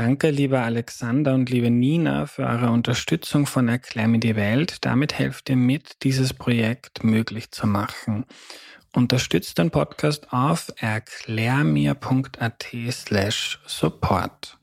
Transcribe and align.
Danke, 0.00 0.30
lieber 0.30 0.62
Alexander 0.62 1.34
und 1.34 1.50
liebe 1.50 1.70
Nina, 1.70 2.24
für 2.24 2.46
eure 2.46 2.70
Unterstützung 2.70 3.44
von 3.44 3.68
Erklär 3.68 4.08
mir 4.08 4.18
die 4.18 4.34
Welt. 4.34 4.78
Damit 4.86 5.18
helft 5.18 5.50
ihr 5.50 5.56
mit, 5.56 6.02
dieses 6.04 6.32
Projekt 6.32 7.04
möglich 7.04 7.50
zu 7.50 7.66
machen. 7.66 8.24
Unterstützt 8.94 9.58
den 9.58 9.70
Podcast 9.70 10.32
auf 10.32 10.72
erklärmir.at 10.78 12.66
slash 12.90 13.60
support. 13.66 14.56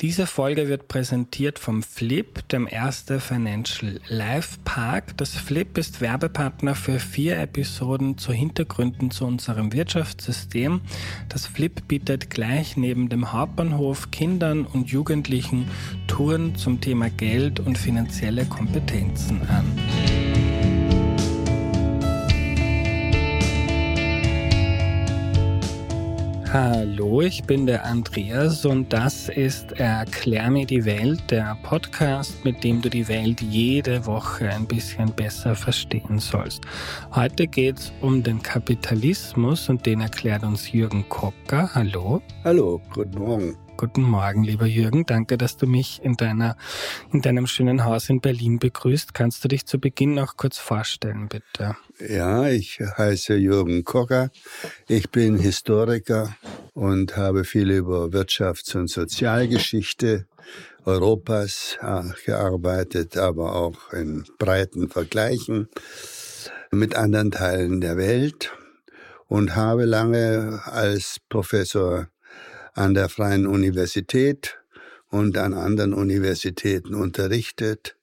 Diese 0.00 0.26
Folge 0.26 0.68
wird 0.68 0.88
präsentiert 0.88 1.58
vom 1.58 1.82
Flip, 1.82 2.48
dem 2.48 2.66
Erste 2.66 3.20
Financial 3.20 4.00
Life 4.08 4.56
Park. 4.64 5.14
Das 5.18 5.34
Flip 5.34 5.76
ist 5.76 6.00
Werbepartner 6.00 6.74
für 6.74 6.98
vier 6.98 7.38
Episoden 7.38 8.16
zu 8.16 8.32
Hintergründen 8.32 9.10
zu 9.10 9.26
unserem 9.26 9.74
Wirtschaftssystem. 9.74 10.80
Das 11.28 11.44
Flip 11.44 11.86
bietet 11.86 12.30
gleich 12.30 12.78
neben 12.78 13.10
dem 13.10 13.34
Hauptbahnhof 13.34 14.10
Kindern 14.10 14.64
und 14.64 14.90
Jugendlichen 14.90 15.68
Touren 16.06 16.54
zum 16.54 16.80
Thema 16.80 17.10
Geld 17.10 17.60
und 17.60 17.76
finanzielle 17.76 18.46
Kompetenzen 18.46 19.42
an. 19.48 20.29
Hallo, 26.52 27.20
ich 27.20 27.44
bin 27.44 27.66
der 27.66 27.84
Andreas 27.84 28.64
und 28.64 28.92
das 28.92 29.28
ist 29.28 29.70
Erklär 29.78 30.50
mir 30.50 30.66
die 30.66 30.84
Welt, 30.84 31.22
der 31.30 31.56
Podcast, 31.62 32.44
mit 32.44 32.64
dem 32.64 32.82
du 32.82 32.90
die 32.90 33.06
Welt 33.06 33.40
jede 33.40 34.04
Woche 34.04 34.48
ein 34.48 34.66
bisschen 34.66 35.12
besser 35.12 35.54
verstehen 35.54 36.18
sollst. 36.18 36.64
Heute 37.14 37.46
geht 37.46 37.78
es 37.78 37.92
um 38.00 38.24
den 38.24 38.42
Kapitalismus 38.42 39.68
und 39.68 39.86
den 39.86 40.00
erklärt 40.00 40.42
uns 40.42 40.72
Jürgen 40.72 41.08
Kocker. 41.08 41.72
Hallo. 41.72 42.20
Hallo, 42.42 42.80
guten 42.92 43.20
Morgen. 43.20 43.56
Guten 43.80 44.02
Morgen, 44.02 44.44
lieber 44.44 44.66
Jürgen. 44.66 45.06
Danke, 45.06 45.38
dass 45.38 45.56
du 45.56 45.66
mich 45.66 46.02
in, 46.02 46.14
deiner, 46.14 46.58
in 47.14 47.22
deinem 47.22 47.46
schönen 47.46 47.82
Haus 47.82 48.10
in 48.10 48.20
Berlin 48.20 48.58
begrüßt. 48.58 49.14
Kannst 49.14 49.42
du 49.42 49.48
dich 49.48 49.64
zu 49.64 49.78
Beginn 49.78 50.12
noch 50.12 50.36
kurz 50.36 50.58
vorstellen, 50.58 51.30
bitte? 51.30 51.76
Ja, 51.98 52.46
ich 52.46 52.78
heiße 52.78 53.36
Jürgen 53.36 53.82
Kocker. 53.84 54.28
Ich 54.86 55.08
bin 55.08 55.38
Historiker 55.38 56.36
und 56.74 57.16
habe 57.16 57.44
viel 57.44 57.70
über 57.70 58.08
Wirtschafts- 58.08 58.76
und 58.76 58.88
Sozialgeschichte 58.88 60.26
Europas 60.84 61.78
äh, 61.80 62.02
gearbeitet, 62.26 63.16
aber 63.16 63.56
auch 63.56 63.94
in 63.94 64.26
breiten 64.36 64.90
Vergleichen 64.90 65.70
mit 66.70 66.96
anderen 66.96 67.30
Teilen 67.30 67.80
der 67.80 67.96
Welt 67.96 68.52
und 69.26 69.56
habe 69.56 69.86
lange 69.86 70.60
als 70.66 71.16
Professor 71.30 72.08
an 72.74 72.94
der 72.94 73.08
Freien 73.08 73.46
Universität 73.46 74.58
und 75.08 75.36
an 75.38 75.54
anderen 75.54 75.92
Universitäten 75.92 76.94
unterrichtet. 76.94 77.96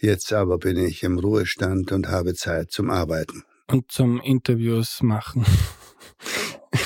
Jetzt 0.00 0.32
aber 0.32 0.58
bin 0.58 0.76
ich 0.76 1.02
im 1.02 1.18
Ruhestand 1.18 1.92
und 1.92 2.08
habe 2.08 2.34
Zeit 2.34 2.70
zum 2.70 2.90
Arbeiten. 2.90 3.44
Und 3.68 3.90
zum 3.92 4.20
Interviews 4.20 5.02
machen. 5.02 5.46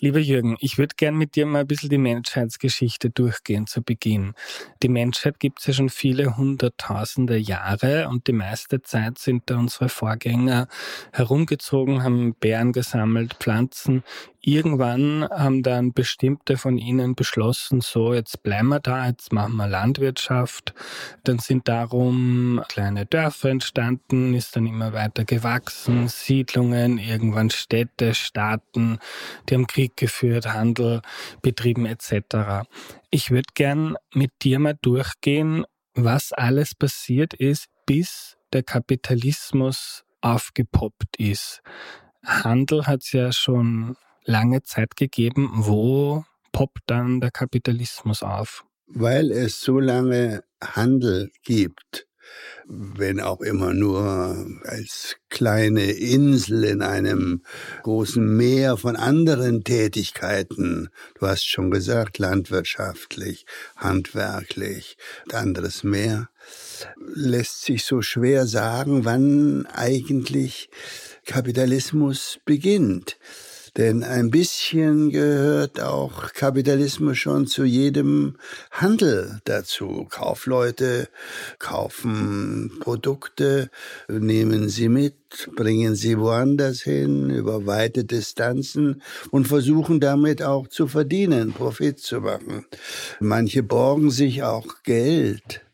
Lieber 0.00 0.18
Jürgen, 0.18 0.56
ich 0.60 0.76
würde 0.76 0.94
gern 0.94 1.16
mit 1.16 1.36
dir 1.36 1.46
mal 1.46 1.60
ein 1.60 1.66
bisschen 1.66 1.88
die 1.88 1.96
Menschheitsgeschichte 1.96 3.08
durchgehen 3.08 3.66
zu 3.66 3.82
Beginn. 3.82 4.34
Die 4.82 4.90
Menschheit 4.90 5.40
gibt 5.40 5.60
es 5.60 5.66
ja 5.66 5.72
schon 5.72 5.88
viele 5.88 6.36
hunderttausende 6.36 7.38
Jahre 7.38 8.08
und 8.08 8.26
die 8.26 8.34
meiste 8.34 8.82
Zeit 8.82 9.16
sind 9.18 9.44
da 9.46 9.56
unsere 9.56 9.88
Vorgänger 9.88 10.68
herumgezogen, 11.12 12.02
haben 12.02 12.34
Bären 12.34 12.72
gesammelt, 12.72 13.36
Pflanzen 13.40 14.02
irgendwann 14.46 15.28
haben 15.28 15.62
dann 15.64 15.92
bestimmte 15.92 16.56
von 16.56 16.78
ihnen 16.78 17.16
beschlossen, 17.16 17.80
so 17.80 18.14
jetzt 18.14 18.44
bleiben 18.44 18.68
wir 18.68 18.78
da, 18.78 19.06
jetzt 19.08 19.32
machen 19.32 19.56
wir 19.56 19.66
Landwirtschaft. 19.66 20.72
Dann 21.24 21.40
sind 21.40 21.66
darum 21.66 22.62
kleine 22.68 23.06
Dörfer 23.06 23.50
entstanden, 23.50 24.34
ist 24.34 24.54
dann 24.54 24.66
immer 24.66 24.92
weiter 24.92 25.24
gewachsen, 25.24 26.06
Siedlungen, 26.06 26.98
irgendwann 26.98 27.50
Städte, 27.50 28.14
Staaten, 28.14 29.00
die 29.48 29.54
haben 29.54 29.66
Krieg 29.66 29.85
geführt, 29.94 30.52
Handel 30.52 31.02
betrieben 31.42 31.86
etc. 31.86 32.66
Ich 33.10 33.30
würde 33.30 33.48
gern 33.54 33.96
mit 34.12 34.32
dir 34.42 34.58
mal 34.58 34.76
durchgehen, 34.82 35.64
was 35.94 36.32
alles 36.32 36.74
passiert 36.74 37.34
ist, 37.34 37.66
bis 37.86 38.36
der 38.52 38.62
Kapitalismus 38.62 40.04
aufgepoppt 40.20 41.16
ist. 41.18 41.62
Handel 42.24 42.86
hat 42.86 43.02
es 43.02 43.12
ja 43.12 43.32
schon 43.32 43.96
lange 44.24 44.62
Zeit 44.62 44.96
gegeben. 44.96 45.50
Wo 45.52 46.24
poppt 46.52 46.82
dann 46.86 47.20
der 47.20 47.30
Kapitalismus 47.30 48.22
auf? 48.22 48.64
Weil 48.88 49.30
es 49.30 49.60
so 49.60 49.78
lange 49.78 50.44
Handel 50.62 51.30
gibt, 51.42 52.05
wenn 52.68 53.20
auch 53.20 53.40
immer 53.40 53.72
nur 53.72 54.46
als 54.64 55.16
kleine 55.28 55.92
Insel 55.92 56.64
in 56.64 56.82
einem 56.82 57.42
großen 57.82 58.36
Meer 58.36 58.76
von 58.76 58.96
anderen 58.96 59.62
Tätigkeiten. 59.64 60.88
Du 61.18 61.26
hast 61.26 61.46
schon 61.46 61.70
gesagt, 61.70 62.18
landwirtschaftlich, 62.18 63.46
handwerklich, 63.76 64.96
anderes 65.32 65.84
Meer. 65.84 66.28
Lässt 67.14 67.62
sich 67.62 67.84
so 67.84 68.02
schwer 68.02 68.46
sagen, 68.46 69.04
wann 69.04 69.66
eigentlich 69.66 70.68
Kapitalismus 71.24 72.38
beginnt. 72.44 73.18
Denn 73.76 74.02
ein 74.02 74.30
bisschen 74.30 75.10
gehört 75.10 75.82
auch 75.82 76.32
Kapitalismus 76.32 77.18
schon 77.18 77.46
zu 77.46 77.64
jedem 77.64 78.36
Handel 78.70 79.40
dazu. 79.44 80.06
Kaufleute 80.08 81.08
kaufen 81.58 82.72
Produkte, 82.80 83.68
nehmen 84.08 84.70
sie 84.70 84.88
mit, 84.88 85.14
bringen 85.54 85.94
sie 85.94 86.18
woanders 86.18 86.80
hin, 86.80 87.28
über 87.28 87.66
weite 87.66 88.04
Distanzen 88.04 89.02
und 89.30 89.46
versuchen 89.46 90.00
damit 90.00 90.42
auch 90.42 90.68
zu 90.68 90.86
verdienen, 90.86 91.52
Profit 91.52 91.98
zu 91.98 92.22
machen. 92.22 92.64
Manche 93.20 93.62
borgen 93.62 94.10
sich 94.10 94.42
auch 94.42 94.82
Geld, 94.84 95.66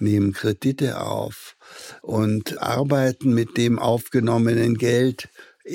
nehmen 0.00 0.32
Kredite 0.32 1.00
auf 1.00 1.56
und 2.02 2.60
arbeiten 2.60 3.32
mit 3.34 3.56
dem 3.56 3.78
aufgenommenen 3.78 4.76
Geld 4.76 5.28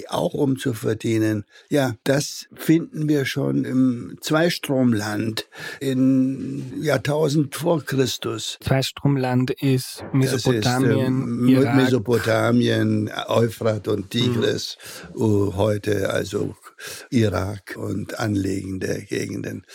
auch 0.10 0.34
um 0.34 0.58
zu 0.58 0.74
verdienen. 0.74 1.46
Ja, 1.70 1.96
das 2.04 2.48
finden 2.54 3.10
wir 3.10 3.26
schon 3.26 3.66
im 3.66 4.18
Zweistromland 4.22 5.48
in 5.80 6.82
Jahrtausend 6.82 7.56
vor 7.56 7.84
Christus. 7.84 8.58
Zweistromland 8.62 9.52
ist 9.52 10.04
Mesopotamien, 10.14 11.48
ist, 11.48 11.58
ähm, 11.58 11.76
Mesopotamien, 11.76 13.12
Euphrat 13.28 13.88
und 13.88 14.12
Tigris, 14.12 14.78
mhm. 15.16 15.56
heute 15.56 16.10
also 16.10 16.56
Irak 17.10 17.76
und 17.78 18.20
anlegende 18.20 19.02
Gegenden. 19.08 19.66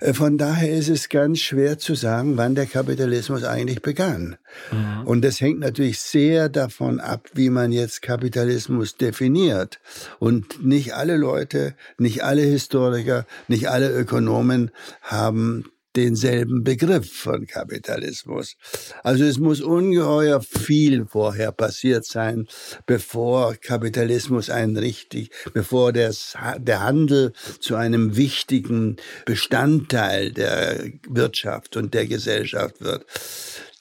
Äh, 0.00 0.14
von 0.14 0.38
daher 0.38 0.70
ist 0.70 0.88
es 0.88 1.08
ganz 1.08 1.38
schwer 1.38 1.78
zu 1.78 1.94
sagen, 1.94 2.36
wann 2.36 2.54
der 2.54 2.66
Kapitalismus 2.66 3.44
eigentlich 3.44 3.82
begann. 3.82 4.36
Mhm. 4.72 5.06
Und 5.06 5.22
das 5.22 5.40
hängt 5.40 5.60
natürlich 5.60 6.00
sehr 6.00 6.48
davon 6.48 7.00
ab, 7.00 7.28
wie 7.34 7.50
man 7.50 7.72
jetzt 7.72 8.02
Kapitalismus 8.02 8.96
definiert. 8.96 9.80
Und 10.18 10.64
nicht 10.64 10.94
alle 10.94 11.16
Leute, 11.16 11.74
nicht 11.98 12.24
alle 12.24 12.42
Historiker, 12.42 13.26
nicht 13.48 13.68
alle 13.68 13.90
Ökonomen 13.90 14.70
haben 15.02 15.64
denselben 15.96 16.62
Begriff 16.62 17.12
von 17.12 17.46
Kapitalismus. 17.46 18.56
Also 19.02 19.24
es 19.24 19.38
muss 19.38 19.60
ungeheuer 19.60 20.40
viel 20.40 21.06
vorher 21.06 21.52
passiert 21.52 22.04
sein, 22.04 22.46
bevor 22.86 23.54
Kapitalismus 23.56 24.50
ein 24.50 24.76
richtig, 24.76 25.30
bevor 25.52 25.92
das, 25.92 26.34
der 26.58 26.80
Handel 26.80 27.32
zu 27.58 27.76
einem 27.76 28.16
wichtigen 28.16 28.96
Bestandteil 29.26 30.32
der 30.32 30.90
Wirtschaft 31.08 31.76
und 31.76 31.94
der 31.94 32.06
Gesellschaft 32.06 32.80
wird. 32.80 33.04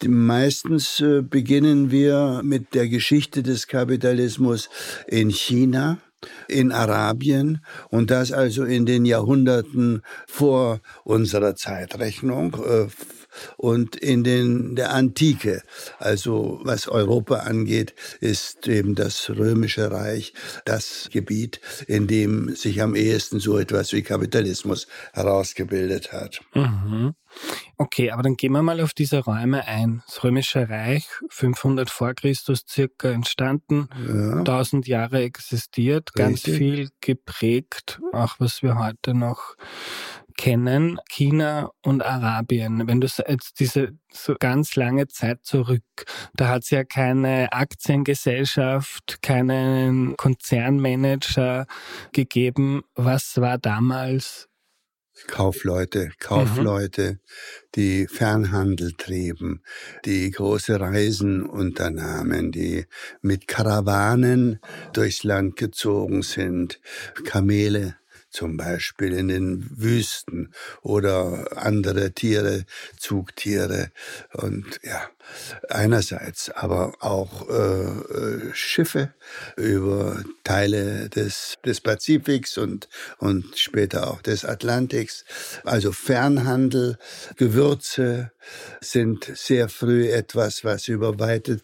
Meistens 0.05 1.01
äh, 1.01 1.21
beginnen 1.21 1.91
wir 1.91 2.41
mit 2.43 2.73
der 2.73 2.87
Geschichte 2.87 3.43
des 3.43 3.67
Kapitalismus 3.67 4.69
in 5.07 5.29
China 5.29 5.99
in 6.47 6.71
Arabien 6.71 7.63
und 7.89 8.11
das 8.11 8.31
also 8.31 8.63
in 8.63 8.85
den 8.85 9.05
Jahrhunderten 9.05 10.01
vor 10.27 10.81
unserer 11.03 11.55
Zeitrechnung 11.55 12.55
äh, 12.55 12.87
und 13.57 13.95
in 13.95 14.23
den, 14.23 14.75
der 14.75 14.93
Antike. 14.93 15.61
Also 15.97 16.59
was 16.63 16.87
Europa 16.87 17.37
angeht, 17.37 17.93
ist 18.19 18.67
eben 18.67 18.95
das 18.95 19.29
Römische 19.29 19.91
Reich 19.91 20.33
das 20.65 21.09
Gebiet, 21.11 21.61
in 21.87 22.07
dem 22.07 22.55
sich 22.55 22.81
am 22.81 22.95
ehesten 22.95 23.39
so 23.39 23.57
etwas 23.57 23.93
wie 23.93 24.01
Kapitalismus 24.01 24.87
herausgebildet 25.13 26.11
hat. 26.11 26.41
Mhm. 26.53 27.13
Okay, 27.77 28.11
aber 28.11 28.23
dann 28.23 28.35
gehen 28.35 28.51
wir 28.51 28.61
mal 28.61 28.81
auf 28.81 28.93
diese 28.93 29.19
Räume 29.19 29.65
ein. 29.67 30.03
Das 30.07 30.23
Römische 30.23 30.67
Reich, 30.67 31.07
500 31.29 31.89
vor 31.89 32.13
Christus 32.13 32.65
circa 32.67 33.09
entstanden, 33.09 33.87
ja. 34.07 34.39
1000 34.39 34.87
Jahre 34.87 35.21
existiert, 35.21 36.13
ganz 36.13 36.39
Richtig. 36.39 36.57
viel 36.57 36.89
geprägt, 37.01 38.01
auch 38.11 38.35
was 38.39 38.63
wir 38.63 38.77
heute 38.79 39.13
noch 39.13 39.55
kennen, 40.39 41.01
China 41.09 41.69
und 41.83 42.01
Arabien. 42.01 42.87
Wenn 42.87 43.01
du 43.01 43.07
jetzt 43.27 43.59
diese 43.59 43.89
so 44.09 44.35
ganz 44.39 44.77
lange 44.77 45.09
Zeit 45.09 45.43
zurück, 45.43 45.83
da 46.33 46.47
hat 46.47 46.63
es 46.63 46.69
ja 46.69 46.85
keine 46.85 47.51
Aktiengesellschaft, 47.51 49.21
keinen 49.21 50.15
Konzernmanager 50.15 51.67
gegeben. 52.13 52.83
Was 52.95 53.41
war 53.41 53.57
damals 53.57 54.47
Kaufleute, 55.27 56.11
Kaufleute, 56.19 57.11
mhm. 57.11 57.17
die 57.75 58.07
Fernhandel 58.07 58.93
trieben, 58.93 59.61
die 60.05 60.31
große 60.31 60.79
Reisen 60.79 61.45
unternahmen, 61.45 62.53
die 62.53 62.85
mit 63.21 63.49
Karawanen 63.49 64.61
durchs 64.93 65.25
Land 65.25 65.57
gezogen 65.57 66.21
sind, 66.21 66.79
Kamele 67.25 67.97
zum 68.39 68.55
Beispiel 68.55 69.11
in 69.11 69.27
den 69.27 69.69
Wüsten 69.69 70.53
oder 70.81 71.57
andere 71.57 72.13
Tiere, 72.13 72.63
Zugtiere 72.97 73.91
und 74.31 74.79
ja, 74.81 75.09
einerseits, 75.67 76.49
aber 76.49 76.93
auch 77.01 77.49
äh, 77.49 78.53
Schiffe 78.53 79.13
über 79.57 80.23
Teile 80.45 81.09
des, 81.09 81.57
des 81.65 81.81
Pazifiks 81.81 82.57
und, 82.57 82.87
und 83.17 83.57
später 83.57 84.09
auch 84.09 84.21
des 84.21 84.45
Atlantiks. 84.45 85.25
Also 85.65 85.91
Fernhandel, 85.91 86.97
Gewürze 87.35 88.31
sind 88.79 89.29
sehr 89.35 89.67
früh 89.67 90.09
etwas, 90.09 90.63
was 90.63 90.87
über 90.87 91.19
weite 91.19 91.59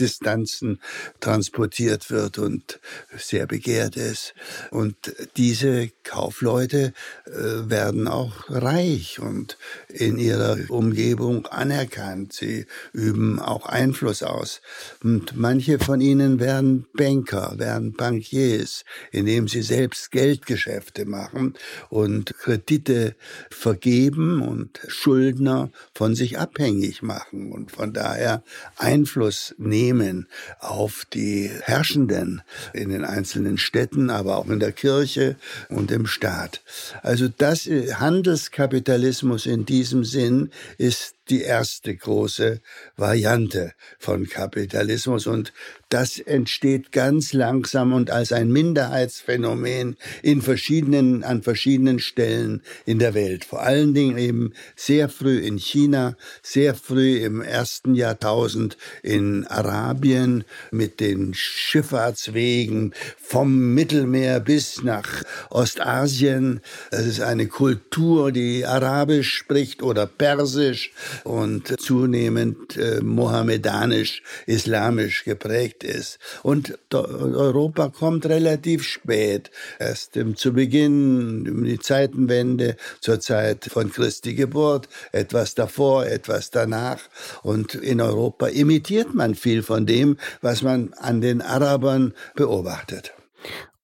Distanzen 0.00 0.80
transportiert 1.20 2.10
wird 2.10 2.38
und 2.38 2.80
sehr 3.16 3.46
begehrt 3.46 3.96
ist. 3.96 4.34
Und 4.70 4.96
diese 5.36 5.90
Kaufleute 6.04 6.92
äh, 7.26 7.30
werden 7.70 8.08
auch 8.08 8.48
reich 8.48 9.20
und 9.20 9.58
in 9.88 10.18
ihrer 10.18 10.58
Umgebung 10.68 11.46
anerkannt. 11.46 12.32
Sie 12.32 12.66
üben 12.92 13.38
auch 13.38 13.66
Einfluss 13.66 14.22
aus. 14.22 14.60
Und 15.02 15.36
manche 15.36 15.78
von 15.78 16.00
ihnen 16.00 16.40
werden 16.40 16.86
Banker, 16.94 17.54
werden 17.58 17.92
Bankiers, 17.92 18.84
indem 19.10 19.48
sie 19.48 19.62
selbst 19.62 20.10
Geldgeschäfte 20.10 21.04
machen 21.04 21.54
und 21.90 22.36
Kredite 22.38 23.14
vergeben 23.50 24.42
und 24.42 24.80
Schuldner 24.88 25.70
von 25.94 26.14
sich 26.14 26.38
abhängig 26.38 27.02
machen 27.02 27.52
und 27.52 27.72
von 27.72 27.92
daher 27.92 28.42
Einfluss 28.76 29.54
nehmen 29.58 29.87
nehmen 29.88 30.26
auf 30.60 31.06
die 31.12 31.50
Herrschenden 31.62 32.42
in 32.72 32.90
den 32.90 33.04
einzelnen 33.04 33.58
Städten, 33.58 34.10
aber 34.10 34.36
auch 34.36 34.48
in 34.48 34.60
der 34.60 34.72
Kirche 34.72 35.36
und 35.70 35.90
im 35.90 36.06
Staat. 36.06 36.60
Also 37.02 37.28
das 37.28 37.66
äh, 37.66 37.94
Handelskapitalismus 37.94 39.46
in 39.46 39.64
diesem 39.64 40.04
Sinn 40.04 40.50
ist 40.76 41.14
die 41.30 41.42
erste 41.42 41.94
große 41.94 42.60
Variante 42.96 43.72
von 43.98 44.28
Kapitalismus. 44.28 45.26
Und 45.26 45.52
das 45.88 46.18
entsteht 46.18 46.92
ganz 46.92 47.32
langsam 47.32 47.92
und 47.92 48.10
als 48.10 48.32
ein 48.32 48.52
Minderheitsphänomen 48.52 49.96
in 50.22 50.42
verschiedenen, 50.42 51.24
an 51.24 51.42
verschiedenen 51.42 51.98
Stellen 51.98 52.62
in 52.84 52.98
der 52.98 53.14
Welt. 53.14 53.44
Vor 53.46 53.62
allen 53.62 53.94
Dingen 53.94 54.18
eben 54.18 54.52
sehr 54.76 55.08
früh 55.08 55.38
in 55.38 55.58
China, 55.58 56.16
sehr 56.42 56.74
früh 56.74 57.16
im 57.18 57.40
ersten 57.40 57.94
Jahrtausend 57.94 58.76
in 59.02 59.46
Arabien 59.46 60.44
mit 60.70 61.00
den 61.00 61.32
Schifffahrtswegen 61.34 62.92
vom 63.16 63.74
Mittelmeer 63.74 64.40
bis 64.40 64.82
nach 64.82 65.22
Ostasien. 65.50 66.60
Es 66.90 67.06
ist 67.06 67.20
eine 67.20 67.46
Kultur, 67.46 68.30
die 68.30 68.66
Arabisch 68.66 69.34
spricht 69.34 69.82
oder 69.82 70.06
Persisch 70.06 70.92
und 71.24 71.80
zunehmend 71.80 72.76
äh, 72.76 73.00
mohammedanisch-islamisch 73.00 75.24
geprägt 75.24 75.82
ist. 75.84 76.18
Und 76.42 76.78
Europa 76.92 77.88
kommt 77.88 78.26
relativ 78.26 78.84
spät, 78.84 79.50
erst 79.78 80.16
im, 80.16 80.36
zu 80.36 80.52
Beginn, 80.52 81.48
um 81.48 81.64
die 81.64 81.78
Zeitenwende, 81.78 82.76
zur 83.00 83.20
Zeit 83.20 83.66
von 83.66 83.92
Christi 83.92 84.34
Geburt, 84.34 84.88
etwas 85.12 85.54
davor, 85.54 86.06
etwas 86.06 86.50
danach. 86.50 87.00
Und 87.42 87.74
in 87.74 88.00
Europa 88.00 88.46
imitiert 88.48 89.14
man 89.14 89.34
viel 89.34 89.62
von 89.62 89.84
dem, 89.86 90.16
was 90.40 90.62
man 90.62 90.92
an 90.94 91.20
den 91.20 91.42
Arabern 91.42 92.14
beobachtet. 92.34 93.12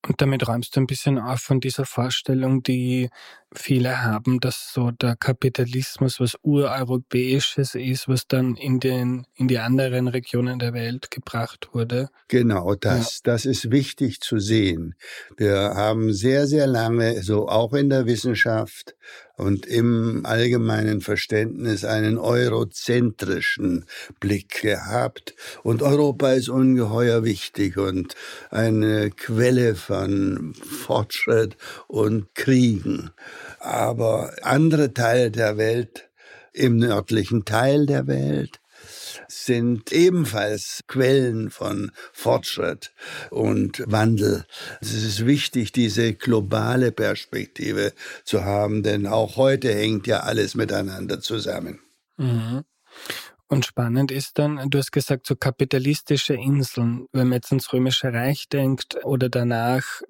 Und 0.06 0.20
damit 0.20 0.46
räumst 0.46 0.76
du 0.76 0.80
ein 0.80 0.86
bisschen 0.86 1.18
auf 1.18 1.40
von 1.40 1.60
dieser 1.60 1.86
Vorstellung, 1.86 2.62
die 2.62 3.08
viele 3.54 4.02
haben, 4.02 4.40
dass 4.40 4.72
so 4.72 4.90
der 4.90 5.16
Kapitalismus 5.16 6.20
was 6.20 6.36
ureuropäisches 6.42 7.74
ist, 7.74 8.08
was 8.08 8.26
dann 8.26 8.56
in 8.56 8.80
den 8.80 9.26
in 9.34 9.48
die 9.48 9.58
anderen 9.58 10.08
Regionen 10.08 10.58
der 10.58 10.74
Welt 10.74 11.10
gebracht 11.10 11.68
wurde. 11.72 12.08
Genau, 12.28 12.74
das 12.74 13.16
ja. 13.16 13.32
das 13.32 13.44
ist 13.44 13.70
wichtig 13.70 14.20
zu 14.20 14.38
sehen. 14.38 14.94
Wir 15.36 15.74
haben 15.74 16.12
sehr 16.12 16.46
sehr 16.46 16.66
lange 16.66 17.22
so 17.22 17.48
auch 17.48 17.72
in 17.72 17.90
der 17.90 18.06
Wissenschaft 18.06 18.94
und 19.36 19.66
im 19.66 20.24
allgemeinen 20.24 21.00
Verständnis 21.00 21.84
einen 21.84 22.18
eurozentrischen 22.18 23.84
Blick 24.20 24.62
gehabt 24.62 25.34
und 25.62 25.82
Europa 25.82 26.32
ist 26.32 26.48
ungeheuer 26.48 27.24
wichtig 27.24 27.76
und 27.76 28.14
eine 28.50 29.10
Quelle 29.10 29.74
von 29.74 30.54
Fortschritt 30.54 31.56
und 31.88 32.34
Kriegen 32.34 33.10
aber 33.58 34.32
andere 34.42 34.94
Teile 34.94 35.30
der 35.30 35.56
Welt, 35.56 36.10
im 36.52 36.76
nördlichen 36.76 37.44
Teil 37.44 37.86
der 37.86 38.06
Welt, 38.06 38.60
sind 39.28 39.92
ebenfalls 39.92 40.80
Quellen 40.86 41.50
von 41.50 41.90
Fortschritt 42.12 42.92
und 43.30 43.82
Wandel. 43.86 44.44
Es 44.80 44.92
ist 44.92 45.26
wichtig, 45.26 45.72
diese 45.72 46.14
globale 46.14 46.92
Perspektive 46.92 47.92
zu 48.24 48.44
haben, 48.44 48.82
denn 48.82 49.06
auch 49.06 49.36
heute 49.36 49.72
hängt 49.72 50.06
ja 50.06 50.20
alles 50.20 50.54
miteinander 50.54 51.20
zusammen. 51.20 51.80
Mhm. 52.16 52.64
Und 53.48 53.66
spannend 53.66 54.10
ist 54.10 54.38
dann, 54.38 54.68
du 54.70 54.78
hast 54.78 54.90
gesagt, 54.90 55.26
so 55.26 55.36
kapitalistische 55.36 56.34
Inseln, 56.34 57.06
wenn 57.12 57.28
man 57.28 57.36
jetzt 57.36 57.52
ans 57.52 57.72
Römische 57.72 58.12
Reich 58.12 58.48
denkt 58.48 58.96
oder 59.04 59.28
danach 59.28 60.02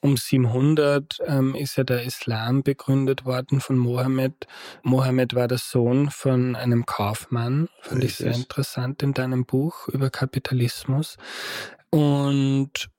um 0.00 0.16
700 0.16 1.18
ähm, 1.26 1.54
ist 1.54 1.76
ja 1.76 1.84
der 1.84 2.04
Islam 2.04 2.62
begründet 2.62 3.24
worden 3.24 3.60
von 3.60 3.76
Mohammed. 3.76 4.46
Mohammed 4.82 5.34
war 5.34 5.48
der 5.48 5.58
Sohn 5.58 6.10
von 6.10 6.56
einem 6.56 6.86
Kaufmann, 6.86 7.68
fand 7.82 8.04
ich 8.04 8.16
sehr 8.16 8.34
interessant 8.34 9.02
in 9.02 9.14
deinem 9.14 9.44
Buch 9.44 9.88
über 9.88 10.10
Kapitalismus. 10.10 11.16
Und 11.90 12.90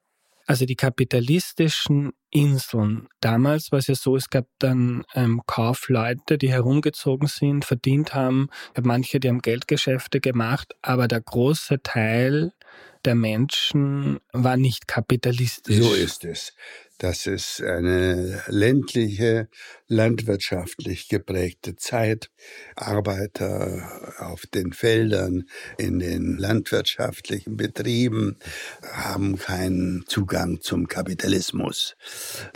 also 0.45 0.65
die 0.65 0.75
kapitalistischen 0.75 2.11
Inseln. 2.29 3.07
Damals 3.21 3.71
war 3.71 3.79
es 3.79 3.87
ja 3.87 3.95
so, 3.95 4.15
es 4.15 4.29
gab 4.29 4.47
dann 4.59 5.03
ähm, 5.15 5.41
Kaufleute, 5.45 6.37
die 6.37 6.51
herumgezogen 6.51 7.27
sind, 7.27 7.63
verdient 7.63 8.13
haben. 8.13 8.49
Manche, 8.81 9.19
die 9.19 9.29
haben 9.29 9.41
Geldgeschäfte 9.41 10.19
gemacht, 10.19 10.75
aber 10.81 11.07
der 11.07 11.21
große 11.21 11.81
Teil 11.83 12.53
der 13.05 13.15
Menschen 13.15 14.19
war 14.31 14.57
nicht 14.57 14.87
kapitalistisch. 14.87 15.77
So 15.77 15.93
ist 15.93 16.25
es. 16.25 16.53
Das 17.01 17.25
ist 17.25 17.63
eine 17.63 18.43
ländliche, 18.45 19.49
landwirtschaftlich 19.87 21.09
geprägte 21.09 21.75
Zeit. 21.75 22.29
Arbeiter 22.75 24.13
auf 24.19 24.45
den 24.45 24.71
Feldern, 24.71 25.45
in 25.79 25.97
den 25.97 26.37
landwirtschaftlichen 26.37 27.57
Betrieben 27.57 28.37
haben 28.83 29.39
keinen 29.39 30.05
Zugang 30.05 30.61
zum 30.61 30.87
Kapitalismus. 30.87 31.95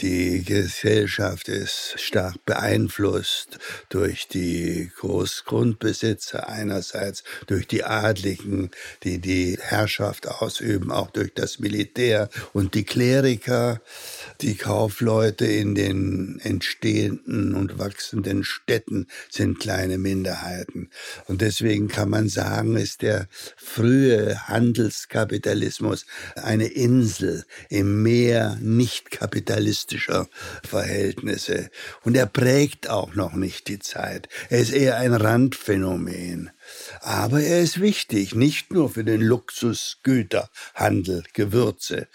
Die 0.01 0.43
Gesellschaft 0.43 1.49
ist 1.49 1.95
stark 1.97 2.45
beeinflusst 2.45 3.57
durch 3.89 4.27
die 4.27 4.91
Großgrundbesitzer 4.95 6.47
einerseits, 6.47 7.23
durch 7.47 7.67
die 7.67 7.83
Adligen, 7.83 8.69
die 9.01 9.17
die 9.17 9.57
Herrschaft 9.59 10.27
ausüben, 10.27 10.91
auch 10.91 11.09
durch 11.09 11.33
das 11.33 11.57
Militär 11.57 12.29
und 12.53 12.75
die 12.75 12.83
Kleriker 12.83 13.81
die 14.41 14.55
Kaufleute 14.55 15.45
in 15.45 15.75
den 15.75 16.39
entstehenden 16.43 17.55
und 17.55 17.79
wachsenden 17.79 18.43
Städten 18.43 19.07
sind 19.29 19.59
kleine 19.59 19.97
Minderheiten. 19.97 20.89
Und 21.27 21.41
deswegen 21.41 21.87
kann 21.87 22.09
man 22.09 22.27
sagen, 22.27 22.75
ist 22.75 23.01
der 23.01 23.27
frühe 23.55 24.47
Handelskapitalismus 24.47 26.05
eine 26.35 26.67
Insel 26.67 27.45
im 27.69 28.03
Meer 28.03 28.57
nicht 28.61 29.11
kapitalistischer 29.11 30.27
Verhältnisse. 30.63 31.69
Und 32.03 32.15
er 32.15 32.25
prägt 32.25 32.89
auch 32.89 33.15
noch 33.15 33.33
nicht 33.33 33.67
die 33.67 33.79
Zeit. 33.79 34.27
Er 34.49 34.59
ist 34.59 34.73
eher 34.73 34.97
ein 34.97 35.13
Randphänomen. 35.13 36.51
Aber 37.01 37.41
er 37.41 37.61
ist 37.61 37.79
wichtig, 37.79 38.35
nicht 38.35 38.71
nur 38.71 38.89
für 38.89 39.03
den 39.03 39.21
Luxusgüterhandel, 39.21 41.23
Gewürze, 41.33 42.07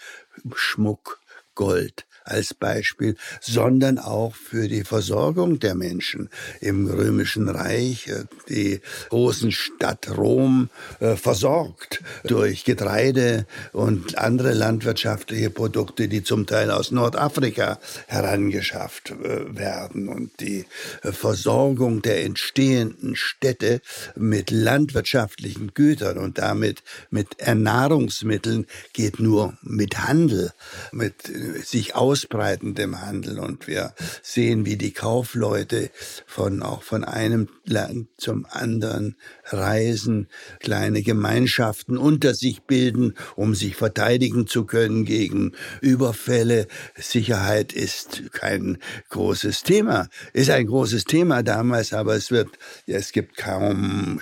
Schmuck, 0.55 1.21
Gold, 1.55 2.05
als 2.23 2.53
Beispiel, 2.53 3.15
sondern 3.39 3.97
auch 3.97 4.35
für 4.35 4.67
die 4.67 4.83
Versorgung 4.83 5.59
der 5.59 5.75
Menschen 5.75 6.29
im 6.59 6.87
römischen 6.87 7.49
Reich, 7.49 8.07
äh, 8.07 8.25
die 8.49 8.81
großen 9.09 9.51
Stadt 9.51 10.09
Rom 10.17 10.69
äh, 10.99 11.15
versorgt 11.15 12.01
durch 12.23 12.63
Getreide 12.63 13.45
und 13.73 14.17
andere 14.17 14.53
landwirtschaftliche 14.53 15.49
Produkte, 15.49 16.07
die 16.07 16.23
zum 16.23 16.45
Teil 16.45 16.71
aus 16.71 16.91
Nordafrika 16.91 17.79
herangeschafft 18.07 19.11
äh, 19.11 19.55
werden. 19.55 20.07
Und 20.07 20.39
die 20.39 20.65
Versorgung 21.01 22.01
der 22.01 22.23
entstehenden 22.23 23.15
Städte 23.15 23.81
mit 24.15 24.51
landwirtschaftlichen 24.51 25.73
Gütern 25.73 26.17
und 26.17 26.37
damit 26.37 26.83
mit 27.09 27.39
Ernährungsmitteln 27.39 28.65
geht 28.93 29.19
nur 29.19 29.57
mit 29.61 29.99
Handel, 29.99 30.51
mit 30.91 31.31
sich 31.63 31.95
aus 31.95 32.10
ausbreitendem 32.11 32.99
Handel 32.99 33.39
und 33.39 33.67
wir 33.69 33.93
sehen, 34.21 34.65
wie 34.65 34.75
die 34.75 34.91
Kaufleute 34.91 35.91
von 36.27 36.61
auch 36.61 36.83
von 36.83 37.05
einem 37.05 37.47
Land 37.65 38.09
zum 38.17 38.45
anderen 38.49 39.15
reisen, 39.45 40.27
kleine 40.59 41.03
Gemeinschaften 41.03 41.97
unter 41.97 42.33
sich 42.33 42.63
bilden, 42.63 43.13
um 43.37 43.55
sich 43.55 43.77
verteidigen 43.77 44.45
zu 44.45 44.65
können 44.65 45.05
gegen 45.05 45.53
Überfälle. 45.79 46.67
Sicherheit 46.97 47.71
ist 47.71 48.33
kein 48.33 48.79
großes 49.09 49.63
Thema, 49.63 50.09
ist 50.33 50.49
ein 50.49 50.67
großes 50.67 51.05
Thema 51.05 51.43
damals, 51.43 51.93
aber 51.93 52.15
es 52.15 52.29
wird, 52.29 52.49
es 52.87 53.13
gibt 53.13 53.37
kaum 53.37 54.19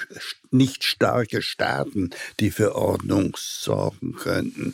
nicht 0.52 0.84
starke 0.84 1.42
Staaten, 1.42 2.10
die 2.40 2.50
für 2.50 2.76
Ordnung 2.76 3.36
sorgen 3.38 4.14
könnten. 4.14 4.74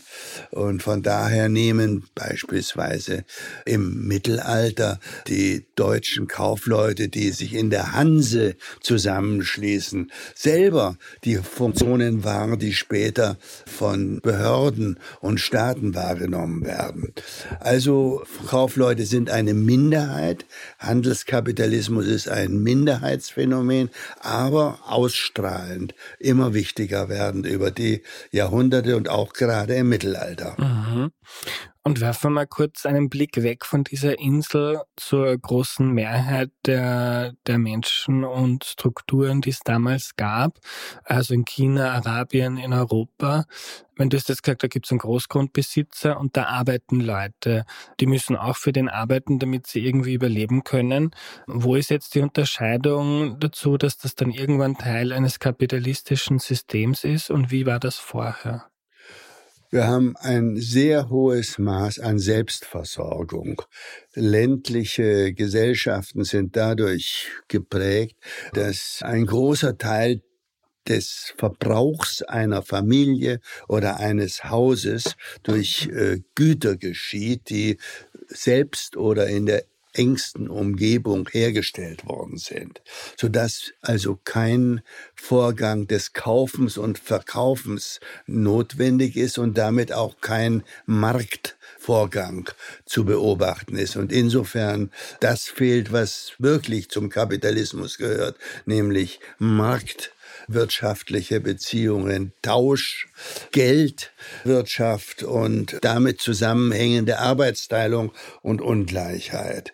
Und 0.52 0.82
von 0.82 1.04
daher 1.04 1.50
nehmen 1.50 2.06
beispielsweise 2.16 3.26
im 3.66 4.08
Mittelalter 4.08 5.00
die 5.28 5.66
deutschen 5.76 6.28
Kaufleute, 6.28 7.10
die 7.10 7.32
sich 7.32 7.54
in 7.54 7.70
der 7.70 7.94
Hanse 7.94 8.56
zusammenschließen, 8.82 10.12
selber 10.34 10.98
die 11.24 11.38
Funktionen 11.38 12.24
wahr, 12.24 12.58
die 12.58 12.74
später 12.74 13.38
von 13.66 14.22
Behörden 14.22 15.00
und 15.20 15.40
Staaten 15.40 15.96
wahrgenommen 15.96 16.66
werden. 16.66 17.14
Also 17.60 18.24
Kaufleute 18.48 19.06
sind 19.06 19.30
eine 19.30 19.54
Minderheit, 19.54 20.46
Handelskapitalismus 20.80 22.06
ist 22.06 22.30
ein 22.30 22.62
Minderheitsphänomen, 22.62 23.90
aber 24.20 24.80
ausstrahlend 24.86 25.65
strahlend, 25.66 25.96
immer 26.20 26.54
wichtiger 26.54 27.10
werdend 27.10 27.46
über 27.46 27.72
die 27.72 28.04
Jahrhunderte 28.32 28.96
und 28.96 29.10
auch 29.10 29.34
gerade 29.34 29.76
im 29.76 29.90
Mittelalter. 29.90 30.56
Mhm. 30.60 31.12
Und 31.88 32.02
werfen 32.02 32.24
wir 32.24 32.30
mal 32.32 32.48
kurz 32.48 32.88
einen 32.88 33.10
Blick 33.10 33.44
weg 33.44 33.64
von 33.64 33.84
dieser 33.84 34.18
Insel 34.18 34.82
zur 34.96 35.38
großen 35.38 35.88
Mehrheit 35.88 36.50
der, 36.66 37.36
der 37.46 37.60
Menschen 37.60 38.24
und 38.24 38.64
Strukturen, 38.64 39.42
die 39.42 39.52
es 39.52 39.60
damals 39.60 40.16
gab. 40.16 40.58
Also 41.04 41.36
in 41.36 41.46
China, 41.46 41.92
Arabien, 41.92 42.58
in 42.58 42.74
Europa. 42.74 43.46
Wenn 43.96 44.10
du 44.10 44.18
hast 44.18 44.30
jetzt 44.30 44.42
gesagt, 44.42 44.64
da 44.64 44.68
gibt 44.68 44.88
es 44.88 44.92
einen 44.92 44.98
Großgrundbesitzer 44.98 46.20
und 46.20 46.36
da 46.36 46.46
arbeiten 46.46 47.02
Leute. 47.02 47.66
Die 48.00 48.08
müssen 48.08 48.36
auch 48.36 48.56
für 48.56 48.74
den 48.74 48.90
arbeiten, 48.90 49.38
damit 49.38 49.68
sie 49.68 49.86
irgendwie 49.86 50.16
überleben 50.16 50.64
können. 50.64 51.12
Wo 51.46 51.76
ist 51.76 51.92
jetzt 51.92 52.16
die 52.16 52.22
Unterscheidung 52.22 53.40
dazu, 53.40 53.78
dass 53.78 54.00
das 54.00 54.16
dann 54.16 54.32
irgendwann 54.32 54.76
Teil 54.76 55.14
eines 55.14 55.38
kapitalistischen 55.38 56.40
Systems 56.40 57.04
ist 57.04 57.30
und 57.30 57.52
wie 57.52 57.68
war 57.68 57.80
das 57.80 57.98
vorher? 58.00 58.72
Wir 59.76 59.88
haben 59.88 60.16
ein 60.16 60.56
sehr 60.56 61.10
hohes 61.10 61.60
Maß 61.60 62.00
an 62.00 62.18
Selbstversorgung. 62.18 63.62
Ländliche 64.14 65.34
Gesellschaften 65.34 66.24
sind 66.24 66.56
dadurch 66.56 67.28
geprägt, 67.50 68.16
dass 68.54 69.02
ein 69.02 69.26
großer 69.26 69.78
Teil 69.78 70.22
des 70.88 71.34
Verbrauchs 71.36 72.22
einer 72.22 72.62
Familie 72.62 73.42
oder 73.68 73.98
eines 73.98 74.46
Hauses 74.46 75.18
durch 75.44 75.90
äh, 75.92 76.22
Güter 76.36 76.78
geschieht, 76.78 77.50
die 77.50 77.76
selbst 78.30 78.96
oder 78.96 79.28
in 79.28 79.46
der 79.46 79.66
engsten 79.98 80.48
Umgebung 80.50 81.28
hergestellt 81.32 82.06
worden 82.06 82.38
sind, 82.38 82.82
sodass 83.20 83.72
also 83.82 84.20
kein 84.24 84.82
Vorgang 85.16 85.88
des 85.88 86.14
Kaufens 86.14 86.78
und 86.78 87.00
Verkaufens 87.00 88.00
notwendig 88.28 89.16
ist 89.16 89.38
und 89.38 89.58
damit 89.58 89.92
auch 89.92 90.22
kein 90.22 90.64
Marktvorgang 90.86 92.50
zu 92.86 93.06
beobachten 93.06 93.78
ist. 93.78 93.96
Und 93.96 94.12
insofern 94.12 94.92
das 95.20 95.46
fehlt, 95.46 95.92
was 95.92 96.34
wirklich 96.40 96.90
zum 96.90 97.10
Kapitalismus 97.10 97.98
gehört, 97.98 98.38
nämlich 98.66 99.20
Markt 99.38 100.15
wirtschaftliche 100.48 101.40
Beziehungen, 101.40 102.34
Tausch, 102.42 103.08
Geldwirtschaft 103.52 105.24
und 105.24 105.78
damit 105.82 106.22
zusammenhängende 106.22 107.20
Arbeitsteilung 107.20 108.12
und 108.42 108.62
Ungleichheit. 108.62 109.74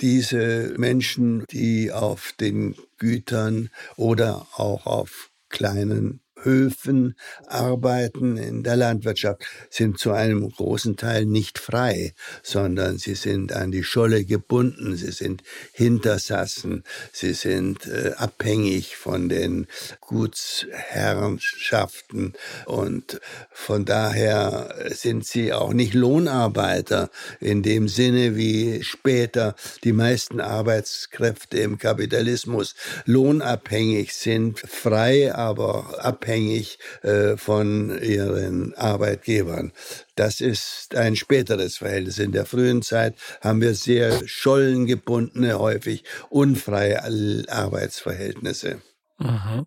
Diese 0.00 0.74
Menschen, 0.76 1.44
die 1.50 1.92
auf 1.92 2.32
den 2.40 2.76
Gütern 2.98 3.70
oder 3.96 4.46
auch 4.56 4.86
auf 4.86 5.30
kleinen 5.48 6.23
Höfen 6.44 7.16
arbeiten 7.46 8.36
in 8.36 8.62
der 8.62 8.76
Landwirtschaft, 8.76 9.42
sind 9.70 9.98
zu 9.98 10.12
einem 10.12 10.50
großen 10.50 10.96
Teil 10.96 11.24
nicht 11.26 11.58
frei, 11.58 12.14
sondern 12.42 12.98
sie 12.98 13.14
sind 13.14 13.52
an 13.52 13.72
die 13.72 13.82
Scholle 13.82 14.24
gebunden, 14.24 14.96
sie 14.96 15.12
sind 15.12 15.42
Hintersassen, 15.72 16.84
sie 17.12 17.32
sind 17.32 17.86
äh, 17.86 18.12
abhängig 18.16 18.96
von 18.96 19.28
den 19.28 19.66
Gutsherrschaften 20.00 22.34
und 22.66 23.20
von 23.50 23.84
daher 23.84 24.74
sind 24.90 25.26
sie 25.26 25.52
auch 25.52 25.72
nicht 25.72 25.94
Lohnarbeiter 25.94 27.10
in 27.40 27.62
dem 27.62 27.88
Sinne, 27.88 28.36
wie 28.36 28.82
später 28.82 29.54
die 29.84 29.92
meisten 29.92 30.40
Arbeitskräfte 30.40 31.58
im 31.58 31.78
Kapitalismus. 31.78 32.74
Lohnabhängig 33.06 34.14
sind, 34.14 34.60
frei, 34.60 35.34
aber 35.34 36.04
abhängig 36.04 36.33
abhängig 36.34 36.78
äh, 37.02 37.36
von 37.36 37.96
ihren 38.02 38.74
Arbeitgebern. 38.74 39.72
Das 40.16 40.40
ist 40.40 40.94
ein 40.96 41.14
späteres 41.16 41.76
Verhältnis. 41.76 42.18
In 42.18 42.32
der 42.32 42.44
frühen 42.44 42.82
Zeit 42.82 43.14
haben 43.40 43.60
wir 43.60 43.74
sehr 43.74 44.26
schollengebundene, 44.26 45.58
häufig 45.58 46.04
unfreie 46.30 47.02
Arbeitsverhältnisse. 47.48 48.82
Mhm. 49.18 49.66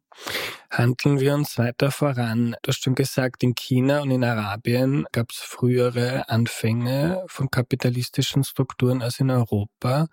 Handeln 0.69 1.21
wir 1.21 1.33
uns 1.33 1.57
weiter 1.57 1.91
voran. 1.91 2.57
Du 2.61 2.67
hast 2.67 2.83
schon 2.83 2.95
gesagt, 2.95 3.43
in 3.43 3.55
China 3.55 4.01
und 4.01 4.11
in 4.11 4.25
Arabien 4.25 5.05
gab 5.13 5.31
es 5.31 5.37
frühere 5.37 6.27
Anfänge 6.27 7.23
von 7.27 7.49
kapitalistischen 7.49 8.43
Strukturen 8.43 9.01
als 9.01 9.21
in 9.21 9.31
Europa. 9.31 10.07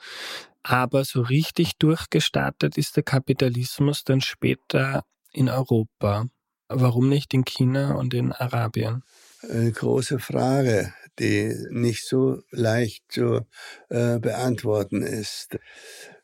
Aber 0.63 1.05
so 1.05 1.21
richtig 1.21 1.77
durchgestartet 1.79 2.79
ist 2.79 2.97
der 2.97 3.03
Kapitalismus 3.03 4.05
dann 4.05 4.21
später 4.21 5.05
in 5.33 5.49
Europa. 5.49 6.27
Warum 6.69 7.09
nicht 7.09 7.35
in 7.35 7.45
China 7.45 7.95
und 7.95 8.15
in 8.15 8.33
Arabien? 8.33 9.03
Eine 9.43 9.73
große 9.73 10.19
Frage, 10.19 10.93
die 11.19 11.55
nicht 11.71 12.07
so 12.07 12.43
leicht 12.51 13.05
zu 13.11 13.47
äh, 13.91 14.19
beantworten 14.19 15.03
ist. 15.03 15.59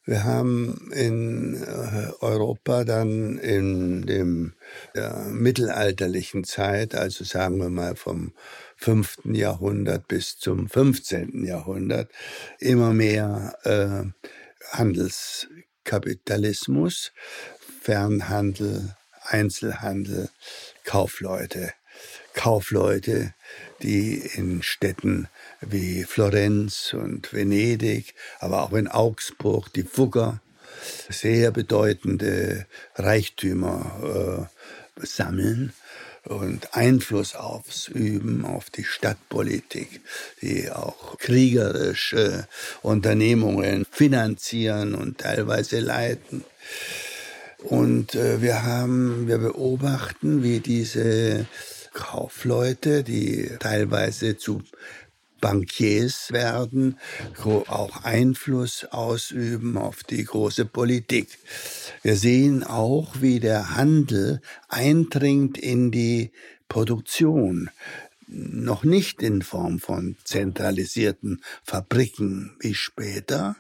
Wir 0.06 0.25
haben 0.25 0.90
in 0.92 1.62
äh, 1.62 2.11
Europa 2.20 2.85
dann 2.85 3.37
in 3.38 4.06
dem 4.06 4.54
der 4.94 5.26
mittelalterlichen 5.26 6.44
Zeit, 6.44 6.94
also 6.94 7.25
sagen 7.25 7.59
wir 7.59 7.68
mal 7.68 7.97
vom 7.97 8.32
5. 8.76 9.26
Jahrhundert 9.26 10.09
bis 10.09 10.38
zum 10.38 10.70
15. 10.70 11.44
Jahrhundert, 11.44 12.11
immer 12.59 12.94
mehr 12.94 13.59
äh, 13.64 14.04
Handelskapitalismus, 14.73 17.12
Fernhandel, 17.82 18.97
Einzelhandel, 19.22 20.30
Kaufleute. 20.84 21.72
Kaufleute, 22.34 23.34
die 23.82 24.14
in 24.34 24.62
Städten 24.62 25.28
wie 25.60 26.04
Florenz 26.04 26.94
und 26.94 27.32
Venedig, 27.32 28.14
aber 28.38 28.62
auch 28.62 28.72
in 28.72 28.88
Augsburg, 28.88 29.72
die 29.72 29.82
Fugger, 29.82 30.40
sehr 31.08 31.50
bedeutende 31.50 32.66
Reichtümer 32.94 34.48
äh, 34.96 35.06
sammeln 35.06 35.72
und 36.24 36.74
Einfluss 36.74 37.34
ausüben 37.34 38.44
auf 38.44 38.70
die 38.70 38.84
Stadtpolitik, 38.84 40.00
die 40.42 40.70
auch 40.70 41.18
kriegerische 41.18 42.46
Unternehmungen 42.82 43.86
finanzieren 43.90 44.94
und 44.94 45.18
teilweise 45.18 45.80
leiten. 45.80 46.44
Und 47.64 48.14
äh, 48.14 48.40
wir 48.40 48.64
haben, 48.64 49.29
wir 49.29 49.38
beobachten, 49.38 50.43
wie 50.43 50.61
diese 50.61 51.47
Kaufleute, 51.93 53.02
die 53.02 53.50
teilweise 53.59 54.37
zu 54.37 54.62
Bankiers 55.40 56.33
werden, 56.33 56.99
auch 57.38 58.05
Einfluss 58.05 58.85
ausüben 58.85 59.79
auf 59.79 60.05
die 60.05 60.25
große 60.25 60.67
Politik. 60.67 61.38
Wir 62.02 62.17
sehen 62.17 62.62
auch, 62.62 63.21
wie 63.21 63.40
der 63.40 63.75
Handel 63.75 64.40
eindringt 64.69 65.57
in 65.57 65.90
die 65.90 66.33
Produktion 66.69 67.71
noch 68.31 68.85
nicht 68.85 69.23
in 69.23 69.43
Form 69.43 69.81
von 69.81 70.17
zentralisierten 70.25 71.43
Fabriken 71.64 72.57
wie 72.61 72.75
später, 72.75 73.57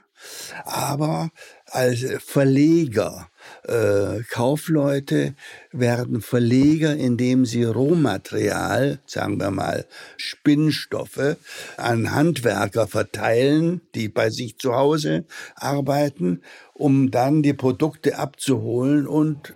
aber 0.64 1.30
als 1.66 2.04
Verleger. 2.24 3.29
Äh, 3.64 4.22
Kaufleute 4.30 5.34
werden 5.72 6.20
Verleger, 6.20 6.96
indem 6.96 7.46
sie 7.46 7.64
Rohmaterial, 7.64 9.00
sagen 9.06 9.38
wir 9.38 9.50
mal 9.50 9.86
Spinnstoffe, 10.16 11.36
an 11.76 12.12
Handwerker 12.12 12.86
verteilen, 12.86 13.80
die 13.94 14.08
bei 14.08 14.30
sich 14.30 14.58
zu 14.58 14.74
Hause 14.74 15.24
arbeiten, 15.54 16.42
um 16.74 17.10
dann 17.10 17.42
die 17.42 17.54
Produkte 17.54 18.18
abzuholen 18.18 19.06
und 19.06 19.54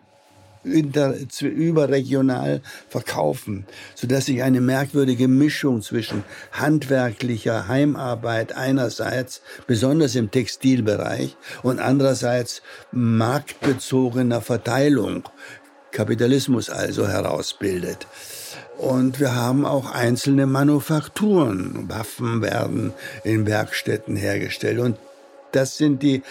inter, 0.65 1.15
überregional 1.41 2.61
verkaufen, 2.89 3.67
sodass 3.95 4.27
sich 4.27 4.43
eine 4.43 4.61
merkwürdige 4.61 5.29
Mischung 5.29 5.83
zwischen 5.83 6.25
handwerklicher 6.53 7.69
Heimarbeit 7.69 8.57
einerseits, 8.57 9.43
besonders 9.67 10.15
im 10.15 10.31
Textilbereich, 10.31 11.37
und 11.63 11.79
andererseits 11.79 12.63
marktbezogener 12.93 14.41
Verteilung, 14.41 15.29
Kapitalismus 15.93 16.71
also 16.71 17.07
herausbildet. 17.07 18.07
Und 18.79 19.21
wir 19.21 19.37
haben 19.37 19.65
auch 19.65 19.93
einzelne 19.93 20.47
Manufakturen. 20.47 21.89
Waffen 21.89 22.43
werden 22.43 22.93
in 23.23 23.47
Werkstätten 23.47 24.17
hergestellt. 24.17 24.81
Und 24.81 24.97
das 25.53 25.77
sind 25.77 26.03
die 26.03 26.23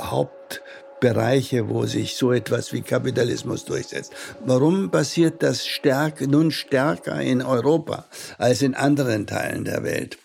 Haupt 0.00 0.39
Bereiche, 1.00 1.68
wo 1.68 1.86
sich 1.86 2.16
so 2.16 2.32
etwas 2.32 2.72
wie 2.72 2.82
Kapitalismus 2.82 3.64
durchsetzt. 3.64 4.12
Warum 4.44 4.90
passiert 4.90 5.42
das 5.42 5.66
stärk, 5.66 6.20
nun 6.20 6.50
stärker 6.50 7.20
in 7.20 7.42
Europa 7.42 8.06
als 8.38 8.62
in 8.62 8.74
anderen 8.74 9.26
Teilen 9.26 9.64
der 9.64 9.82
Welt? 9.82 10.18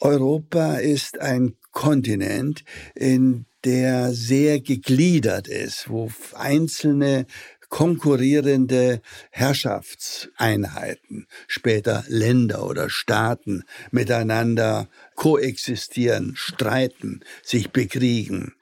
Europa 0.00 0.74
ist 0.74 1.20
ein 1.20 1.56
Kontinent, 1.72 2.64
in 2.94 3.46
der 3.64 4.12
sehr 4.12 4.60
gegliedert 4.60 5.48
ist, 5.48 5.88
wo 5.88 6.10
einzelne 6.34 7.26
konkurrierende 7.74 9.00
Herrschaftseinheiten, 9.30 11.26
später 11.48 12.04
Länder 12.06 12.64
oder 12.66 12.88
Staaten 12.88 13.64
miteinander 13.90 14.88
koexistieren, 15.16 16.34
streiten, 16.36 17.24
sich 17.42 17.72
bekriegen. 17.72 18.54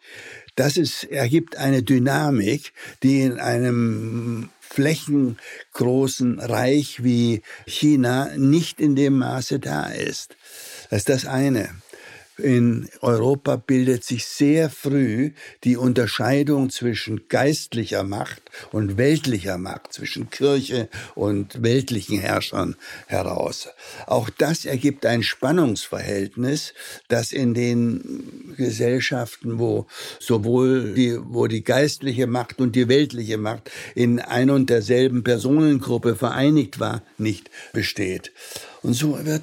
Das 0.54 0.76
ist, 0.76 1.04
ergibt 1.04 1.56
eine 1.56 1.82
Dynamik, 1.82 2.72
die 3.02 3.22
in 3.22 3.40
einem 3.40 4.50
flächengroßen 4.60 6.40
Reich 6.40 7.02
wie 7.02 7.42
China 7.66 8.30
nicht 8.36 8.80
in 8.80 8.96
dem 8.96 9.18
Maße 9.18 9.58
da 9.58 9.86
ist. 9.86 10.36
Das 10.90 11.00
ist 11.00 11.08
das 11.08 11.26
eine 11.26 11.70
in 12.42 12.88
Europa 13.00 13.56
bildet 13.56 14.04
sich 14.04 14.26
sehr 14.26 14.68
früh 14.68 15.32
die 15.64 15.76
Unterscheidung 15.76 16.70
zwischen 16.70 17.28
geistlicher 17.28 18.02
Macht 18.02 18.42
und 18.72 18.96
weltlicher 18.96 19.58
Macht, 19.58 19.92
zwischen 19.92 20.30
Kirche 20.30 20.88
und 21.14 21.62
weltlichen 21.62 22.18
Herrschern 22.18 22.76
heraus. 23.06 23.68
Auch 24.06 24.28
das 24.30 24.64
ergibt 24.64 25.06
ein 25.06 25.22
Spannungsverhältnis, 25.22 26.74
das 27.08 27.32
in 27.32 27.54
den 27.54 28.54
Gesellschaften, 28.56 29.58
wo 29.58 29.86
sowohl 30.18 30.94
die, 30.94 31.18
wo 31.22 31.46
die 31.46 31.64
geistliche 31.64 32.26
Macht 32.26 32.60
und 32.60 32.76
die 32.76 32.88
weltliche 32.88 33.38
Macht 33.38 33.70
in 33.94 34.18
ein 34.18 34.50
und 34.50 34.68
derselben 34.68 35.22
Personengruppe 35.22 36.16
vereinigt 36.16 36.80
war, 36.80 37.02
nicht 37.18 37.50
besteht. 37.72 38.32
Und 38.82 38.94
so 38.94 39.24
wird 39.24 39.42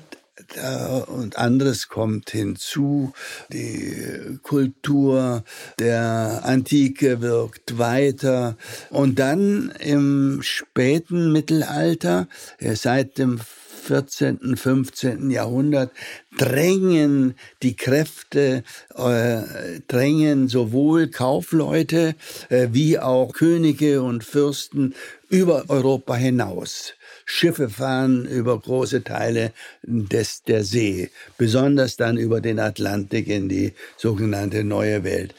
und 0.58 1.38
anderes 1.38 1.90
kommt 1.90 2.32
hinzu. 2.32 3.14
Die 3.52 4.40
Kultur 4.42 5.44
der 5.80 6.42
Antike 6.44 7.22
wirkt 7.22 7.78
weiter. 7.78 8.58
Und 8.90 9.20
dann 9.20 9.72
im 9.80 10.40
späten 10.42 11.32
Mittelalter, 11.32 12.28
äh, 12.58 12.76
seit 12.76 13.18
dem 13.18 13.40
14., 13.40 14.56
15. 14.56 15.32
Jahrhundert 15.32 15.92
drängen 16.38 17.36
die 17.64 17.76
Kräfte, 17.76 18.64
äh, 18.96 19.42
drängen 19.88 20.48
sowohl 20.48 21.08
Kaufleute 21.08 22.16
äh, 22.50 22.68
wie 22.72 23.00
auch 23.00 23.34
Könige 23.34 24.04
und 24.04 24.24
Fürsten 24.24 24.94
über 25.30 25.66
Europa 25.70 26.16
hinaus. 26.16 26.94
Schiffe 27.32 27.70
fahren 27.70 28.26
über 28.26 28.60
große 28.60 29.04
Teile 29.04 29.54
des, 29.84 30.42
der 30.42 30.64
See, 30.64 31.12
besonders 31.38 31.96
dann 31.96 32.18
über 32.18 32.42
den 32.42 32.60
Atlantik 32.60 33.28
in 33.28 33.48
die 33.48 33.74
sogenannte 33.98 34.64
Neue 34.64 35.04
Welt. 35.04 35.36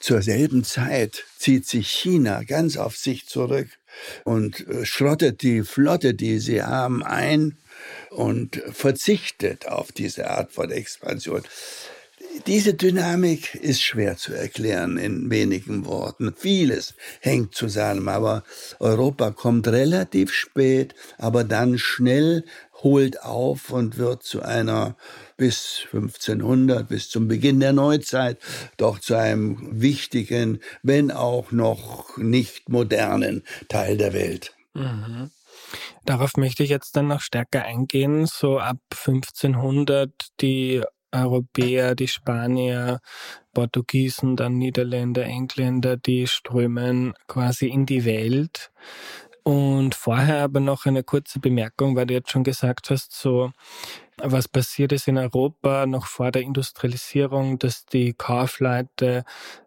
Zur 0.00 0.20
selben 0.20 0.64
Zeit 0.64 1.24
zieht 1.38 1.66
sich 1.66 1.88
China 1.88 2.42
ganz 2.42 2.76
auf 2.76 2.96
sich 2.96 3.26
zurück 3.26 3.68
und 4.24 4.68
äh, 4.68 4.84
schrottet 4.84 5.40
die 5.40 5.62
Flotte, 5.62 6.12
die 6.12 6.38
sie 6.38 6.62
haben, 6.62 7.02
ein 7.02 7.56
und 8.10 8.62
verzichtet 8.70 9.66
auf 9.68 9.92
diese 9.92 10.28
Art 10.28 10.52
von 10.52 10.70
Expansion. 10.70 11.42
Diese 12.46 12.74
Dynamik 12.74 13.54
ist 13.54 13.82
schwer 13.82 14.16
zu 14.16 14.32
erklären 14.32 14.96
in 14.96 15.30
wenigen 15.30 15.86
Worten. 15.86 16.34
Vieles 16.36 16.94
hängt 17.20 17.54
zusammen, 17.54 18.08
aber 18.08 18.42
Europa 18.80 19.30
kommt 19.30 19.68
relativ 19.68 20.32
spät, 20.32 20.94
aber 21.18 21.44
dann 21.44 21.78
schnell 21.78 22.44
holt 22.82 23.22
auf 23.22 23.70
und 23.70 23.96
wird 23.96 24.22
zu 24.22 24.42
einer 24.42 24.96
bis 25.36 25.86
1500, 25.92 26.88
bis 26.88 27.10
zum 27.10 27.28
Beginn 27.28 27.60
der 27.60 27.72
Neuzeit, 27.72 28.38
doch 28.76 28.98
zu 28.98 29.14
einem 29.14 29.80
wichtigen, 29.80 30.60
wenn 30.82 31.10
auch 31.10 31.52
noch 31.52 32.16
nicht 32.16 32.68
modernen 32.68 33.42
Teil 33.68 33.96
der 33.96 34.12
Welt. 34.14 34.54
Mhm. 34.74 35.30
Darauf 36.04 36.36
möchte 36.36 36.64
ich 36.64 36.70
jetzt 36.70 36.96
dann 36.96 37.08
noch 37.08 37.20
stärker 37.20 37.64
eingehen. 37.64 38.26
So 38.26 38.58
ab 38.58 38.78
1500 38.90 40.10
die 40.40 40.82
Europäer, 41.12 41.94
die 41.94 42.08
Spanier, 42.08 43.00
Portugiesen, 43.54 44.36
dann 44.36 44.58
Niederländer, 44.58 45.24
Engländer, 45.24 45.96
die 45.96 46.26
strömen 46.26 47.14
quasi 47.28 47.68
in 47.68 47.86
die 47.86 48.04
Welt. 48.04 48.70
Und 49.44 49.96
vorher 49.96 50.44
aber 50.44 50.60
noch 50.60 50.86
eine 50.86 51.02
kurze 51.02 51.40
Bemerkung, 51.40 51.96
weil 51.96 52.06
du 52.06 52.14
jetzt 52.14 52.30
schon 52.30 52.44
gesagt 52.44 52.90
hast, 52.90 53.12
so 53.12 53.50
was 54.18 54.46
passiert 54.46 54.92
ist 54.92 55.08
in 55.08 55.18
Europa 55.18 55.86
noch 55.86 56.06
vor 56.06 56.30
der 56.30 56.42
Industrialisierung, 56.42 57.58
dass 57.58 57.86
die 57.86 58.12
Kaufleute 58.12 59.24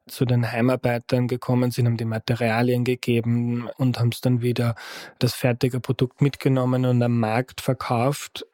zu 0.08 0.24
den 0.24 0.50
Heimarbeitern 0.50 1.28
gekommen 1.28 1.72
sind, 1.72 1.88
haben 1.88 1.98
die 1.98 2.06
Materialien 2.06 2.84
gegeben 2.84 3.68
und 3.78 4.00
haben 4.00 4.10
es 4.14 4.22
dann 4.22 4.42
wieder 4.42 4.76
das 5.20 5.34
fertige 5.34 5.80
Produkt 5.80 6.22
mitgenommen 6.22 6.86
und 6.86 7.02
am 7.02 7.20
Markt 7.20 7.60
verkauft 7.60 8.46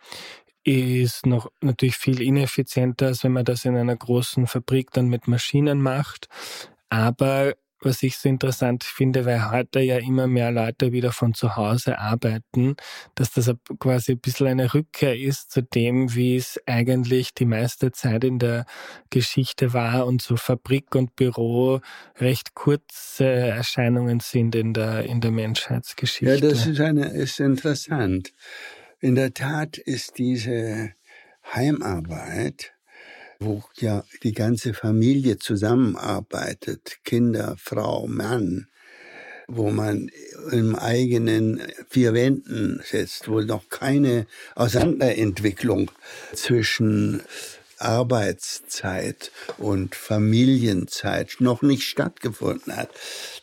ist 0.63 1.25
noch 1.25 1.51
natürlich 1.61 1.97
viel 1.97 2.21
ineffizienter, 2.21 3.07
als 3.07 3.23
wenn 3.23 3.31
man 3.31 3.45
das 3.45 3.65
in 3.65 3.75
einer 3.75 3.95
großen 3.95 4.47
Fabrik 4.47 4.91
dann 4.91 5.07
mit 5.07 5.27
Maschinen 5.27 5.81
macht. 5.81 6.27
Aber 6.89 7.53
was 7.81 8.03
ich 8.03 8.17
so 8.17 8.29
interessant 8.29 8.83
finde, 8.83 9.25
weil 9.25 9.51
heute 9.51 9.79
ja 9.79 9.97
immer 9.97 10.27
mehr 10.27 10.51
Leute 10.51 10.91
wieder 10.91 11.11
von 11.11 11.33
zu 11.33 11.55
Hause 11.55 11.97
arbeiten, 11.97 12.75
dass 13.15 13.31
das 13.31 13.51
quasi 13.79 14.13
ein 14.13 14.19
bisschen 14.19 14.47
eine 14.47 14.73
Rückkehr 14.73 15.17
ist 15.17 15.51
zu 15.51 15.63
dem, 15.63 16.13
wie 16.13 16.35
es 16.35 16.59
eigentlich 16.67 17.33
die 17.33 17.45
meiste 17.45 17.91
Zeit 17.91 18.23
in 18.23 18.39
der 18.39 18.65
Geschichte 19.09 19.73
war 19.73 20.05
und 20.05 20.21
so 20.21 20.35
Fabrik 20.35 20.95
und 20.95 21.15
Büro 21.15 21.81
recht 22.19 22.53
kurze 22.53 23.25
Erscheinungen 23.25 24.19
sind 24.19 24.55
in 24.55 24.73
der, 24.73 25.05
in 25.05 25.21
der 25.21 25.31
Menschheitsgeschichte. 25.31 26.35
Ja, 26.35 26.39
das 26.39 26.67
ist, 26.67 26.79
eine, 26.79 27.07
ist 27.07 27.39
interessant. 27.39 28.31
In 29.03 29.15
der 29.15 29.33
Tat 29.33 29.79
ist 29.79 30.19
diese 30.19 30.91
Heimarbeit, 31.55 32.73
wo 33.39 33.63
ja 33.79 34.03
die 34.21 34.31
ganze 34.31 34.75
Familie 34.75 35.39
zusammenarbeitet, 35.39 36.99
Kinder, 37.03 37.55
Frau, 37.57 38.05
Mann, 38.05 38.67
wo 39.47 39.71
man 39.71 40.11
im 40.51 40.75
eigenen 40.75 41.63
vier 41.89 42.13
Wänden 42.13 42.79
sitzt, 42.83 43.27
wo 43.27 43.41
noch 43.41 43.69
keine 43.69 44.27
Auseinanderentwicklung 44.53 45.89
zwischen 46.35 47.23
Arbeitszeit 47.81 49.31
und 49.57 49.95
Familienzeit 49.95 51.37
noch 51.39 51.61
nicht 51.61 51.83
stattgefunden 51.83 52.75
hat. 52.75 52.89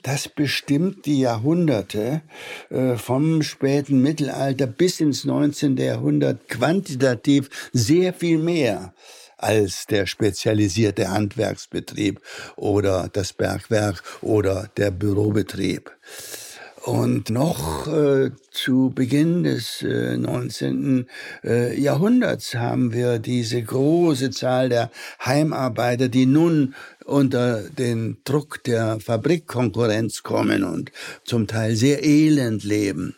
Das 0.03 0.29
bestimmt 0.29 1.07
die 1.07 1.21
Jahrhunderte 1.21 2.23
äh, 2.71 2.97
vom 2.97 3.43
späten 3.43 4.01
Mittelalter 4.03 4.67
bis 4.67 5.01
ins 5.01 5.25
19. 5.25 5.77
Jahrhundert 5.77 6.49
quantitativ 6.49 7.51
sehr 7.73 8.15
viel 8.15 8.39
mehr 8.39 8.95
als 9.39 9.87
der 9.87 10.07
spezialisierte 10.07 11.11
Handwerksbetrieb 11.11 12.21
oder 12.57 13.09
das 13.13 13.33
Bergwerk 13.33 14.03
oder 14.21 14.69
der 14.77 14.91
Bürobetrieb. 14.91 15.91
Und 16.89 17.29
noch 17.29 17.87
äh, 17.87 18.31
zu 18.51 18.91
Beginn 18.95 19.45
des 19.45 19.83
äh, 19.83 20.17
19. 20.17 21.07
Äh, 21.45 21.79
Jahrhunderts 21.79 22.55
haben 22.55 22.95
wir 22.95 23.19
diese 23.19 23.63
große 23.63 24.31
Zahl 24.31 24.71
der 24.71 24.91
Heimarbeiter, 25.23 26.09
die 26.09 26.25
nun 26.25 26.75
unter 27.05 27.61
den 27.69 28.17
Druck 28.25 28.65
der 28.65 29.01
Fabrikkonkurrenz 29.01 30.23
kommen 30.23 30.65
und 30.65 30.91
zum 31.25 31.47
Teil 31.47 31.77
sehr 31.77 32.05
elend 32.05 32.65
leben. 32.65 33.15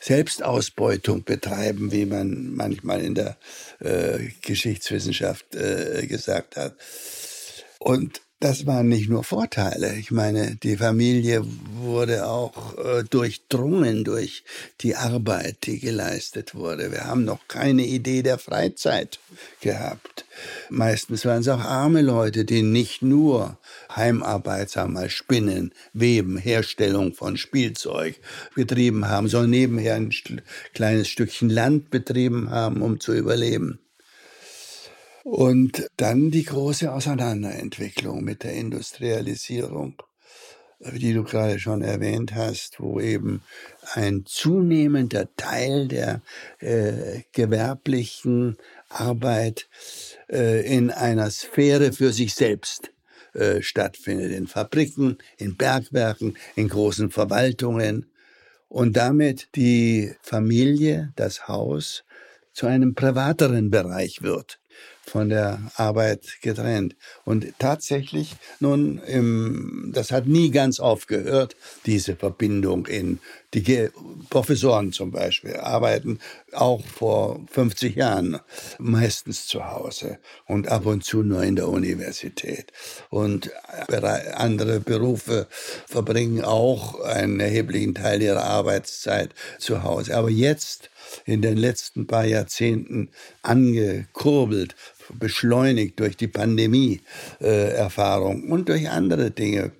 Selbstausbeutung 0.00 1.24
betreiben, 1.24 1.90
wie 1.92 2.04
man 2.04 2.54
manchmal 2.54 3.00
in 3.00 3.14
der 3.14 3.38
äh, 3.80 4.18
Geschichtswissenschaft 4.42 5.54
äh, 5.54 6.06
gesagt 6.06 6.56
hat. 6.56 6.74
Und 7.88 8.20
das 8.38 8.66
waren 8.66 8.88
nicht 8.88 9.08
nur 9.08 9.24
Vorteile. 9.24 9.96
Ich 9.96 10.10
meine, 10.10 10.56
die 10.56 10.76
Familie 10.76 11.42
wurde 11.72 12.26
auch 12.26 12.76
äh, 12.76 13.02
durchdrungen 13.02 14.04
durch 14.04 14.44
die 14.82 14.94
Arbeit, 14.94 15.64
die 15.64 15.80
geleistet 15.80 16.54
wurde. 16.54 16.92
Wir 16.92 17.06
haben 17.06 17.24
noch 17.24 17.48
keine 17.48 17.86
Idee 17.86 18.22
der 18.22 18.36
Freizeit 18.36 19.20
gehabt. 19.62 20.26
Meistens 20.68 21.24
waren 21.24 21.40
es 21.40 21.48
auch 21.48 21.60
arme 21.60 22.02
Leute, 22.02 22.44
die 22.44 22.60
nicht 22.60 23.00
nur 23.00 23.56
Heimarbeit, 23.96 24.68
sagen 24.68 24.92
wir 24.92 25.00
mal, 25.00 25.10
Spinnen, 25.10 25.72
Weben, 25.94 26.36
Herstellung 26.36 27.14
von 27.14 27.38
Spielzeug 27.38 28.20
betrieben 28.54 29.08
haben, 29.08 29.28
sondern 29.28 29.48
nebenher 29.48 29.94
ein 29.94 30.12
kleines 30.74 31.08
Stückchen 31.08 31.48
Land 31.48 31.88
betrieben 31.88 32.50
haben, 32.50 32.82
um 32.82 33.00
zu 33.00 33.14
überleben. 33.14 33.80
Und 35.24 35.88
dann 35.96 36.30
die 36.30 36.44
große 36.44 36.92
Auseinanderentwicklung 36.92 38.22
mit 38.22 38.44
der 38.44 38.54
Industrialisierung, 38.54 40.00
die 40.80 41.12
du 41.12 41.24
gerade 41.24 41.58
schon 41.58 41.82
erwähnt 41.82 42.34
hast, 42.34 42.78
wo 42.78 43.00
eben 43.00 43.42
ein 43.94 44.24
zunehmender 44.26 45.28
Teil 45.36 45.88
der 45.88 46.22
äh, 46.60 47.22
gewerblichen 47.32 48.56
Arbeit 48.88 49.68
äh, 50.30 50.64
in 50.64 50.90
einer 50.90 51.30
Sphäre 51.30 51.92
für 51.92 52.12
sich 52.12 52.34
selbst 52.34 52.92
äh, 53.34 53.60
stattfindet, 53.60 54.32
in 54.32 54.46
Fabriken, 54.46 55.18
in 55.36 55.56
Bergwerken, 55.56 56.38
in 56.54 56.68
großen 56.68 57.10
Verwaltungen. 57.10 58.06
Und 58.68 58.96
damit 58.96 59.48
die 59.56 60.14
Familie, 60.22 61.12
das 61.16 61.48
Haus 61.48 62.04
zu 62.52 62.66
einem 62.66 62.94
privateren 62.94 63.70
Bereich 63.70 64.22
wird 64.22 64.57
von 65.08 65.28
der 65.28 65.60
Arbeit 65.76 66.38
getrennt. 66.42 66.96
Und 67.24 67.46
tatsächlich, 67.58 68.36
nun, 68.60 68.98
im, 69.06 69.90
das 69.94 70.12
hat 70.12 70.26
nie 70.26 70.50
ganz 70.50 70.80
aufgehört, 70.80 71.56
diese 71.86 72.16
Verbindung 72.16 72.86
in 72.86 73.18
die 73.54 73.88
Professoren 74.28 74.92
zum 74.92 75.10
Beispiel 75.10 75.56
arbeiten 75.56 76.18
auch 76.52 76.84
vor 76.84 77.40
50 77.50 77.96
Jahren 77.96 78.38
meistens 78.78 79.46
zu 79.46 79.64
Hause 79.64 80.18
und 80.46 80.68
ab 80.68 80.84
und 80.84 81.02
zu 81.02 81.22
nur 81.22 81.42
in 81.42 81.56
der 81.56 81.68
Universität. 81.68 82.72
Und 83.08 83.50
andere 84.34 84.80
Berufe 84.80 85.46
verbringen 85.86 86.44
auch 86.44 87.00
einen 87.00 87.40
erheblichen 87.40 87.94
Teil 87.94 88.20
ihrer 88.20 88.44
Arbeitszeit 88.44 89.30
zu 89.58 89.82
Hause. 89.82 90.14
Aber 90.16 90.28
jetzt 90.28 90.90
in 91.24 91.40
den 91.40 91.56
letzten 91.56 92.06
paar 92.06 92.26
Jahrzehnten 92.26 93.10
angekurbelt 93.42 94.76
beschleunigt 95.14 96.00
durch 96.00 96.16
die 96.16 96.28
Pandemie-Erfahrung 96.28 98.48
äh, 98.48 98.50
und 98.50 98.68
durch 98.68 98.88
andere 98.88 99.30
Dinge, 99.30 99.72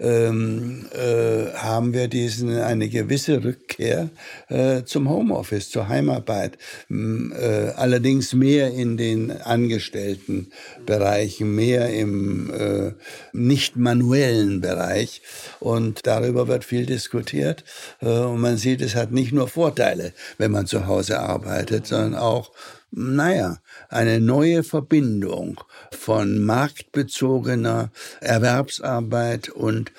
ähm, 0.00 0.86
äh, 0.92 1.52
haben 1.54 1.92
wir 1.92 2.08
diesen 2.08 2.56
eine 2.58 2.88
gewisse 2.88 3.42
Rückkehr 3.42 4.10
äh, 4.48 4.84
zum 4.84 5.08
Homeoffice, 5.08 5.70
zur 5.70 5.88
Heimarbeit. 5.88 6.56
Ähm, 6.88 7.34
äh, 7.36 7.70
allerdings 7.70 8.32
mehr 8.32 8.72
in 8.72 8.96
den 8.96 9.32
angestellten 9.32 10.52
Bereichen, 10.86 11.54
mehr 11.54 11.92
im 11.92 12.52
äh, 12.52 12.92
nicht 13.32 13.76
manuellen 13.76 14.60
Bereich. 14.60 15.22
Und 15.58 16.06
darüber 16.06 16.46
wird 16.46 16.64
viel 16.64 16.86
diskutiert. 16.86 17.64
Äh, 18.00 18.06
und 18.06 18.40
man 18.40 18.56
sieht, 18.56 18.80
es 18.80 18.94
hat 18.94 19.10
nicht 19.10 19.32
nur 19.32 19.48
Vorteile, 19.48 20.12
wenn 20.38 20.52
man 20.52 20.66
zu 20.66 20.86
Hause 20.86 21.18
arbeitet, 21.18 21.88
sondern 21.88 22.14
auch 22.14 22.52
naja, 22.90 23.58
eine 23.88 24.20
neue 24.20 24.62
Verbindung 24.62 25.60
von 25.92 26.38
marktbezogener 26.38 27.90
Erwerbsarbeit 28.20 29.50
und 29.50 29.92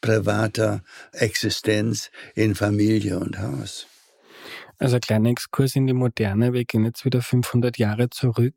privater 0.00 0.82
Existenz 1.12 2.10
in 2.34 2.54
Familie 2.54 3.18
und 3.18 3.38
Haus. 3.38 3.89
Also 4.80 4.96
ein 4.96 5.02
kleiner 5.02 5.28
Exkurs 5.28 5.76
in 5.76 5.86
die 5.86 5.92
Moderne. 5.92 6.54
Wir 6.54 6.64
gehen 6.64 6.86
jetzt 6.86 7.04
wieder 7.04 7.20
500 7.20 7.76
Jahre 7.76 8.08
zurück. 8.08 8.54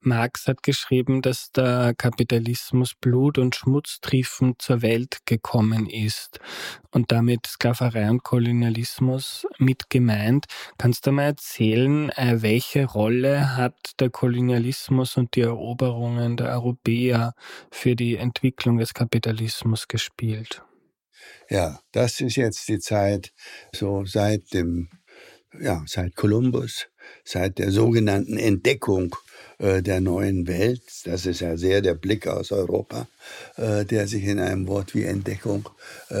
Marx 0.00 0.46
hat 0.48 0.62
geschrieben, 0.62 1.22
dass 1.22 1.50
der 1.50 1.94
Kapitalismus 1.96 2.94
Blut 2.94 3.38
und 3.38 3.56
Schmutztriefen 3.56 4.56
zur 4.58 4.82
Welt 4.82 5.20
gekommen 5.24 5.88
ist 5.88 6.40
und 6.90 7.10
damit 7.10 7.46
Sklaverei 7.46 8.10
und 8.10 8.22
Kolonialismus 8.22 9.46
mit 9.56 9.88
gemeint. 9.88 10.44
Kannst 10.76 11.06
du 11.06 11.12
mal 11.12 11.22
erzählen, 11.22 12.10
äh, 12.10 12.42
welche 12.42 12.84
Rolle 12.84 13.56
hat 13.56 13.92
der 13.98 14.10
Kolonialismus 14.10 15.16
und 15.16 15.36
die 15.36 15.40
Eroberungen 15.40 16.36
der 16.36 16.50
Europäer 16.50 17.32
für 17.70 17.96
die 17.96 18.16
Entwicklung 18.16 18.76
des 18.76 18.92
Kapitalismus 18.92 19.88
gespielt? 19.88 20.62
Ja, 21.48 21.80
das 21.92 22.20
ist 22.20 22.36
jetzt 22.36 22.68
die 22.68 22.78
Zeit, 22.78 23.32
so 23.72 24.04
seit 24.04 24.52
dem 24.52 24.90
ja, 25.60 25.84
seit 25.86 26.16
Kolumbus, 26.16 26.86
seit 27.24 27.58
der 27.58 27.70
sogenannten 27.70 28.36
Entdeckung 28.36 29.14
äh, 29.58 29.82
der 29.82 30.00
neuen 30.00 30.46
Welt, 30.46 30.82
das 31.04 31.26
ist 31.26 31.40
ja 31.40 31.56
sehr 31.56 31.80
der 31.80 31.94
Blick 31.94 32.26
aus 32.26 32.52
Europa, 32.52 33.06
äh, 33.56 33.84
der 33.84 34.06
sich 34.06 34.24
in 34.24 34.38
einem 34.38 34.66
Wort 34.66 34.94
wie 34.94 35.04
Entdeckung 35.04 35.68
äh, 36.10 36.14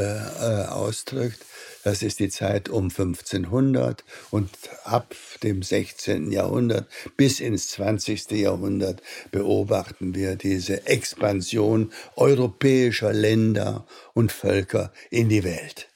ausdrückt. 0.68 1.44
Das 1.84 2.02
ist 2.02 2.18
die 2.18 2.30
Zeit 2.30 2.68
um 2.68 2.84
1500 2.84 4.02
und 4.30 4.50
ab 4.82 5.14
dem 5.44 5.62
16. 5.62 6.32
Jahrhundert 6.32 6.88
bis 7.16 7.38
ins 7.38 7.68
20. 7.68 8.32
Jahrhundert 8.32 9.02
beobachten 9.30 10.14
wir 10.14 10.34
diese 10.34 10.86
Expansion 10.86 11.92
europäischer 12.16 13.12
Länder 13.12 13.86
und 14.14 14.32
Völker 14.32 14.92
in 15.10 15.28
die 15.28 15.44
Welt 15.44 15.86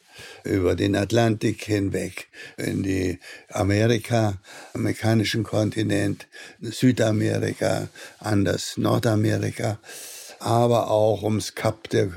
über 0.45 0.75
den 0.75 0.97
Atlantik 0.97 1.65
hinweg 1.65 2.29
in 2.57 2.83
die 2.83 3.19
Amerika, 3.49 4.39
amerikanischen 4.75 5.43
Kontinent, 5.43 6.27
Südamerika, 6.61 7.89
an 8.19 8.45
das 8.45 8.77
Nordamerika 8.77 9.79
aber 10.41 10.91
auch 10.91 11.23
ums 11.23 11.55
Kap 11.55 11.89
der 11.91 12.11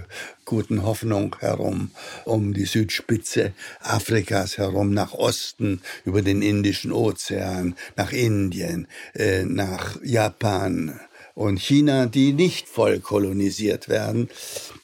guten 0.45 0.83
Hoffnung 0.83 1.35
herum, 1.39 1.91
um 2.25 2.53
die 2.53 2.65
Südspitze 2.65 3.53
Afrikas 3.81 4.57
herum, 4.57 4.93
nach 4.93 5.13
Osten, 5.13 5.81
über 6.05 6.21
den 6.21 6.41
Indischen 6.41 6.91
Ozean, 6.91 7.75
nach 7.95 8.11
Indien, 8.13 8.87
äh, 9.13 9.43
nach 9.43 10.01
Japan 10.03 10.99
und 11.35 11.59
China, 11.59 12.05
die 12.05 12.31
nicht 12.33 12.69
voll 12.69 12.99
kolonisiert 12.99 13.89
werden. 13.89 14.29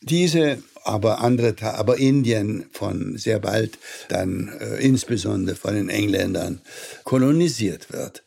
Diese 0.01 0.61
aber 0.83 1.21
andere, 1.21 1.55
aber 1.61 1.97
Indien 1.97 2.65
von 2.71 3.17
sehr 3.17 3.39
bald 3.39 3.77
dann 4.09 4.49
äh, 4.59 4.77
insbesondere 4.77 5.55
von 5.55 5.75
den 5.75 5.89
Engländern 5.89 6.61
kolonisiert 7.03 7.91
wird. 7.91 8.23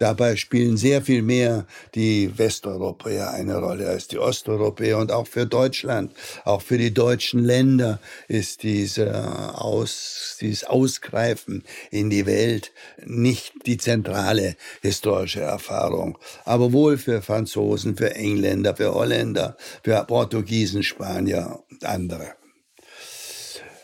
Dabei 0.00 0.36
spielen 0.36 0.76
sehr 0.76 1.02
viel 1.02 1.22
mehr 1.22 1.66
die 1.94 2.36
Westeuropäer 2.36 3.30
eine 3.30 3.58
Rolle 3.58 3.88
als 3.88 4.08
die 4.08 4.18
Osteuropäer 4.18 4.98
und 4.98 5.12
auch 5.12 5.26
für 5.26 5.46
Deutschland, 5.46 6.12
auch 6.44 6.62
für 6.62 6.78
die 6.78 6.92
deutschen 6.92 7.44
Länder 7.44 8.00
ist 8.28 8.62
diese 8.62 9.58
Aus, 9.58 10.36
dieses 10.40 10.64
Ausgreifen 10.64 11.64
in 11.90 12.10
die 12.10 12.26
Welt 12.26 12.72
nicht 13.04 13.52
die 13.66 13.76
zentrale 13.76 14.56
historische 14.82 15.40
Erfahrung, 15.40 16.18
aber 16.44 16.72
wohl 16.72 16.98
für 16.98 17.22
Franzosen, 17.22 17.96
für 17.96 18.14
Engländer, 18.14 18.76
für 18.76 18.94
Holländer, 18.94 19.56
für 19.82 20.04
Portugiesen, 20.04 20.82
Spanier 20.82 21.60
und 21.70 21.84
andere. 21.84 22.34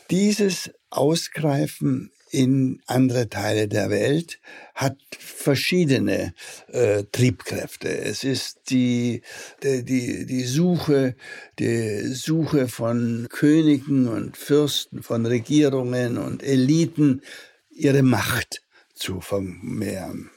Dieses 0.09 0.71
Ausgreifen 0.89 2.11
in 2.31 2.81
andere 2.87 3.29
Teile 3.29 3.67
der 3.67 3.89
Welt, 3.89 4.39
hat 4.73 4.97
verschiedene 5.19 6.33
äh, 6.71 7.03
Triebkräfte. 7.11 7.89
Es 7.89 8.23
ist 8.23 8.69
die, 8.69 9.21
die, 9.61 10.25
die 10.25 10.43
Suche, 10.43 11.15
die 11.59 12.13
Suche 12.13 12.67
von 12.67 13.27
Königen 13.29 14.07
und 14.07 14.37
Fürsten, 14.37 15.03
von 15.03 15.25
Regierungen 15.25 16.17
und 16.17 16.41
Eliten, 16.41 17.21
ihre 17.69 18.03
Macht 18.03 18.61
zu 18.93 19.19
vermehren. 19.19 20.29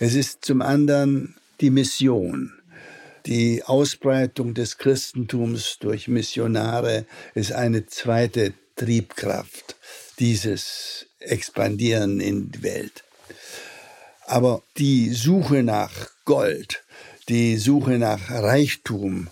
Es 0.00 0.14
ist 0.14 0.44
zum 0.44 0.60
anderen 0.60 1.36
die 1.60 1.70
Mission. 1.70 2.52
Die 3.26 3.62
Ausbreitung 3.64 4.52
des 4.52 4.76
Christentums 4.76 5.78
durch 5.78 6.08
Missionare 6.08 7.06
ist 7.34 7.52
eine 7.52 7.86
zweite 7.86 8.52
Triebkraft 8.76 9.76
dieses 10.18 11.06
Expandieren 11.24 12.20
in 12.20 12.50
die 12.50 12.62
Welt. 12.62 13.04
Aber 14.26 14.62
die 14.78 15.10
Suche 15.10 15.62
nach 15.62 15.92
Gold, 16.24 16.82
die 17.28 17.56
Suche 17.56 17.98
nach 17.98 18.30
Reichtum, 18.30 19.28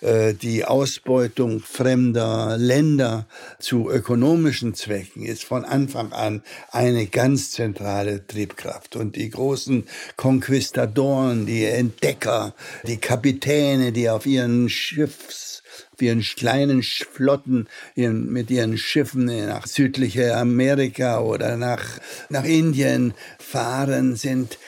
äh, 0.00 0.34
die 0.34 0.64
Ausbeutung 0.64 1.60
fremder 1.60 2.56
Länder 2.58 3.26
zu 3.58 3.90
ökonomischen 3.90 4.74
Zwecken 4.74 5.24
ist 5.24 5.44
von 5.44 5.64
Anfang 5.64 6.12
an 6.12 6.42
eine 6.70 7.06
ganz 7.06 7.52
zentrale 7.52 8.26
Triebkraft. 8.26 8.96
Und 8.96 9.16
die 9.16 9.30
großen 9.30 9.86
Konquistadoren, 10.16 11.46
die 11.46 11.64
Entdecker, 11.64 12.54
die 12.86 12.98
Kapitäne, 12.98 13.92
die 13.92 14.08
auf 14.10 14.26
ihren 14.26 14.68
Schiffs 14.68 15.55
ihren 16.02 16.20
kleinen 16.20 16.82
Flotten 16.82 17.68
ihren, 17.94 18.32
mit 18.32 18.50
ihren 18.50 18.78
Schiffen 18.78 19.26
nach 19.26 19.66
südliche 19.66 20.36
Amerika 20.36 21.20
oder 21.20 21.56
nach, 21.56 21.84
nach 22.28 22.44
Indien 22.44 23.14
fahren, 23.38 24.16
sind 24.16 24.58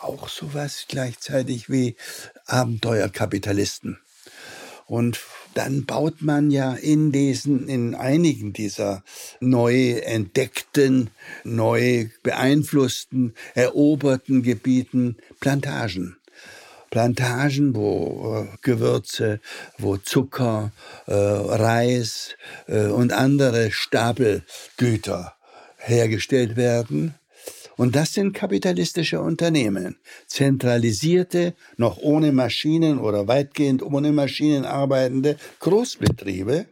auch 0.00 0.28
sowas 0.28 0.86
gleichzeitig 0.88 1.70
wie 1.70 1.96
Abenteuerkapitalisten. 2.46 3.98
Und 4.86 5.20
dann 5.54 5.86
baut 5.86 6.20
man 6.20 6.50
ja 6.50 6.74
in 6.74 7.12
diesen, 7.12 7.68
in 7.68 7.94
einigen 7.94 8.52
dieser 8.52 9.02
neu 9.40 9.92
entdeckten, 9.92 11.10
neu 11.44 12.08
beeinflussten, 12.22 13.34
eroberten 13.54 14.42
Gebieten 14.42 15.16
Plantagen. 15.40 16.16
Plantagen, 16.94 17.74
wo 17.74 18.46
äh, 18.46 18.56
Gewürze, 18.62 19.40
wo 19.78 19.96
Zucker, 19.96 20.70
äh, 21.06 21.12
Reis 21.12 22.36
äh, 22.68 22.86
und 22.86 23.12
andere 23.12 23.72
Stapelgüter 23.72 25.34
hergestellt 25.76 26.54
werden 26.54 27.16
und 27.76 27.96
das 27.96 28.14
sind 28.14 28.32
kapitalistische 28.32 29.20
Unternehmen. 29.20 29.96
Zentralisierte, 30.28 31.54
noch 31.76 31.98
ohne 31.98 32.30
Maschinen 32.30 33.00
oder 33.00 33.26
weitgehend 33.26 33.82
ohne 33.82 34.12
Maschinen 34.12 34.64
arbeitende 34.64 35.36
Großbetriebe, 35.58 36.66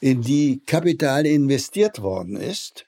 in 0.00 0.22
die 0.22 0.62
Kapital 0.64 1.26
investiert 1.26 2.00
worden 2.00 2.36
ist. 2.36 2.86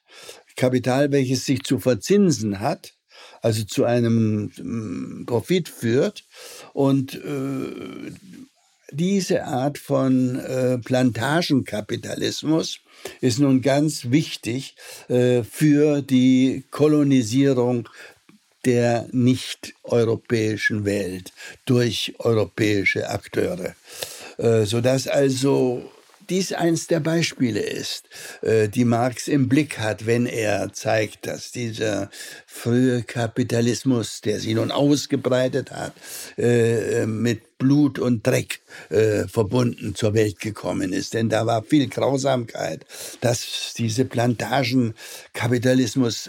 Kapital, 0.57 1.13
welches 1.13 1.45
sich 1.45 1.63
zu 1.65 1.79
verzinsen 1.79 2.61
hat, 2.61 2.95
also 3.43 3.65
zu 3.65 3.85
einem 3.85 4.53
mm, 4.57 5.27
Profit 5.27 5.69
führt. 5.69 6.25
Und 6.73 7.17
äh, 7.17 8.13
diese 8.93 9.45
Art 9.45 9.79
von 9.79 10.39
äh, 10.39 10.79
Plantagenkapitalismus 10.79 12.79
ist 13.21 13.39
nun 13.39 13.61
ganz 13.61 14.11
wichtig 14.11 14.77
äh, 15.09 15.43
für 15.43 16.03
die 16.03 16.65
Kolonisierung 16.71 17.89
der 18.65 19.09
nicht-europäischen 19.11 20.85
Welt 20.85 21.33
durch 21.65 22.15
europäische 22.19 23.11
Akteure, 23.11 23.75
äh, 24.39 24.65
sodass 24.65 25.09
also 25.09 25.91
dies 26.33 26.55
eins 26.55 26.87
der 26.87 27.01
Beispiele 27.01 27.61
ist, 27.61 28.09
äh, 28.41 28.67
die 28.67 28.87
Marx 28.87 29.29
im 29.29 29.51
Blick 29.51 29.79
hat, 29.79 30.07
wenn 30.07 30.25
er 30.25 30.73
zeigt, 30.73 31.27
dass 31.27 31.53
dieser 31.53 32.09
frühe 32.47 33.03
Kapitalismus, 33.03 34.23
der 34.23 34.41
sich 34.41 34.55
nun 34.55 34.71
ausgebreitet 34.71 35.71
hat, 35.73 35.93
äh, 36.39 37.05
mit 37.05 37.52
Blut 37.63 37.99
und 38.01 38.27
Dreck 38.27 38.61
äh, 38.91 39.29
verbunden 39.29 39.95
zur 39.95 40.15
Welt 40.15 40.41
gekommen 40.41 40.93
ist. 40.93 41.15
Denn 41.15 41.29
da 41.29 41.47
war 41.47 41.63
viel 41.63 41.87
Grausamkeit, 41.87 42.85
dass 43.21 43.75
diese 43.79 44.05
Plantagenkapitalismus 44.05 46.29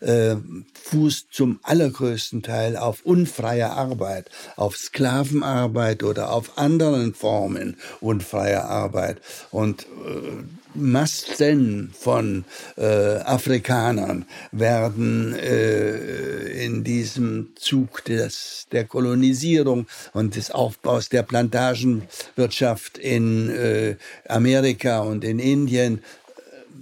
äh, 0.00 0.34
fußt 0.74 1.28
zum 1.30 1.60
allergrößten 1.62 2.42
Teil 2.42 2.76
auf 2.76 3.02
unfreier 3.04 3.70
Arbeit, 3.70 4.28
auf 4.56 4.76
Sklavenarbeit 4.76 6.02
oder 6.02 6.32
auf 6.32 6.58
anderen 6.58 7.14
Formen 7.14 7.76
unfreier 8.00 8.64
Arbeit. 8.64 9.18
Und 9.52 9.82
äh, 9.82 10.42
Massen 10.74 11.92
von 11.98 12.44
äh, 12.76 12.84
Afrikanern 12.84 14.26
werden 14.50 15.34
äh, 15.34 16.64
in 16.64 16.84
diesem 16.84 17.52
Zug 17.56 18.04
des, 18.04 18.66
der 18.72 18.84
Kolonisierung 18.84 19.86
und 20.12 20.36
des 20.36 20.50
Aufbaus 20.50 21.08
der 21.08 21.22
Plantagenwirtschaft 21.22 22.98
in 22.98 23.50
äh, 23.50 23.96
Amerika 24.28 25.00
und 25.00 25.24
in 25.24 25.38
Indien 25.38 25.98
äh, 25.98 26.02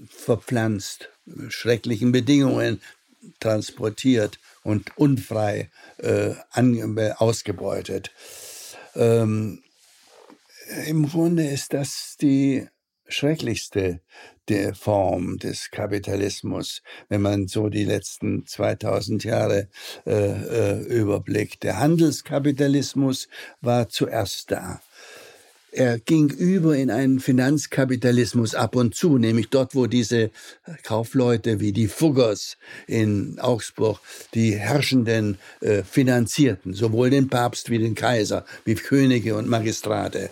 verpflanzt, 0.09 1.09
schrecklichen 1.49 2.13
Bedingungen 2.13 2.81
transportiert 3.39 4.39
und 4.63 4.97
unfrei 4.97 5.71
äh, 5.99 6.35
ausgebeutet. 7.17 8.11
Ähm, 8.95 9.63
Im 10.87 11.09
Grunde 11.09 11.47
ist 11.47 11.73
das 11.73 12.17
die 12.21 12.67
schrecklichste 13.15 14.01
der 14.49 14.75
Form 14.75 15.39
des 15.39 15.71
Kapitalismus, 15.71 16.83
wenn 17.09 17.23
man 17.23 17.47
so 17.47 17.69
die 17.69 17.85
letzten 17.85 18.47
2000 18.47 19.25
Jahre 19.25 19.69
äh, 20.07 20.13
äh, 20.13 20.83
überblickt. 20.83 21.63
Der 21.63 21.79
Handelskapitalismus 21.79 23.29
war 23.61 23.89
zuerst 23.89 24.51
da. 24.51 24.81
Er 25.73 26.01
ging 26.01 26.31
über 26.31 26.77
in 26.77 26.91
einen 26.91 27.21
Finanzkapitalismus 27.21 28.57
ab 28.57 28.75
und 28.75 28.97
zu, 28.97 29.19
nämlich 29.19 29.51
dort, 29.51 29.77
wo 29.77 29.87
diese 29.87 30.33
Kaufleute 30.83 31.61
wie 31.61 31.73
die 31.73 31.87
Fuggers 31.87 32.57
in 32.89 33.39
Augsburg 33.39 34.01
die 34.35 34.57
Herrschenden 34.57 35.39
äh, 35.61 35.85
finanzierten, 35.85 36.75
sowohl 36.75 37.11
den 37.11 37.29
Papst 37.29 37.71
wie 37.71 37.79
den 37.79 37.95
Kaiser, 37.95 38.45
wie 38.65 38.75
Könige 38.75 39.37
und 39.37 39.49
Magistrate. 39.49 40.31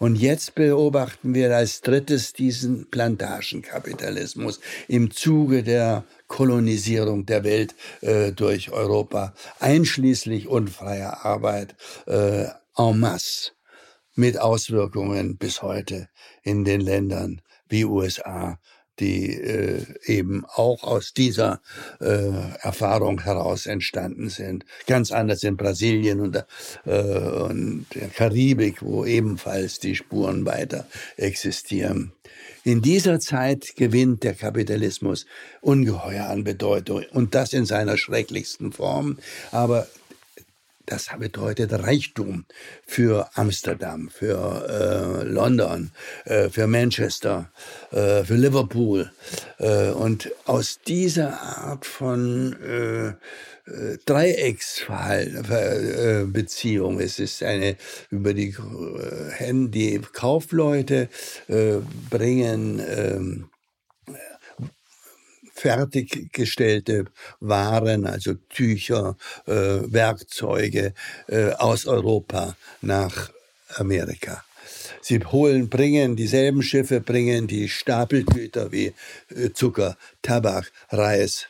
Und 0.00 0.16
jetzt 0.16 0.54
beobachten 0.54 1.34
wir 1.34 1.54
als 1.54 1.82
drittes 1.82 2.32
diesen 2.32 2.90
Plantagenkapitalismus 2.90 4.58
im 4.88 5.10
Zuge 5.10 5.62
der 5.62 6.04
Kolonisierung 6.26 7.26
der 7.26 7.44
Welt 7.44 7.74
äh, 8.00 8.32
durch 8.32 8.70
Europa, 8.72 9.34
einschließlich 9.58 10.48
unfreier 10.48 11.26
Arbeit 11.26 11.74
äh, 12.06 12.46
en 12.78 12.98
masse, 12.98 13.50
mit 14.14 14.40
Auswirkungen 14.40 15.36
bis 15.36 15.60
heute 15.60 16.08
in 16.42 16.64
den 16.64 16.80
Ländern 16.80 17.42
wie 17.68 17.84
USA, 17.84 18.58
die 19.00 19.34
äh, 19.34 19.84
eben 20.04 20.44
auch 20.44 20.84
aus 20.84 21.14
dieser 21.14 21.60
äh, 22.00 22.30
Erfahrung 22.60 23.22
heraus 23.22 23.66
entstanden 23.66 24.28
sind. 24.28 24.64
Ganz 24.86 25.10
anders 25.10 25.42
in 25.42 25.56
Brasilien 25.56 26.20
und, 26.20 26.44
äh, 26.84 26.92
und 26.92 27.86
der 27.94 28.08
Karibik, 28.08 28.82
wo 28.82 29.04
ebenfalls 29.04 29.78
die 29.80 29.96
Spuren 29.96 30.44
weiter 30.44 30.86
existieren. 31.16 32.12
In 32.62 32.82
dieser 32.82 33.20
Zeit 33.20 33.74
gewinnt 33.76 34.22
der 34.22 34.34
Kapitalismus 34.34 35.24
ungeheuer 35.62 36.26
an 36.26 36.44
Bedeutung 36.44 37.04
und 37.12 37.34
das 37.34 37.54
in 37.54 37.64
seiner 37.64 37.96
schrecklichsten 37.96 38.72
Form. 38.72 39.18
Aber 39.50 39.88
das 40.86 41.08
bedeutet 41.18 41.72
Reichtum 41.72 42.44
für 42.86 43.28
Amsterdam, 43.34 44.08
für 44.10 44.66
äh, 44.68 45.22
London, 45.24 45.90
äh, 46.24 46.48
für 46.48 46.66
Manchester, 46.66 47.52
äh, 47.92 48.24
für 48.24 48.34
Liverpool. 48.34 49.12
Äh, 49.58 49.90
und 49.90 50.32
aus 50.46 50.80
dieser 50.86 51.40
Art 51.40 51.86
von 51.86 52.56
äh, 52.62 53.08
äh, 53.08 53.14
Dreiecksbeziehung, 54.04 57.00
es 57.00 57.18
ist 57.18 57.42
eine 57.42 57.76
über 58.10 58.34
die 58.34 58.54
Hände, 59.30 59.70
die 59.70 59.98
Kaufleute 60.12 61.08
bringen 62.10 62.82
ähm, 62.86 63.48
fertiggestellte 65.60 67.04
Waren, 67.40 68.06
also 68.06 68.34
Tücher, 68.48 69.16
äh, 69.46 69.52
Werkzeuge 69.52 70.94
äh, 71.28 71.50
aus 71.52 71.86
Europa 71.86 72.56
nach 72.80 73.30
Amerika. 73.76 74.42
Sie 75.02 75.18
holen, 75.18 75.68
bringen, 75.68 76.16
dieselben 76.16 76.62
Schiffe 76.62 77.00
bringen 77.00 77.46
die 77.46 77.68
Stapelgüter 77.68 78.72
wie 78.72 78.94
äh, 79.28 79.50
Zucker, 79.52 79.96
Tabak, 80.22 80.72
Reis 80.88 81.46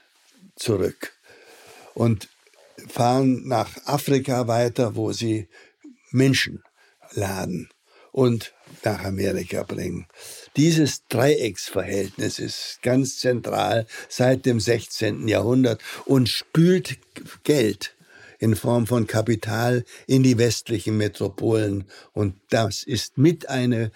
zurück 0.56 1.12
und 1.94 2.28
fahren 2.88 3.46
nach 3.46 3.70
Afrika 3.86 4.48
weiter, 4.48 4.96
wo 4.96 5.12
sie 5.12 5.48
Menschen 6.10 6.64
laden 7.12 7.68
und 8.10 8.52
nach 8.84 9.04
Amerika 9.04 9.62
bringen. 9.62 10.06
Dieses 10.56 11.06
Dreiecksverhältnis 11.08 12.38
ist 12.38 12.80
ganz 12.82 13.18
zentral 13.18 13.86
seit 14.08 14.46
dem 14.46 14.58
16. 14.58 15.28
Jahrhundert 15.28 15.80
und 16.06 16.28
spült 16.28 16.98
Geld 17.44 17.94
in 18.40 18.56
Form 18.56 18.86
von 18.86 19.06
Kapital 19.06 19.84
in 20.06 20.22
die 20.22 20.38
westlichen 20.38 20.96
Metropolen. 20.96 21.84
Und 22.12 22.34
das 22.48 22.82
ist 22.82 23.18
mit 23.18 23.48
eine 23.48 23.92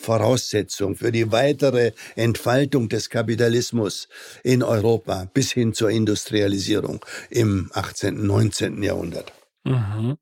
Voraussetzung 0.00 0.96
für 0.96 1.12
die 1.12 1.30
weitere 1.30 1.92
Entfaltung 2.16 2.88
des 2.88 3.10
Kapitalismus 3.10 4.08
in 4.42 4.62
Europa 4.62 5.28
bis 5.32 5.52
hin 5.52 5.74
zur 5.74 5.90
Industrialisierung 5.90 7.04
im 7.30 7.70
18., 7.74 8.26
19. 8.26 8.82
Jahrhundert. 8.82 9.32
Mhm. 9.64 10.16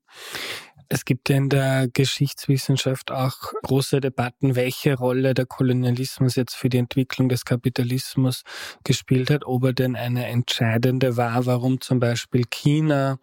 Es 0.93 1.05
gibt 1.05 1.29
ja 1.29 1.37
in 1.37 1.47
der 1.47 1.87
Geschichtswissenschaft 1.87 3.11
auch 3.11 3.53
große 3.63 4.01
Debatten, 4.01 4.57
welche 4.57 4.97
Rolle 4.97 5.33
der 5.33 5.45
Kolonialismus 5.45 6.35
jetzt 6.35 6.53
für 6.53 6.67
die 6.67 6.79
Entwicklung 6.79 7.29
des 7.29 7.45
Kapitalismus 7.45 8.43
gespielt 8.83 9.29
hat, 9.29 9.45
ob 9.45 9.63
er 9.63 9.71
denn 9.71 9.95
eine 9.95 10.25
entscheidende 10.25 11.15
war, 11.15 11.45
warum 11.45 11.79
zum 11.79 12.01
Beispiel 12.01 12.43
China 12.49 13.19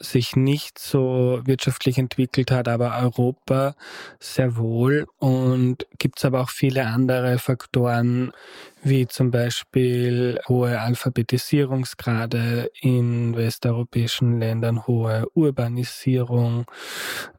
sich 0.00 0.34
nicht 0.34 0.78
so 0.78 1.42
wirtschaftlich 1.44 1.98
entwickelt 1.98 2.50
hat, 2.50 2.68
aber 2.68 2.96
Europa 2.96 3.74
sehr 4.18 4.56
wohl. 4.56 5.06
Und 5.18 5.86
gibt 5.98 6.20
es 6.20 6.24
aber 6.24 6.40
auch 6.40 6.50
viele 6.50 6.86
andere 6.86 7.38
Faktoren, 7.38 8.32
wie 8.84 9.06
zum 9.06 9.30
Beispiel 9.30 10.38
hohe 10.46 10.78
Alphabetisierungsgrade 10.78 12.70
in 12.80 13.34
westeuropäischen 13.34 14.38
Ländern, 14.38 14.86
hohe 14.86 15.26
Urbanisierung, 15.34 16.66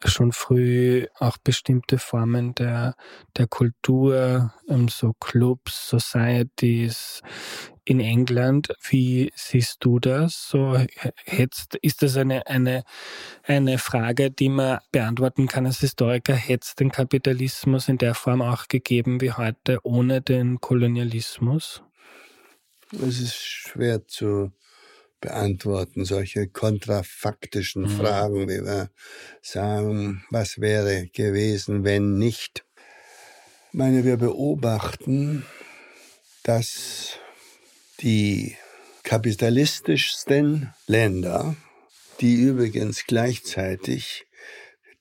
schon 0.03 0.31
früh 0.31 1.05
auch 1.19 1.37
bestimmte 1.37 1.99
Formen 1.99 2.55
der, 2.55 2.95
der 3.37 3.47
Kultur, 3.47 4.53
ähm, 4.67 4.87
so 4.87 5.13
Clubs, 5.19 5.87
Societies, 5.89 7.21
in 7.85 7.99
England. 7.99 8.73
Wie 8.89 9.31
siehst 9.35 9.77
du 9.79 9.99
das? 9.99 10.49
So, 10.49 10.77
hättest, 11.23 11.75
ist 11.75 12.01
das 12.01 12.17
eine, 12.17 12.45
eine, 12.47 12.83
eine 13.43 13.77
Frage, 13.77 14.31
die 14.31 14.49
man 14.49 14.79
beantworten 14.91 15.47
kann 15.47 15.65
als 15.65 15.79
Historiker? 15.79 16.33
Hätte 16.35 16.65
es 16.67 16.75
den 16.75 16.91
Kapitalismus 16.91 17.87
in 17.87 17.97
der 17.97 18.15
Form 18.15 18.41
auch 18.41 18.67
gegeben 18.67 19.21
wie 19.21 19.31
heute 19.31 19.79
ohne 19.83 20.21
den 20.21 20.59
Kolonialismus? 20.59 21.83
Es 22.91 23.19
ist 23.19 23.35
schwer 23.35 24.07
zu 24.07 24.51
beantworten, 25.21 26.05
solche 26.05 26.47
kontrafaktischen 26.47 27.83
mhm. 27.83 27.89
Fragen, 27.89 28.47
wie 28.47 28.63
wir 28.63 28.89
sagen, 29.41 30.23
was 30.29 30.59
wäre 30.59 31.07
gewesen, 31.07 31.83
wenn 31.83 32.17
nicht. 32.17 32.65
Ich 33.69 33.77
meine, 33.77 34.05
wir 34.05 34.17
beobachten, 34.17 35.45
dass 36.43 37.17
die 38.01 38.55
kapitalistischsten 39.03 40.73
Länder, 40.87 41.55
die 42.21 42.35
übrigens 42.35 43.05
gleichzeitig 43.05 44.25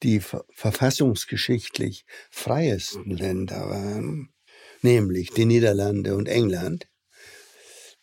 die 0.02 0.20
verfassungsgeschichtlich 0.20 2.04
freiesten 2.30 3.10
Länder 3.10 3.68
waren, 3.70 4.28
nämlich 4.82 5.30
die 5.30 5.46
Niederlande 5.46 6.14
und 6.14 6.28
England, 6.28 6.86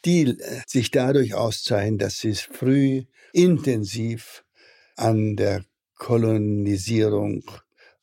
die 0.04 0.24
äh, 0.24 0.62
sich 0.66 0.90
dadurch 0.90 1.36
auszeichnen, 1.36 2.00
dass 2.00 2.20
sie 2.20 2.34
früh 2.34 3.04
intensiv 3.34 4.44
an 4.96 5.36
der 5.36 5.64
Kolonisierung 5.96 7.44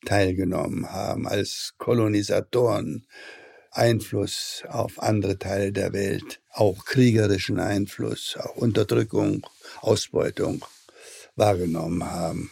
teilgenommen 0.05 0.89
haben, 0.89 1.27
als 1.27 1.73
Kolonisatoren 1.77 3.05
Einfluss 3.71 4.63
auf 4.67 5.01
andere 5.01 5.37
Teile 5.37 5.71
der 5.71 5.93
Welt, 5.93 6.41
auch 6.51 6.85
kriegerischen 6.85 7.59
Einfluss, 7.59 8.37
auch 8.37 8.55
Unterdrückung, 8.55 9.45
Ausbeutung 9.81 10.65
wahrgenommen 11.35 12.03
haben. 12.03 12.51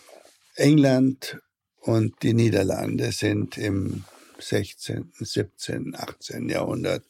England 0.55 1.39
und 1.81 2.21
die 2.23 2.33
Niederlande 2.33 3.11
sind 3.11 3.57
im 3.57 4.03
16., 4.39 5.11
17., 5.19 5.95
18. 5.95 6.49
Jahrhundert 6.49 7.03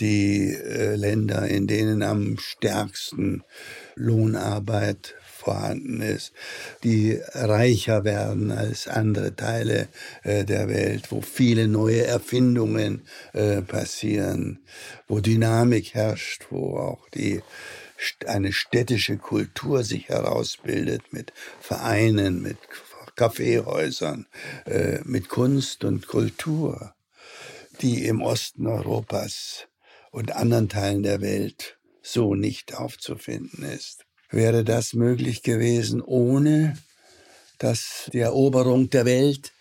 die 0.00 0.52
äh, 0.52 0.94
Länder, 0.94 1.46
in 1.48 1.66
denen 1.66 2.02
am 2.02 2.38
stärksten 2.38 3.42
Lohnarbeit 3.94 5.14
vorhanden 5.46 6.00
ist, 6.00 6.32
die 6.82 7.20
reicher 7.32 8.02
werden 8.02 8.50
als 8.50 8.88
andere 8.88 9.36
Teile 9.36 9.86
äh, 10.24 10.44
der 10.44 10.68
Welt, 10.68 11.12
wo 11.12 11.20
viele 11.20 11.68
neue 11.68 12.04
Erfindungen 12.04 13.02
äh, 13.32 13.62
passieren, 13.62 14.58
wo 15.06 15.20
Dynamik 15.20 15.94
herrscht, 15.94 16.46
wo 16.50 16.78
auch 16.78 17.08
die 17.10 17.42
eine 18.26 18.52
städtische 18.52 19.18
Kultur 19.18 19.84
sich 19.84 20.08
herausbildet 20.08 21.12
mit 21.12 21.32
Vereinen, 21.60 22.42
mit 22.42 22.58
Kaffeehäusern, 23.14 24.26
äh, 24.64 24.98
mit 25.04 25.28
Kunst 25.28 25.84
und 25.84 26.08
Kultur, 26.08 26.92
die 27.82 28.04
im 28.04 28.20
Osten 28.20 28.66
Europas 28.66 29.68
und 30.10 30.32
anderen 30.32 30.68
Teilen 30.68 31.04
der 31.04 31.20
Welt 31.20 31.78
so 32.02 32.34
nicht 32.34 32.74
aufzufinden 32.74 33.62
ist. 33.62 34.06
Wäre 34.30 34.64
das 34.64 34.92
möglich 34.92 35.42
gewesen 35.42 36.02
ohne 36.02 36.76
dass 37.58 38.10
die 38.12 38.20
Eroberung 38.20 38.90
der 38.90 39.06
Welt 39.06 39.52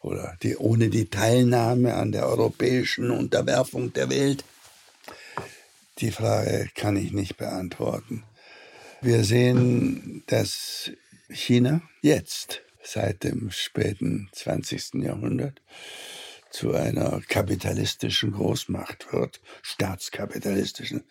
oder 0.00 0.36
die, 0.42 0.56
ohne 0.56 0.88
die 0.88 1.06
Teilnahme 1.06 1.94
an 1.94 2.12
der 2.12 2.26
europäischen 2.26 3.10
Unterwerfung 3.10 3.92
der 3.92 4.10
Welt? 4.10 4.44
Die 5.98 6.10
Frage 6.10 6.68
kann 6.74 6.96
ich 6.96 7.12
nicht 7.12 7.36
beantworten. 7.36 8.24
Wir 9.00 9.24
sehen, 9.24 10.22
dass 10.26 10.90
China 11.28 11.82
jetzt 12.02 12.62
seit 12.82 13.22
dem 13.24 13.50
späten 13.50 14.28
20. 14.32 14.94
Jahrhundert 14.94 15.60
zu 16.50 16.72
einer 16.72 17.20
kapitalistischen 17.28 18.32
Großmacht 18.32 19.12
wird, 19.12 19.40
staatskapitalistischen, 19.62 21.04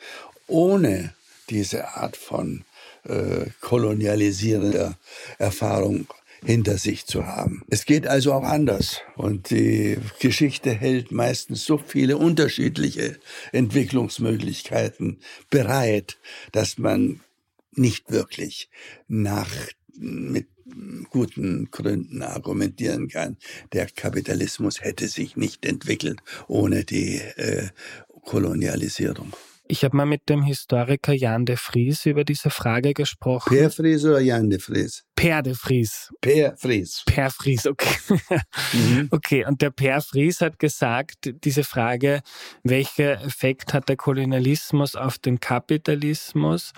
ohne 0.47 1.13
diese 1.49 1.89
Art 1.89 2.17
von 2.17 2.65
äh, 3.07 3.49
kolonialisierender 3.61 4.97
Erfahrung 5.37 6.07
hinter 6.45 6.77
sich 6.77 7.05
zu 7.05 7.25
haben. 7.25 7.63
Es 7.69 7.85
geht 7.85 8.07
also 8.07 8.33
auch 8.33 8.43
anders. 8.43 9.01
Und 9.15 9.49
die 9.49 9.97
Geschichte 10.19 10.71
hält 10.71 11.11
meistens 11.11 11.65
so 11.65 11.77
viele 11.77 12.17
unterschiedliche 12.17 13.17
Entwicklungsmöglichkeiten 13.51 15.19
bereit, 15.49 16.17
dass 16.51 16.77
man 16.77 17.21
nicht 17.73 18.11
wirklich 18.11 18.69
nach, 19.07 19.49
mit 19.97 20.47
guten 21.09 21.69
Gründen 21.71 22.21
argumentieren 22.21 23.07
kann, 23.07 23.37
der 23.73 23.87
Kapitalismus 23.87 24.81
hätte 24.81 25.07
sich 25.07 25.37
nicht 25.37 25.65
entwickelt 25.65 26.19
ohne 26.47 26.83
die 26.83 27.17
äh, 27.17 27.69
Kolonialisierung. 28.25 29.33
Ich 29.69 29.83
habe 29.83 29.97
mal 29.97 30.05
mit 30.05 30.29
dem 30.29 30.43
Historiker 30.43 31.13
Jan 31.13 31.45
de 31.45 31.57
Vries 31.57 32.05
über 32.05 32.23
diese 32.23 32.49
Frage 32.49 32.93
gesprochen. 32.93 33.49
Per 33.49 33.69
Vries 33.69 34.05
oder 34.05 34.21
Jan 34.21 34.49
de 34.49 34.59
Vries? 34.59 35.03
Per 35.15 35.41
de 35.41 35.53
Vries. 35.53 36.09
Per 36.21 36.55
Vries. 36.57 37.03
Per 37.05 37.29
Vries, 37.31 37.67
okay. 37.67 37.95
Mhm. 38.73 39.09
Okay, 39.11 39.45
und 39.45 39.61
der 39.61 39.71
Per 39.71 40.01
Vries 40.01 40.41
hat 40.41 40.59
gesagt, 40.59 41.33
diese 41.43 41.63
Frage, 41.63 42.21
welcher 42.63 43.21
Effekt 43.23 43.73
hat 43.73 43.89
der 43.89 43.97
Kolonialismus 43.97 44.95
auf 44.95 45.17
den 45.17 45.39
Kapitalismus, 45.39 46.71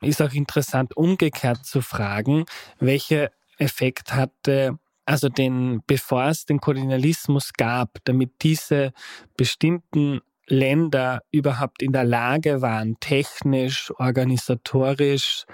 ist 0.00 0.22
auch 0.22 0.32
interessant 0.32 0.96
umgekehrt 0.96 1.64
zu 1.66 1.82
fragen, 1.82 2.44
welcher 2.78 3.30
Effekt 3.58 4.14
hatte 4.14 4.78
also 5.06 5.28
den, 5.28 5.82
bevor 5.86 6.28
es 6.28 6.46
den 6.46 6.60
Kolonialismus 6.60 7.52
gab, 7.52 7.98
damit 8.04 8.42
diese 8.42 8.94
bestimmten 9.36 10.22
Länder 10.46 11.22
überhaupt 11.30 11.82
in 11.82 11.92
der 11.92 12.04
Lage 12.04 12.62
waren, 12.62 12.96
technisch, 13.00 13.92
organisatorisch 13.98 15.44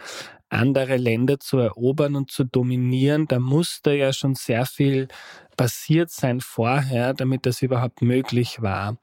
andere 0.50 0.96
Länder 0.96 1.38
zu 1.38 1.59
erobern 1.59 2.16
und 2.16 2.31
zu 2.31 2.44
dominieren, 2.44 3.27
da 3.29 3.38
musste 3.38 3.92
ja 3.92 4.12
schon 4.12 4.35
sehr 4.35 4.67
viel 4.67 5.08
passiert 5.56 6.10
sein 6.10 6.40
vorher, 6.40 7.15
damit 7.15 7.46
das 7.46 7.62
überhaupt 7.62 8.02
möglich 8.02 8.60
war. 8.60 8.98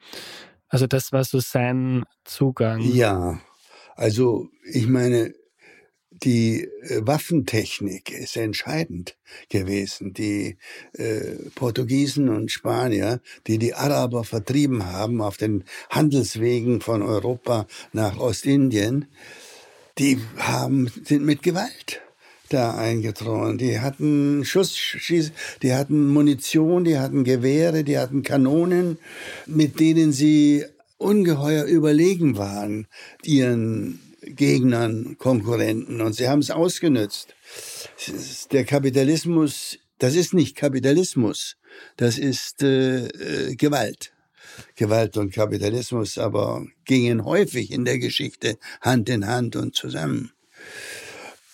Also 0.68 0.88
das 0.88 1.12
war 1.12 1.24
so 1.24 1.40
sein 1.40 2.04
Zugang. 2.26 2.82
Ja, 2.82 3.40
also 3.96 4.50
ich 4.70 4.88
meine, 4.88 5.34
die 6.24 6.64
äh, 6.64 7.02
Waffentechnik 7.06 8.12
ist 8.12 8.38
entscheidend 8.38 9.18
gewesen. 9.50 10.14
Die 10.14 10.58
äh, 10.94 11.36
Portugiesen 11.56 12.30
und 12.30 12.52
Spanier, 12.52 13.22
die 13.48 13.58
die 13.58 13.74
Araber 13.74 14.24
vertrieben 14.24 14.86
haben 14.86 15.22
auf 15.22 15.38
den 15.38 15.64
Handelswegen 15.90 16.82
von 16.82 17.02
Europa 17.02 17.68
nach 17.94 18.18
Ostindien, 18.20 19.06
die 19.98 20.20
haben, 20.38 20.92
sind 21.04 21.26
mit 21.26 21.44
Gewalt 21.44 22.02
da 22.50 22.76
eingedrungen. 22.76 23.58
Die 23.58 23.80
hatten 23.80 24.46
Schussschieß, 24.46 25.32
die 25.62 25.74
hatten 25.74 26.08
Munition, 26.08 26.84
die 26.84 26.98
hatten 26.98 27.24
Gewehre, 27.24 27.84
die 27.84 27.98
hatten 27.98 28.24
Kanonen, 28.24 28.98
mit 29.46 29.80
denen 29.80 30.12
sie 30.14 30.66
ungeheuer 30.98 31.66
überlegen 31.66 32.38
waren, 32.38 32.88
ihren 33.24 34.00
Gegnern, 34.36 35.18
Konkurrenten. 35.18 36.02
Und 36.02 36.14
sie 36.14 36.28
haben 36.28 36.40
es 36.40 36.52
ausgenützt. 36.52 37.36
Der 38.52 38.66
Kapitalismus, 38.66 39.78
das 40.00 40.16
ist 40.16 40.34
nicht 40.34 40.56
Kapitalismus, 40.56 41.58
das 41.96 42.18
ist 42.18 42.64
äh, 42.64 43.08
äh, 43.08 43.56
Gewalt. 43.56 44.14
Gewalt 44.76 45.18
und 45.18 45.34
Kapitalismus 45.34 46.18
aber 46.18 46.66
gingen 46.86 47.26
häufig 47.26 47.72
in 47.72 47.86
der 47.86 48.00
Geschichte 48.00 48.58
Hand 48.82 49.10
in 49.10 49.28
Hand 49.28 49.56
und 49.56 49.76
zusammen. 49.76 50.32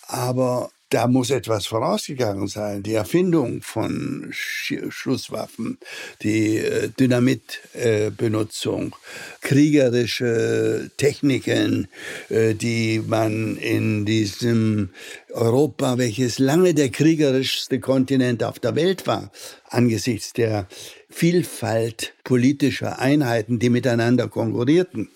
Aber 0.06 0.70
da 0.94 1.08
muss 1.08 1.30
etwas 1.30 1.66
vorausgegangen 1.66 2.46
sein. 2.46 2.84
Die 2.84 2.94
Erfindung 2.94 3.62
von 3.62 4.28
Sch 4.30 4.74
Schusswaffen, 4.90 5.78
die 6.22 6.58
äh, 6.58 6.88
Dynamitbenutzung, 6.88 8.94
äh, 8.94 9.46
kriegerische 9.46 10.92
Techniken, 10.96 11.88
äh, 12.28 12.54
die 12.54 13.02
man 13.04 13.56
in 13.56 14.04
diesem 14.04 14.90
Europa, 15.32 15.98
welches 15.98 16.38
lange 16.38 16.74
der 16.74 16.90
kriegerischste 16.90 17.80
Kontinent 17.80 18.44
auf 18.44 18.60
der 18.60 18.76
Welt 18.76 19.08
war, 19.08 19.32
angesichts 19.70 20.32
der 20.32 20.68
Vielfalt 21.10 22.14
politischer 22.22 23.00
Einheiten, 23.00 23.58
die 23.58 23.70
miteinander 23.70 24.28
konkurrierten. 24.28 25.08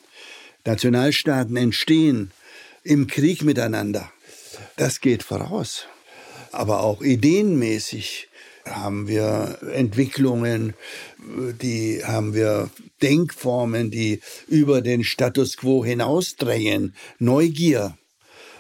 Nationalstaaten 0.65 1.57
entstehen 1.57 2.33
im 2.83 3.07
Krieg 3.07 3.45
miteinander 3.45 4.11
das 4.79 5.01
geht 5.01 5.23
voraus. 5.23 5.87
Aber 6.53 6.81
auch 6.81 7.03
ideenmäßig 7.03 8.29
haben 8.65 9.07
wir 9.09 9.59
Entwicklungen, 9.73 10.73
die 11.63 12.03
haben 12.05 12.33
wir 12.35 12.71
Denkformen, 13.03 13.91
die 13.91 14.21
über 14.47 14.81
den 14.81 15.03
Status 15.05 15.57
quo 15.57 15.85
hinausdrängen. 15.85 16.95
Neugier, 17.19 17.99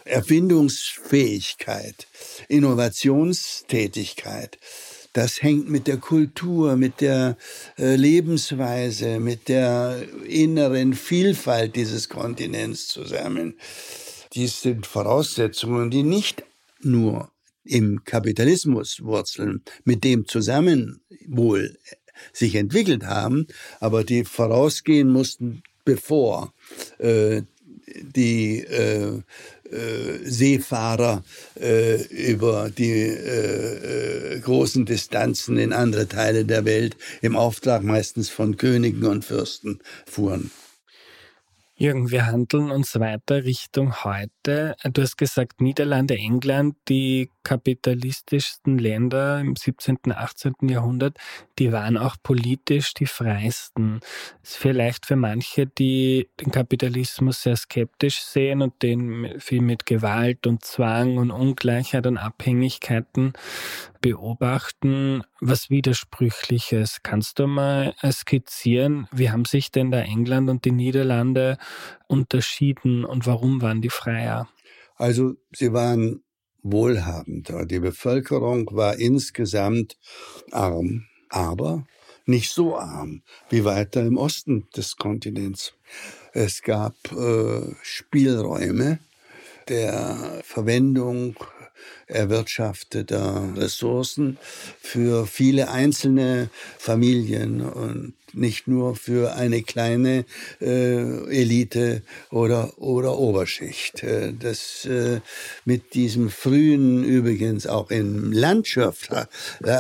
Erfindungsfähigkeit, 0.05 2.09
Innovationstätigkeit. 2.49 4.59
Das 5.13 5.41
hängt 5.43 5.71
mit 5.71 5.87
der 5.87 5.97
Kultur, 5.97 6.77
mit 6.77 7.01
der 7.01 7.37
äh, 7.79 7.97
Lebensweise, 7.97 9.21
mit 9.21 9.49
der 9.49 10.03
inneren 10.27 10.93
Vielfalt 10.95 11.77
dieses 11.77 12.09
Kontinents 12.09 12.89
zusammen. 12.89 13.55
Dies 14.39 14.63
sind 14.63 14.87
Voraussetzungen, 14.87 15.91
die 15.91 16.05
nicht 16.05 16.45
nur 16.81 17.29
im 17.65 18.05
Kapitalismus 18.05 19.03
wurzeln, 19.03 19.63
mit 19.83 20.05
dem 20.05 20.29
zusammen 20.29 21.01
wohl 21.27 21.77
sich 22.33 22.55
entwickelt 22.55 23.05
haben, 23.05 23.49
aber 23.81 24.05
die 24.05 24.25
vorausgehen 24.25 25.11
mussten, 25.11 25.65
bevor 25.85 26.53
äh, 26.99 27.43
die 28.17 28.61
äh, 28.61 29.09
äh, 29.09 30.19
Seefahrer 30.23 31.25
äh, 31.61 32.01
über 32.05 32.71
die 32.71 32.93
äh, 32.93 34.37
äh, 34.37 34.39
großen 34.39 34.87
Distanzen 34.87 35.59
in 35.59 35.73
andere 35.73 36.07
Teile 36.07 36.45
der 36.45 36.65
Welt 36.65 36.97
im 37.23 37.35
Auftrag 37.35 37.83
meistens 37.83 38.29
von 38.29 38.57
Königen 38.57 39.05
und 39.05 39.25
Fürsten 39.25 39.81
fuhren. 40.07 40.53
Jürgen, 41.81 42.11
wir 42.11 42.27
handeln 42.27 42.73
uns 42.73 42.99
weiter 42.99 43.45
Richtung 43.45 44.03
heute. 44.03 44.75
Du 44.83 45.01
hast 45.01 45.17
gesagt, 45.17 45.61
Niederlande, 45.61 46.17
England, 46.17 46.75
die 46.89 47.31
kapitalistischsten 47.45 48.79
Länder 48.79 49.39
im 49.39 49.55
17., 49.55 49.99
und 50.05 50.13
18. 50.13 50.55
Jahrhundert, 50.63 51.19
die 51.61 51.71
waren 51.71 51.97
auch 51.97 52.17
politisch 52.21 52.95
die 52.95 53.07
freisten. 53.07 54.01
Ist 54.43 54.57
vielleicht 54.57 55.07
für 55.07 55.15
manche, 55.15 55.67
die 55.67 56.29
den 56.41 56.51
Kapitalismus 56.51 57.43
sehr 57.43 57.55
skeptisch 57.55 58.23
sehen 58.23 58.61
und 58.61 58.83
den 58.83 59.39
viel 59.39 59.63
mit 59.63 59.87
Gewalt 59.87 60.49
und 60.49 60.65
Zwang 60.65 61.17
und 61.17 61.31
Ungleichheit 61.31 62.09
und 62.09 62.19
Abhängigkeiten 62.19 63.35
beobachten, 64.01 65.23
was 65.41 65.71
Widersprüchliches. 65.71 66.99
Kannst 67.03 67.39
du 67.39 67.47
mal 67.47 67.95
skizzieren, 68.11 69.09
wie 69.13 69.31
haben 69.31 69.45
sich 69.45 69.71
denn 69.71 69.91
da 69.91 70.01
England 70.01 70.51
und 70.51 70.65
die 70.65 70.73
Niederlande 70.73 71.59
unterschieden 72.07 73.05
und 73.05 73.27
warum 73.27 73.63
waren 73.63 73.83
die 73.83 73.91
freier? 73.91 74.49
Also 74.97 75.35
sie 75.53 75.73
waren 75.73 76.23
wohlhabender. 76.63 77.67
Die 77.67 77.81
Bevölkerung 77.81 78.69
war 78.73 78.99
insgesamt 78.99 79.97
arm, 80.51 81.07
aber 81.29 81.87
nicht 82.27 82.53
so 82.53 82.77
arm 82.77 83.23
wie 83.49 83.65
weiter 83.65 84.05
im 84.05 84.17
Osten 84.17 84.69
des 84.77 84.97
Kontinents. 84.97 85.75
Es 86.33 86.63
gab 86.63 86.95
äh, 87.13 87.75
Spielräume 87.83 88.99
der 89.69 90.41
Verwendung 90.45 91.37
erwirtschafteter 92.09 93.55
Ressourcen 93.57 94.39
für 94.81 95.27
viele 95.27 95.71
einzelne 95.71 96.51
Familien 96.79 97.61
und 97.61 98.15
nicht 98.35 98.69
nur 98.69 98.97
für 98.97 99.35
eine 99.35 99.63
kleine 99.63 100.25
äh, 100.61 101.25
Elite 101.31 102.03
oder, 102.31 102.79
oder 102.79 103.19
Oberschicht. 103.19 104.03
Äh, 104.03 104.33
das 104.39 104.85
äh, 104.85 105.21
mit 105.65 105.95
diesem 105.95 106.31
frühen, 106.31 107.05
übrigens 107.05 107.67
auch 107.67 107.91
im 107.91 108.33
Landschaft, 108.33 109.11
äh, 109.11 109.27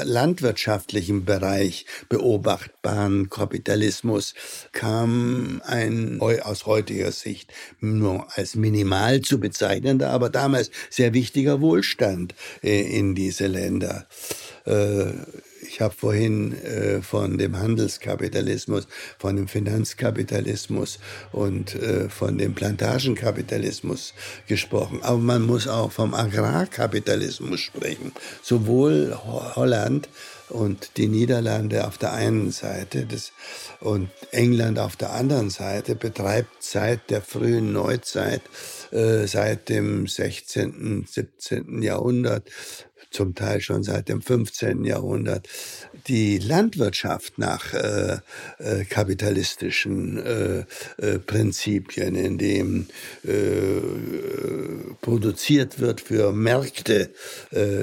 landwirtschaftlichen 0.04 1.24
Bereich 1.24 1.86
beobachtbaren 2.08 3.30
Kapitalismus 3.30 4.34
kam 4.72 5.62
ein 5.64 6.20
aus 6.20 6.66
heutiger 6.66 7.12
Sicht 7.12 7.52
nur 7.80 8.26
als 8.36 8.54
minimal 8.54 9.20
zu 9.20 9.38
bezeichnender, 9.38 10.10
aber 10.10 10.30
damals 10.30 10.70
sehr 10.90 11.14
wichtiger 11.14 11.60
Wohlstand 11.60 12.17
äh, 12.62 12.98
in 12.98 13.14
diese 13.14 13.46
Länder. 13.46 14.06
Äh, 14.66 15.12
ich 15.60 15.80
habe 15.80 15.94
vorhin 15.94 16.56
äh, 16.62 17.02
von 17.02 17.36
dem 17.36 17.58
Handelskapitalismus, 17.58 18.86
von 19.18 19.36
dem 19.36 19.48
Finanzkapitalismus 19.48 20.98
und 21.32 21.76
von 22.08 22.38
dem 22.38 22.54
Plantagenkapitalismus 22.54 24.14
gesprochen. 24.46 25.00
Aber 25.02 25.18
man 25.18 25.42
muss 25.42 25.68
auch 25.68 25.92
vom 25.92 26.14
Agrarkapitalismus 26.14 27.60
sprechen. 27.60 28.12
Sowohl 28.42 29.16
Holland 29.56 30.08
und 30.48 30.96
die 30.96 31.08
Niederlande 31.08 31.86
auf 31.86 31.98
der 31.98 32.12
einen 32.12 32.50
Seite 32.50 33.06
das, 33.06 33.32
und 33.80 34.10
England 34.30 34.78
auf 34.78 34.96
der 34.96 35.12
anderen 35.12 35.50
Seite 35.50 35.94
betreibt 35.94 36.62
seit 36.62 37.10
der 37.10 37.22
frühen 37.22 37.72
Neuzeit, 37.72 38.42
äh, 38.92 39.26
seit 39.26 39.68
dem 39.68 40.06
16., 40.06 41.06
17. 41.08 41.82
Jahrhundert 41.82 42.44
zum 43.10 43.34
Teil 43.34 43.60
schon 43.60 43.82
seit 43.82 44.08
dem 44.08 44.20
15. 44.20 44.84
Jahrhundert, 44.84 45.48
die 46.08 46.38
Landwirtschaft 46.38 47.38
nach 47.38 47.72
äh, 47.74 48.18
äh, 48.58 48.84
kapitalistischen 48.84 50.18
äh, 50.18 50.64
äh, 50.98 51.18
Prinzipien, 51.18 52.14
in 52.14 52.38
dem 52.38 52.86
produziert 55.00 55.80
wird 55.80 56.00
für 56.00 56.32
Märkte 56.32 57.10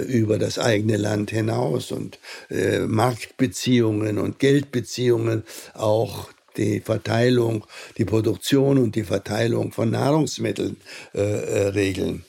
über 0.07 0.37
das 0.37 0.57
eigene 0.59 0.97
Land 0.97 1.31
hinaus 1.31 1.91
und 1.91 2.19
Marktbeziehungen 2.49 4.17
und 4.17 4.39
Geldbeziehungen 4.39 5.43
auch 5.73 6.29
die 6.57 6.81
Verteilung, 6.81 7.65
die 7.97 8.05
Produktion 8.05 8.77
und 8.77 8.95
die 8.95 9.03
Verteilung 9.03 9.71
von 9.71 9.91
Nahrungsmitteln 9.91 10.77
regeln. 11.13 12.25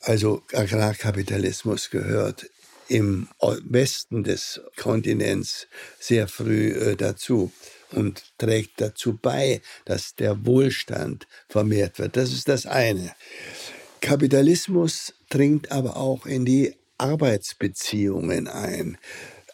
Also 0.00 0.42
Agrarkapitalismus 0.52 1.88
gehört 1.88 2.46
im 2.88 3.28
Westen 3.40 4.24
des 4.24 4.60
Kontinents 4.76 5.66
sehr 5.98 6.28
früh 6.28 6.72
äh, 6.72 6.96
dazu 6.96 7.52
und 7.92 8.22
trägt 8.38 8.80
dazu 8.80 9.18
bei, 9.20 9.62
dass 9.84 10.14
der 10.14 10.44
Wohlstand 10.44 11.26
vermehrt 11.48 11.98
wird. 11.98 12.16
Das 12.16 12.32
ist 12.32 12.48
das 12.48 12.66
eine. 12.66 13.14
Kapitalismus 14.00 15.14
dringt 15.30 15.72
aber 15.72 15.96
auch 15.96 16.26
in 16.26 16.44
die 16.44 16.74
Arbeitsbeziehungen 16.98 18.48
ein. 18.48 18.98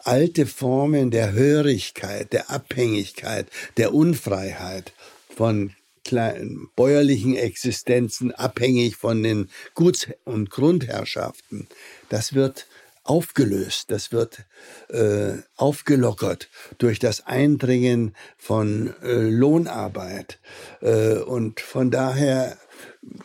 Alte 0.05 0.46
Formen 0.46 1.11
der 1.11 1.32
Hörigkeit, 1.32 2.32
der 2.32 2.51
Abhängigkeit, 2.51 3.46
der 3.76 3.94
Unfreiheit 3.94 4.92
von 5.36 5.74
kleinen 6.05 6.68
bäuerlichen 6.76 7.36
Existenzen 7.36 8.32
abhängig 8.32 8.96
von 8.96 9.22
den 9.22 9.51
Guts- 9.74 10.09
und 10.24 10.51
Grundherrschaften, 10.51 11.68
das 12.09 12.34
wird 12.34 12.66
aufgelöst, 13.05 13.90
das 13.90 14.12
wird 14.12 14.44
äh, 14.88 15.38
aufgelockert 15.57 16.48
durch 16.78 16.98
das 16.98 17.26
Eindringen 17.26 18.14
von 18.36 18.94
äh, 19.03 19.28
Lohnarbeit. 19.28 20.38
Äh, 20.80 21.14
und 21.14 21.61
von 21.61 21.90
daher 21.90 22.57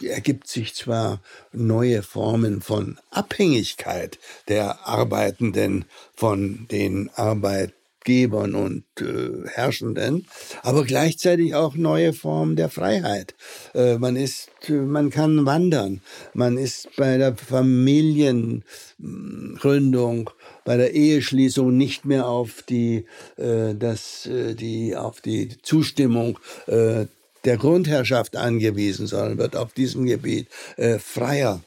ergibt 0.02 0.48
sich 0.48 0.76
zwar 0.76 1.22
neue 1.52 2.04
Formen 2.04 2.62
von 2.62 2.98
Abhängigkeit 3.12 4.20
der 4.48 4.88
Arbeitenden 4.88 5.86
von 6.16 6.68
den 6.70 7.10
Arbeit 7.16 7.74
Gebern 8.06 8.56
und 8.56 8.86
äh, 9.02 9.50
Herrschenden, 9.50 10.26
aber 10.62 10.86
gleichzeitig 10.86 11.56
auch 11.56 11.76
neue 11.76 12.14
Formen 12.14 12.56
der 12.56 12.70
Freiheit. 12.70 13.36
Äh, 13.74 13.98
man 13.98 14.16
ist, 14.16 14.50
man 14.70 15.10
kann 15.10 15.46
wandern, 15.46 16.00
man 16.34 16.58
ist 16.58 16.88
bei 16.96 17.18
der 17.18 17.36
Familiengründung, 17.36 20.30
bei 20.64 20.78
der 20.78 20.94
Eheschließung 20.94 21.76
nicht 21.76 22.06
mehr 22.06 22.28
auf 22.28 22.62
die, 22.62 23.08
äh, 23.36 23.76
das, 23.76 24.26
äh, 24.28 24.54
die, 24.54 24.96
auf 24.96 25.20
die 25.20 25.58
Zustimmung 25.62 26.40
äh, 26.68 27.08
der 27.46 27.58
Grundherrschaft 27.58 28.36
angewiesen, 28.36 29.08
sondern 29.08 29.38
wird 29.38 29.56
auf 29.56 29.74
diesem 29.74 30.06
Gebiet 30.06 30.48
äh, 30.78 31.00
freier. 31.00 31.62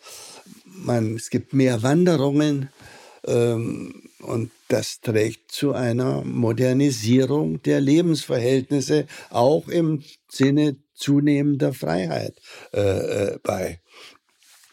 Man, 0.65 1.17
es 1.17 1.31
gibt 1.31 1.53
mehr 1.53 1.83
Wanderungen, 1.83 2.69
ähm, 3.27 4.09
und 4.21 4.51
das 4.69 5.01
trägt 5.01 5.53
zu 5.53 5.73
einer 5.73 6.25
Modernisierung 6.25 7.63
der 7.63 7.81
Lebensverhältnisse, 7.81 9.07
auch 9.31 9.69
im 9.69 10.03
Sinne 10.29 10.77
zunehmender 10.95 11.73
Freiheit 11.73 12.35
äh, 12.73 12.81
äh, 12.81 13.39
bei. 13.43 13.81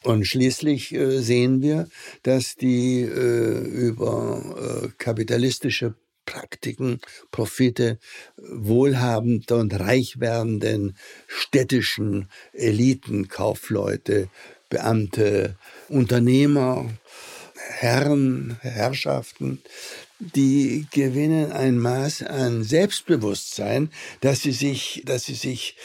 Und 0.03 0.25
schließlich 0.25 0.93
äh, 0.93 1.19
sehen 1.19 1.61
wir, 1.61 1.87
dass 2.23 2.55
die 2.55 3.01
äh, 3.01 3.59
über 3.59 4.83
äh, 4.85 4.87
kapitalistische 4.97 5.95
Praktiken, 6.25 6.99
Profite 7.31 7.99
wohlhabender 8.37 9.57
und 9.57 9.79
reich 9.79 10.19
werdenden 10.19 10.97
städtischen 11.27 12.29
Eliten, 12.53 13.27
Kaufleute, 13.27 14.29
Beamte, 14.69 15.55
Unternehmer, 15.89 16.89
Herren, 17.55 18.57
Herrschaften, 18.61 19.61
die 20.19 20.87
gewinnen 20.91 21.51
ein 21.51 21.77
Maß 21.77 22.23
an 22.23 22.63
Selbstbewusstsein, 22.63 23.89
dass 24.21 24.41
sie 24.41 24.51
sich, 24.51 25.03
dass 25.05 25.25
sie 25.25 25.35
sich 25.35 25.75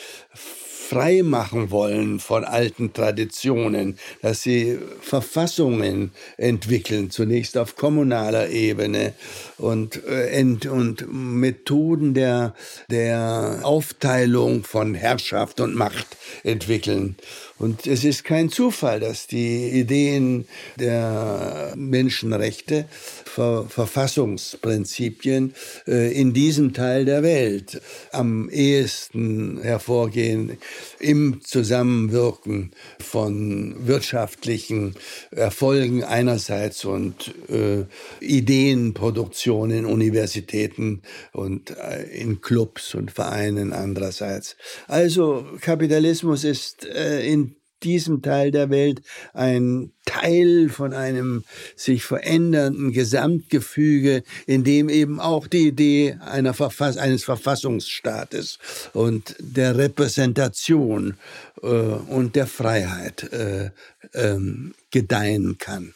frei 0.91 1.23
machen 1.23 1.71
wollen 1.71 2.19
von 2.19 2.45
alten 2.45 2.93
Traditionen, 2.93 3.97
dass 4.23 4.43
sie 4.43 4.77
Verfassungen 5.01 6.11
entwickeln, 6.37 7.11
zunächst 7.11 7.57
auf 7.57 7.77
kommunaler 7.77 8.49
Ebene 8.49 9.13
und, 9.57 10.03
äh, 10.05 10.69
und 10.69 11.07
Methoden 11.13 12.13
der, 12.15 12.57
der 12.91 13.61
Aufteilung 13.63 14.65
von 14.65 14.95
Herrschaft 14.95 15.61
und 15.61 15.77
Macht 15.77 16.17
entwickeln. 16.43 17.15
Und 17.61 17.87
es 17.87 18.05
ist 18.05 18.25
kein 18.25 18.49
Zufall, 18.49 19.01
dass 19.01 19.27
die 19.27 19.69
Ideen 19.69 20.47
der 20.77 21.75
Menschenrechte, 21.77 22.87
Ver 23.27 23.67
Verfassungsprinzipien 23.69 25.55
äh, 25.87 26.19
in 26.19 26.33
diesem 26.33 26.73
Teil 26.73 27.05
der 27.05 27.23
Welt 27.23 27.81
am 28.13 28.49
ehesten 28.49 29.61
hervorgehen 29.63 30.59
im 30.99 31.41
Zusammenwirken 31.43 32.73
von 32.99 33.87
wirtschaftlichen 33.87 34.95
Erfolgen 35.31 36.05
einerseits 36.05 36.85
und 36.85 37.35
äh, 37.49 37.85
Ideenproduktion 38.21 39.71
in 39.71 39.87
Universitäten 39.87 41.03
und 41.33 41.71
äh, 41.71 42.03
in 42.05 42.41
Clubs 42.41 42.95
und 42.95 43.11
Vereinen 43.11 43.73
andererseits. 43.73 44.57
Also 44.89 45.47
Kapitalismus 45.61 46.45
ist 46.45 46.87
äh, 46.87 47.27
in 47.27 47.57
diesem 47.83 48.23
Teil 48.23 48.51
der 48.51 48.71
Welt 48.71 49.03
ein 49.33 49.93
Teil 50.05 50.69
von 50.69 50.93
einem 50.93 51.45
sich 51.77 52.05
verändernden 52.05 52.93
Gesamtgefüge, 52.93 54.25
in 54.47 54.65
dem 54.65 54.89
eben 54.89 55.21
auch 55.21 55.47
die 55.47 55.69
Idee 55.69 56.19
einer 56.21 56.55
Verfass 56.55 56.97
eines 56.97 57.23
Verfassungsstaates 57.25 58.59
und 58.93 59.37
der 59.39 59.77
Repräsentation 59.77 61.17
äh, 61.63 61.67
und 61.67 62.35
der 62.35 62.47
Freiheit 62.47 63.33
äh, 63.33 63.71
ähm, 64.15 64.75
gedeihen 64.91 65.59
kann. 65.59 65.95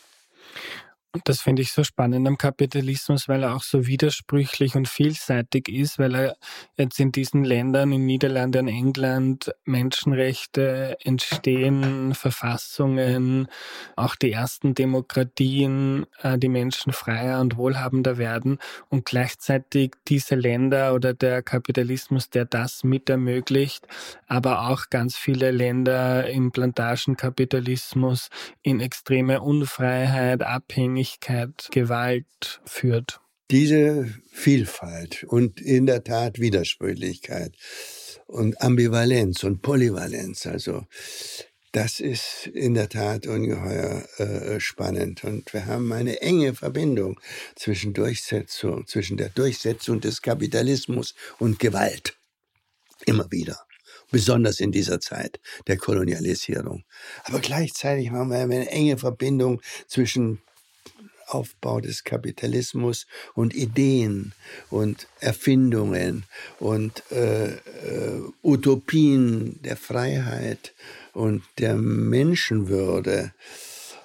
Und 1.14 1.28
das 1.28 1.40
finde 1.40 1.62
ich 1.62 1.70
so 1.70 1.84
spannend 1.84 2.26
am 2.26 2.36
Kapitalismus, 2.36 3.28
weil 3.28 3.44
er 3.44 3.54
auch 3.54 3.62
so 3.62 3.86
widersprüchlich 3.86 4.74
und 4.74 4.88
vielseitig 4.88 5.68
ist, 5.68 6.00
weil 6.00 6.12
er 6.16 6.36
jetzt 6.76 6.98
in 6.98 7.12
diesen 7.12 7.44
Ländern, 7.44 7.92
in 7.92 8.04
Niederlanden, 8.04 8.66
England, 8.66 9.54
Menschenrechte 9.64 10.96
entstehen, 11.04 12.14
Verfassungen, 12.14 13.46
auch 13.94 14.16
die 14.16 14.32
ersten 14.32 14.74
Demokratien, 14.74 16.04
äh, 16.20 16.36
die 16.36 16.48
Menschen 16.48 16.92
freier 16.92 17.40
und 17.40 17.56
wohlhabender 17.56 18.18
werden. 18.18 18.58
Und 18.88 19.04
gleichzeitig 19.04 19.92
diese 20.08 20.34
Länder 20.34 20.94
oder 20.94 21.14
der 21.14 21.44
Kapitalismus, 21.44 22.28
der 22.28 22.44
das 22.44 22.82
mit 22.82 23.08
ermöglicht, 23.08 23.86
aber 24.26 24.68
auch 24.68 24.90
ganz 24.90 25.16
viele 25.16 25.52
Länder 25.52 26.28
im 26.28 26.50
Plantagenkapitalismus 26.50 28.30
in 28.62 28.80
extreme 28.80 29.42
Unfreiheit, 29.42 30.42
Abhängigkeit, 30.42 31.03
Abhängigkeit, 31.04 31.68
Gewalt 31.70 32.60
führt. 32.64 33.20
Diese 33.50 34.12
Vielfalt 34.32 35.24
und 35.24 35.60
in 35.60 35.86
der 35.86 36.02
Tat 36.02 36.38
Widersprüchlichkeit 36.38 37.54
und 38.26 38.60
Ambivalenz 38.62 39.44
und 39.44 39.60
Polyvalenz, 39.60 40.46
also 40.46 40.86
das 41.72 42.00
ist 42.00 42.46
in 42.46 42.74
der 42.74 42.88
Tat 42.88 43.26
ungeheuer 43.26 44.08
äh, 44.18 44.60
spannend. 44.60 45.24
Und 45.24 45.52
wir 45.52 45.66
haben 45.66 45.92
eine 45.92 46.22
enge 46.22 46.54
Verbindung 46.54 47.20
zwischen 47.54 47.92
Durchsetzung, 47.92 48.86
zwischen 48.86 49.16
der 49.16 49.28
Durchsetzung 49.28 50.00
des 50.00 50.22
Kapitalismus 50.22 51.14
und 51.38 51.58
Gewalt. 51.58 52.16
Immer 53.06 53.30
wieder. 53.30 53.58
Besonders 54.10 54.60
in 54.60 54.70
dieser 54.70 55.00
Zeit 55.00 55.40
der 55.66 55.76
Kolonialisierung. 55.76 56.84
Aber 57.24 57.40
gleichzeitig 57.40 58.10
haben 58.10 58.30
wir 58.30 58.38
eine 58.38 58.70
enge 58.70 58.96
Verbindung 58.96 59.60
zwischen 59.88 60.40
Aufbau 61.26 61.80
des 61.80 62.04
Kapitalismus 62.04 63.06
und 63.34 63.54
Ideen 63.54 64.32
und 64.70 65.06
Erfindungen 65.20 66.24
und 66.58 67.02
äh, 67.10 67.54
äh, 67.54 67.60
Utopien 68.42 69.60
der 69.62 69.76
Freiheit 69.76 70.74
und 71.12 71.42
der 71.58 71.76
Menschenwürde 71.76 73.32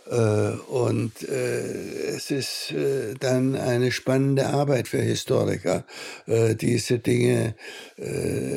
und 0.09 1.11
äh, 1.29 2.15
es 2.15 2.31
ist 2.31 2.71
äh, 2.71 3.13
dann 3.19 3.55
eine 3.55 3.91
spannende 3.91 4.47
Arbeit 4.47 4.87
für 4.87 5.01
Historiker, 5.01 5.85
diese 6.27 6.99
Dinge 6.99 7.55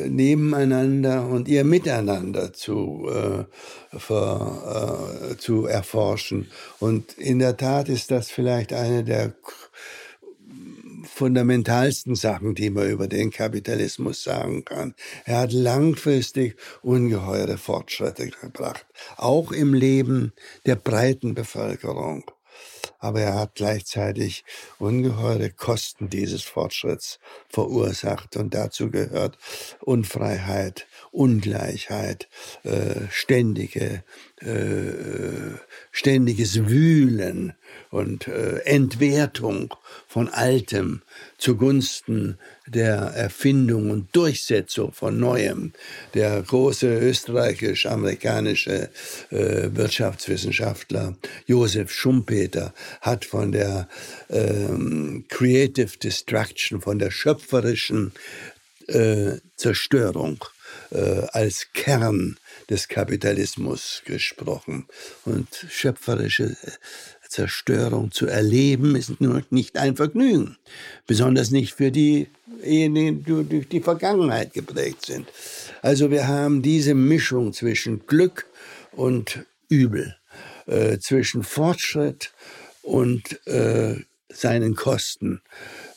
nebeneinander 0.09 1.27
und 1.27 1.49
ihr 1.49 1.65
Miteinander 1.65 2.53
zu, 2.53 3.09
zu 5.39 5.67
erforschen. 5.67 6.51
Und 6.81 7.13
in 7.19 7.39
der 7.39 7.57
Tat 7.57 7.89
ist 7.89 8.11
das 8.11 8.31
vielleicht 8.31 8.73
eine 8.73 9.05
der 9.05 9.33
fundamentalsten 11.13 12.15
Sachen, 12.15 12.55
die 12.55 12.71
man 12.71 12.91
über 12.91 13.07
den 13.07 13.31
Kapitalismus 13.31 14.23
sagen 14.23 14.65
kann. 14.65 14.95
Er 15.25 15.39
hat 15.39 15.53
langfristig 15.53 16.57
ungeheure 16.83 17.59
Fortschritte 17.59 18.29
gebracht, 18.29 18.87
auch 19.17 19.53
im 19.53 19.75
Leben 19.75 20.33
der 20.67 20.77
breiten 20.77 21.35
Bevölkerung. 21.35 22.25
Aber 22.99 23.21
er 23.21 23.35
hat 23.35 23.57
gleichzeitig 23.57 24.45
ungeheure 24.79 25.51
Kosten 25.51 26.09
dieses 26.09 26.43
Fortschritts 26.43 27.19
verursacht 27.49 28.37
und 28.37 28.55
dazu 28.55 28.91
gehört 28.91 29.39
Unfreiheit, 29.81 30.87
Ungleichheit, 31.11 32.29
äh, 32.63 33.09
ständige, 33.11 34.05
äh, 34.41 35.59
ständiges 35.91 36.67
Wühlen 36.67 37.55
und 37.91 38.29
äh, 38.29 38.59
Entwertung 38.65 39.75
von 40.09 40.29
Altem 40.29 41.03
zugunsten 41.39 42.39
der 42.67 42.97
Erfindung 42.97 43.91
und 43.91 44.15
Durchsetzung 44.17 44.93
von 44.93 45.19
Neuem. 45.19 45.73
Der 46.15 46.41
große 46.43 46.87
österreichisch-amerikanische 46.99 48.91
äh, 49.31 49.69
Wirtschaftswissenschaftler 49.75 51.17
Josef 51.47 51.91
Schumpeter 51.93 52.73
hat 53.01 53.25
von 53.25 53.53
der 53.53 53.89
ähm, 54.31 55.27
Creative 55.29 55.99
Destruction, 55.99 56.81
von 56.81 56.99
der 56.99 57.11
schöpferischen 57.11 58.13
äh, 58.89 59.37
Zerstörung 59.57 60.45
äh, 60.93 61.27
als 61.33 61.69
Kern 61.73 62.39
des 62.71 62.89
Kapitalismus 62.89 64.03
gesprochen. 64.05 64.87
Und 65.25 65.49
schöpferische 65.69 66.57
Zerstörung 67.29 68.13
zu 68.13 68.27
erleben, 68.27 68.95
ist 68.95 69.21
nur 69.21 69.43
nicht 69.51 69.79
ein 69.79 69.97
Vergnügen. 69.97 70.59
Besonders 71.07 71.51
nicht 71.51 71.75
für 71.75 71.91
die, 71.91 72.29
die 72.63 73.23
durch 73.25 73.69
die 73.69 73.81
Vergangenheit 73.81 74.53
geprägt 74.53 75.07
sind. 75.07 75.29
Also 75.81 76.11
wir 76.11 76.29
haben 76.29 76.63
diese 76.63 76.95
Mischung 76.95 77.53
zwischen 77.53 78.07
Glück 78.07 78.47
und 78.93 79.47
Übel, 79.69 80.17
äh, 80.67 80.99
zwischen 80.99 81.43
Fortschritt 81.43 82.33
und 82.83 83.45
äh, 83.47 83.97
seinen 84.29 84.75
Kosten 84.75 85.41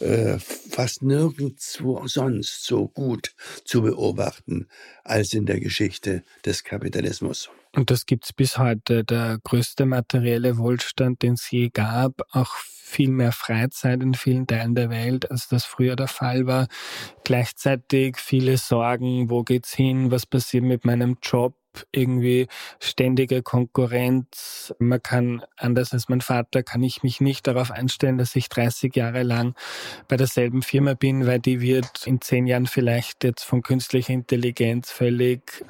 äh, 0.06 0.40
fast 0.40 1.02
nirgendwo 1.02 2.08
sonst 2.08 2.64
so 2.64 2.88
gut 2.88 3.34
zu 3.64 3.82
beobachten 3.82 4.68
als 5.04 5.34
in 5.34 5.46
der 5.46 5.60
Geschichte 5.60 6.24
des 6.46 6.64
Kapitalismus. 6.64 7.50
Und 7.76 7.92
das 7.92 8.06
gibt 8.06 8.26
es 8.26 8.34
bis 8.34 8.58
heute. 8.58 9.04
Der 9.04 9.40
größte 9.44 9.86
materielle 9.86 10.58
Wohlstand, 10.58 11.24
den 11.24 11.34
es 11.34 11.50
je 11.52 11.70
gab, 11.70 12.22
auch 12.32 12.56
viel 12.56 13.10
mehr 13.10 13.32
Freizeit 13.32 14.02
in 14.02 14.14
vielen 14.14 14.48
Teilen 14.48 14.76
der 14.76 14.90
Welt, 14.90 15.30
als 15.30 15.50
das 15.50 15.66
früher 15.66 15.96
der 15.96 16.08
Fall 16.08 16.46
war. 16.46 16.68
Gleichzeitig 17.24 18.18
viele 18.18 18.58
Sorgen, 18.58 19.30
wo 19.30 19.44
geht's 19.44 19.74
hin, 19.74 20.12
was 20.12 20.26
passiert 20.26 20.64
mit 20.64 20.86
meinem 20.86 21.18
Job, 21.22 21.56
irgendwie 21.92 22.48
ständige 22.80 23.42
Konkurrenz. 23.42 24.74
Man 24.80 25.02
kann, 25.02 25.44
anders 25.58 25.94
als 25.94 26.10
mein 26.10 26.22
Vater, 26.22 26.64
kann 26.64 26.84
ich 26.84 27.04
mich 27.04 27.22
nicht 27.22 27.48
darauf 27.48 27.72
einstellen, 27.72 28.18
dass 28.18 28.36
ich 28.36 28.50
30 28.50 28.96
Jahre 28.96 29.24
lang 29.24 29.56
bei 30.08 30.18
derselben 30.18 30.62
Firma 30.62 30.94
bin, 30.94 31.26
weil 31.26 31.40
die 31.40 31.62
wird 31.62 32.06
in 32.06 32.22
zehn 32.22 32.48
Jahren 32.48 32.68
vielleicht 32.68 33.24
jetzt 33.24 33.44
von 33.44 33.62
künstlicher 33.62 34.14
Intelligenz 34.14 34.92
völlig 34.92 35.66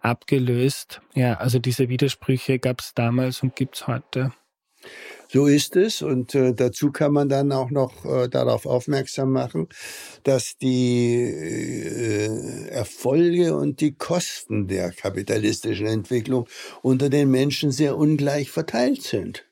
abgelöst. 0.00 1.00
Ja, 1.14 1.34
also 1.34 1.58
diese 1.58 1.88
Widersprüche 1.88 2.58
gab 2.58 2.80
es 2.80 2.94
damals 2.94 3.42
und 3.42 3.56
gibt 3.56 3.76
es 3.76 3.86
heute. 3.86 4.32
So 5.32 5.46
ist 5.46 5.76
es. 5.76 6.02
Und 6.02 6.34
äh, 6.34 6.54
dazu 6.54 6.90
kann 6.90 7.12
man 7.12 7.28
dann 7.28 7.52
auch 7.52 7.70
noch 7.70 8.04
äh, 8.04 8.28
darauf 8.28 8.66
aufmerksam 8.66 9.30
machen, 9.30 9.68
dass 10.24 10.56
die 10.58 11.22
äh, 11.22 12.68
Erfolge 12.68 13.54
und 13.54 13.80
die 13.80 13.92
Kosten 13.92 14.66
der 14.66 14.90
kapitalistischen 14.90 15.86
Entwicklung 15.86 16.48
unter 16.82 17.08
den 17.10 17.30
Menschen 17.30 17.70
sehr 17.70 17.96
ungleich 17.96 18.50
verteilt 18.50 19.02
sind. 19.02 19.44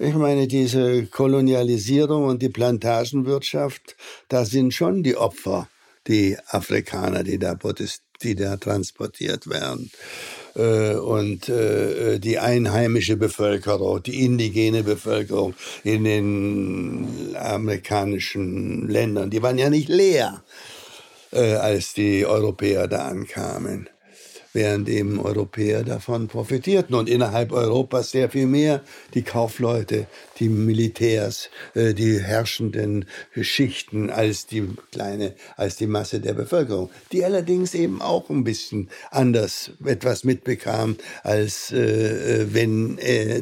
Ich 0.00 0.14
meine, 0.14 0.48
diese 0.48 1.06
Kolonialisierung 1.06 2.24
und 2.24 2.42
die 2.42 2.48
Plantagenwirtschaft, 2.48 3.96
da 4.28 4.44
sind 4.44 4.74
schon 4.74 5.04
die 5.04 5.16
Opfer, 5.16 5.68
die 6.08 6.36
Afrikaner, 6.48 7.22
die 7.22 7.38
da, 7.38 7.56
die 8.22 8.34
da 8.34 8.56
transportiert 8.56 9.48
werden. 9.48 9.90
Äh, 10.56 10.94
und 10.94 11.48
äh, 11.48 12.18
die 12.18 12.38
einheimische 12.38 13.16
Bevölkerung, 13.16 14.02
die 14.02 14.24
indigene 14.24 14.82
Bevölkerung 14.82 15.54
in 15.82 16.04
den 16.04 17.34
amerikanischen 17.36 18.88
Ländern, 18.88 19.30
die 19.30 19.42
waren 19.42 19.58
ja 19.58 19.68
nicht 19.68 19.88
leer, 19.88 20.42
äh, 21.32 21.54
als 21.54 21.94
die 21.94 22.24
Europäer 22.24 22.86
da 22.86 23.06
ankamen 23.06 23.88
während 24.54 24.88
eben 24.88 25.20
Europäer 25.20 25.82
davon 25.82 26.28
profitierten 26.28 26.94
und 26.94 27.08
innerhalb 27.08 27.52
Europas 27.52 28.12
sehr 28.12 28.30
viel 28.30 28.46
mehr 28.46 28.82
die 29.12 29.22
Kaufleute, 29.22 30.06
die 30.38 30.48
Militärs, 30.48 31.50
äh, 31.74 31.94
die 31.94 32.20
herrschenden 32.20 33.06
Schichten 33.40 34.10
als 34.10 34.46
die 34.46 34.68
kleine, 34.92 35.34
als 35.56 35.76
die 35.76 35.86
Masse 35.86 36.20
der 36.20 36.34
Bevölkerung, 36.34 36.90
die 37.12 37.24
allerdings 37.24 37.74
eben 37.74 38.02
auch 38.02 38.30
ein 38.30 38.44
bisschen 38.44 38.88
anders 39.10 39.70
etwas 39.84 40.24
mitbekam, 40.24 40.96
als 41.22 41.72
äh, 41.72 42.42
äh 42.42 42.54
wenn 42.54 42.98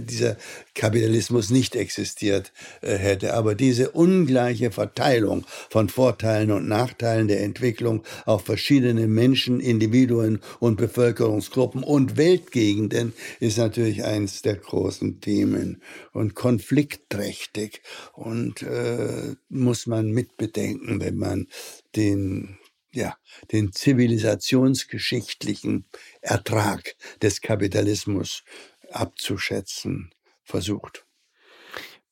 dieser 0.06 0.36
Kapitalismus 0.74 1.50
nicht 1.50 1.76
existiert 1.76 2.52
hätte. 2.80 3.34
Aber 3.34 3.54
diese 3.54 3.90
ungleiche 3.90 4.70
Verteilung 4.70 5.44
von 5.68 5.88
Vorteilen 5.88 6.50
und 6.50 6.68
Nachteilen 6.68 7.28
der 7.28 7.42
Entwicklung 7.42 8.02
auf 8.24 8.44
verschiedene 8.44 9.06
Menschen, 9.06 9.60
Individuen 9.60 10.40
und 10.60 10.76
Bevölkerungsgruppen 10.76 11.82
und 11.82 12.16
Weltgegenden 12.16 13.12
ist 13.40 13.58
natürlich 13.58 14.04
eins 14.04 14.42
der 14.42 14.56
großen 14.56 15.20
Themen 15.20 15.80
und 16.12 16.34
konfliktträchtig 16.82 17.82
und 18.12 18.62
äh, 18.62 19.36
muss 19.48 19.86
man 19.86 20.10
mitbedenken, 20.10 21.00
wenn 21.00 21.16
man 21.16 21.48
den 21.96 22.58
ja, 22.94 23.16
den 23.52 23.72
zivilisationsgeschichtlichen 23.72 25.86
Ertrag 26.20 26.94
des 27.22 27.40
Kapitalismus 27.40 28.44
abzuschätzen 28.90 30.12
versucht. 30.44 31.06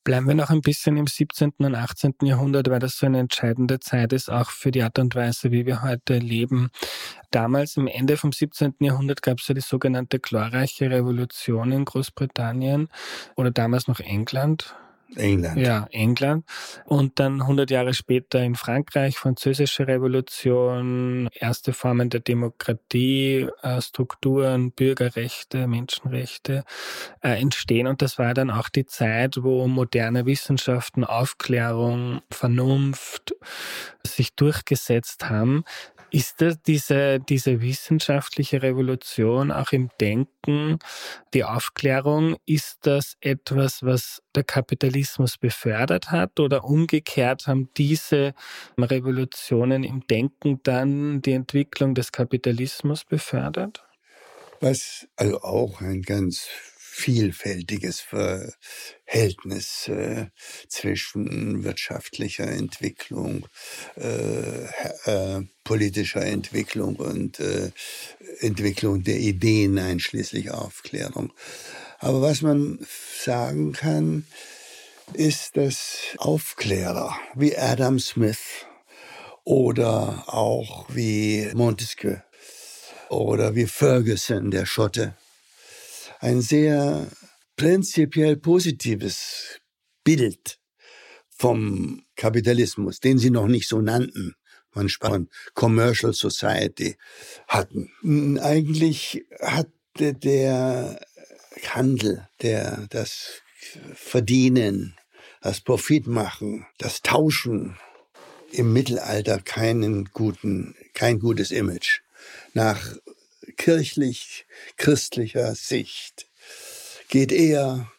Bleiben 0.03 0.27
wir 0.27 0.33
noch 0.33 0.49
ein 0.49 0.61
bisschen 0.61 0.97
im 0.97 1.05
17. 1.05 1.53
und 1.59 1.75
18. 1.75 2.15
Jahrhundert, 2.23 2.71
weil 2.71 2.79
das 2.79 2.97
so 2.97 3.05
eine 3.05 3.19
entscheidende 3.19 3.79
Zeit 3.79 4.13
ist, 4.13 4.29
auch 4.31 4.49
für 4.49 4.71
die 4.71 4.81
Art 4.81 4.97
und 4.97 5.13
Weise, 5.13 5.51
wie 5.51 5.67
wir 5.67 5.83
heute 5.83 6.17
leben. 6.17 6.71
Damals, 7.29 7.77
am 7.77 7.85
Ende 7.85 8.17
vom 8.17 8.31
17. 8.31 8.73
Jahrhundert, 8.79 9.21
gab 9.21 9.37
es 9.37 9.47
ja 9.47 9.53
die 9.53 9.61
sogenannte 9.61 10.19
glorreiche 10.19 10.89
Revolution 10.89 11.71
in 11.71 11.85
Großbritannien 11.85 12.89
oder 13.35 13.51
damals 13.51 13.87
noch 13.87 13.99
England. 13.99 14.75
England. 15.15 15.57
Ja, 15.57 15.87
England. 15.91 16.45
Und 16.85 17.19
dann 17.19 17.41
100 17.41 17.69
Jahre 17.69 17.93
später 17.93 18.41
in 18.41 18.55
Frankreich, 18.55 19.17
französische 19.17 19.87
Revolution, 19.87 21.29
erste 21.33 21.73
Formen 21.73 22.09
der 22.09 22.21
Demokratie, 22.21 23.47
äh, 23.61 23.81
Strukturen, 23.81 24.71
Bürgerrechte, 24.71 25.67
Menschenrechte 25.67 26.63
äh, 27.21 27.39
entstehen. 27.39 27.87
Und 27.87 28.01
das 28.01 28.17
war 28.17 28.33
dann 28.33 28.49
auch 28.49 28.69
die 28.69 28.85
Zeit, 28.85 29.43
wo 29.43 29.67
moderne 29.67 30.25
Wissenschaften, 30.25 31.03
Aufklärung, 31.03 32.21
Vernunft 32.31 33.33
sich 34.03 34.33
durchgesetzt 34.35 35.29
haben. 35.29 35.63
Ist 36.13 36.41
das 36.41 36.61
diese, 36.61 37.19
diese 37.19 37.61
wissenschaftliche 37.61 38.61
Revolution 38.61 39.49
auch 39.49 39.71
im 39.71 39.89
Denken, 40.01 40.77
die 41.33 41.45
Aufklärung, 41.45 42.35
ist 42.45 42.79
das 42.81 43.15
etwas, 43.21 43.81
was 43.81 44.21
der 44.35 44.43
Kapitalismus 44.43 45.37
befördert 45.37 46.11
hat 46.11 46.39
oder 46.41 46.65
umgekehrt 46.65 47.47
haben 47.47 47.69
diese 47.77 48.33
Revolutionen 48.77 49.85
im 49.85 50.05
Denken 50.05 50.59
dann 50.63 51.21
die 51.21 51.31
Entwicklung 51.31 51.95
des 51.95 52.11
Kapitalismus 52.11 53.05
befördert? 53.05 53.85
Was 54.59 55.07
also 55.15 55.41
auch 55.41 55.79
ein 55.79 56.01
ganz 56.01 56.49
vielfältiges 56.93 58.01
Verhältnis 58.01 59.87
äh, 59.87 60.25
zwischen 60.67 61.63
wirtschaftlicher 61.63 62.47
Entwicklung, 62.47 63.47
äh, 63.95 64.65
äh, 65.05 65.41
politischer 65.63 66.25
Entwicklung 66.25 66.97
und 66.97 67.39
äh, 67.39 67.71
Entwicklung 68.41 69.03
der 69.03 69.17
Ideen 69.17 69.79
einschließlich 69.79 70.51
Aufklärung. 70.51 71.31
Aber 71.99 72.21
was 72.21 72.41
man 72.41 72.79
sagen 73.23 73.71
kann, 73.71 74.25
ist, 75.13 75.55
dass 75.55 75.97
Aufklärer 76.17 77.15
wie 77.35 77.57
Adam 77.57 77.99
Smith 77.99 78.65
oder 79.45 80.25
auch 80.27 80.87
wie 80.89 81.49
Montesquieu 81.53 82.17
oder 83.09 83.55
wie 83.55 83.65
Ferguson, 83.65 84.51
der 84.51 84.65
Schotte, 84.65 85.15
ein 86.21 86.41
sehr 86.41 87.07
prinzipiell 87.55 88.37
positives 88.37 89.59
Bild 90.03 90.59
vom 91.29 92.03
Kapitalismus, 92.15 92.99
den 92.99 93.17
sie 93.17 93.31
noch 93.31 93.47
nicht 93.47 93.67
so 93.67 93.81
nannten, 93.81 94.35
man 94.73 94.87
von 94.87 95.29
Commercial 95.53 96.13
Society 96.13 96.95
hatten. 97.47 97.89
Eigentlich 98.39 99.25
hat 99.41 99.69
der 99.97 100.99
Handel, 101.67 102.27
der, 102.41 102.87
das 102.89 103.41
Verdienen, 103.93 104.95
das 105.41 105.61
Profitmachen, 105.61 106.67
das 106.77 107.01
Tauschen 107.01 107.77
im 108.51 108.71
Mittelalter 108.73 109.39
keinen 109.39 110.05
guten, 110.05 110.75
kein 110.93 111.19
gutes 111.19 111.51
Image. 111.51 112.01
Nach 112.53 112.95
kirchlich-christlicher 113.61 115.53
Sicht 115.53 116.27
geht 117.09 117.31
eher 117.31 117.91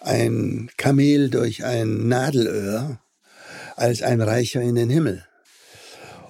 ein 0.00 0.70
Kamel 0.78 1.28
durch 1.28 1.62
ein 1.62 2.08
Nadelöhr 2.08 3.02
als 3.76 4.00
ein 4.00 4.22
Reicher 4.22 4.62
in 4.62 4.76
den 4.76 4.88
Himmel. 4.88 5.26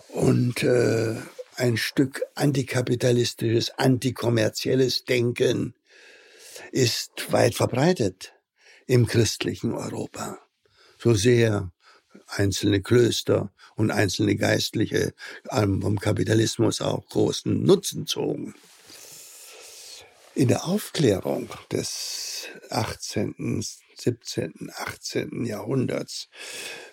Und 0.08 0.64
äh, 0.64 1.14
ein 1.54 1.76
Stück 1.76 2.22
antikapitalistisches, 2.34 3.78
antikommerzielles 3.78 5.04
Denken 5.04 5.74
ist 6.72 7.30
weit 7.30 7.54
verbreitet 7.54 8.34
im 8.86 9.06
christlichen 9.06 9.72
Europa. 9.72 10.40
So 10.98 11.14
sehr 11.14 11.70
einzelne 12.26 12.82
Klöster 12.82 13.52
und 13.76 13.90
einzelne 13.90 14.36
Geistliche 14.36 15.14
vom 15.50 15.98
Kapitalismus 15.98 16.80
auch 16.80 17.06
großen 17.08 17.62
Nutzen 17.62 18.06
zogen. 18.06 18.54
In 20.34 20.48
der 20.48 20.64
Aufklärung 20.66 21.48
des 21.70 22.48
18., 22.70 23.64
17., 23.96 24.72
18. 24.76 25.44
Jahrhunderts 25.44 26.28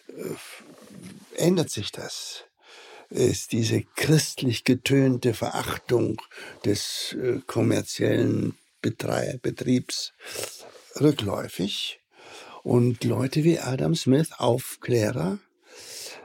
äh, 0.09 1.41
ändert 1.41 1.71
sich 1.71 1.91
das. 1.91 2.43
Ist 3.09 3.51
diese 3.51 3.81
christlich 3.95 4.63
getönte 4.63 5.33
Verachtung 5.33 6.21
des 6.65 7.13
äh, 7.13 7.39
kommerziellen 7.47 8.57
Betriebs 8.81 10.13
rückläufig 10.99 12.00
und 12.63 13.03
Leute 13.03 13.43
wie 13.43 13.59
Adam 13.59 13.95
Smith, 13.95 14.29
Aufklärer, 14.37 15.39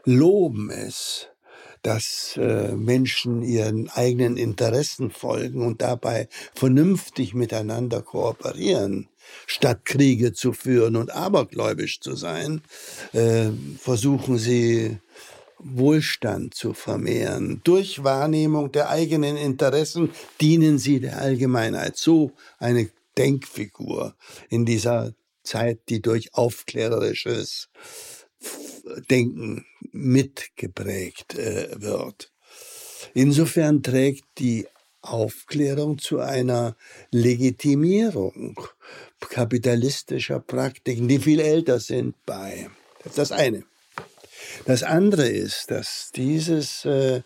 loben 0.05 0.71
es, 0.71 1.29
dass 1.83 2.37
äh, 2.37 2.73
Menschen 2.75 3.43
ihren 3.43 3.89
eigenen 3.91 4.37
Interessen 4.37 5.11
folgen 5.11 5.65
und 5.65 5.83
dabei 5.83 6.29
vernünftig 6.55 7.35
miteinander 7.35 8.03
kooperieren, 8.03 9.09
statt 9.47 9.85
Kriege 9.85 10.33
zu 10.33 10.53
führen 10.53 10.97
und 10.97 11.15
abergläubisch 11.15 12.01
zu 12.01 12.17
sein, 12.17 12.63
äh, 13.13 13.51
versuchen 13.79 14.39
sie 14.39 14.99
Wohlstand 15.59 16.55
zu 16.55 16.75
vermehren. 16.75 17.61
Durch 17.65 18.05
Wahrnehmung 18.05 18.73
der 18.73 18.91
eigenen 18.91 19.37
Interessen 19.37 20.11
dienen 20.41 20.79
sie 20.79 21.01
der 21.01 21.19
Allgemeinheit. 21.19 21.97
So 21.97 22.33
eine 22.59 22.91
Denkfigur 23.17 24.15
in 24.49 24.67
dieser 24.67 25.15
Zeit, 25.47 25.81
die 25.89 26.03
durch 26.03 26.35
aufklärerisches 26.35 27.69
Denken 29.11 29.67
mitgeprägt 29.93 31.39
äh, 31.39 31.81
wird. 31.81 32.33
Insofern 33.15 33.83
trägt 33.83 34.25
die 34.39 34.67
Aufklärung 35.01 35.99
zu 35.99 36.19
einer 36.19 36.77
Legitimierung 37.11 38.61
kapitalistischer 39.21 40.41
Praktiken, 40.41 41.09
die 41.09 41.19
viel 41.19 41.41
älter 41.41 41.81
sind, 41.81 42.15
bei. 42.27 42.69
Das 42.99 43.13
ist 43.13 43.19
das 43.19 43.33
eine. 43.33 43.65
Das 44.65 44.83
andere 44.83 45.29
ist, 45.29 45.71
dass 45.71 46.11
dieses 46.15 46.85
äh, 46.85 47.23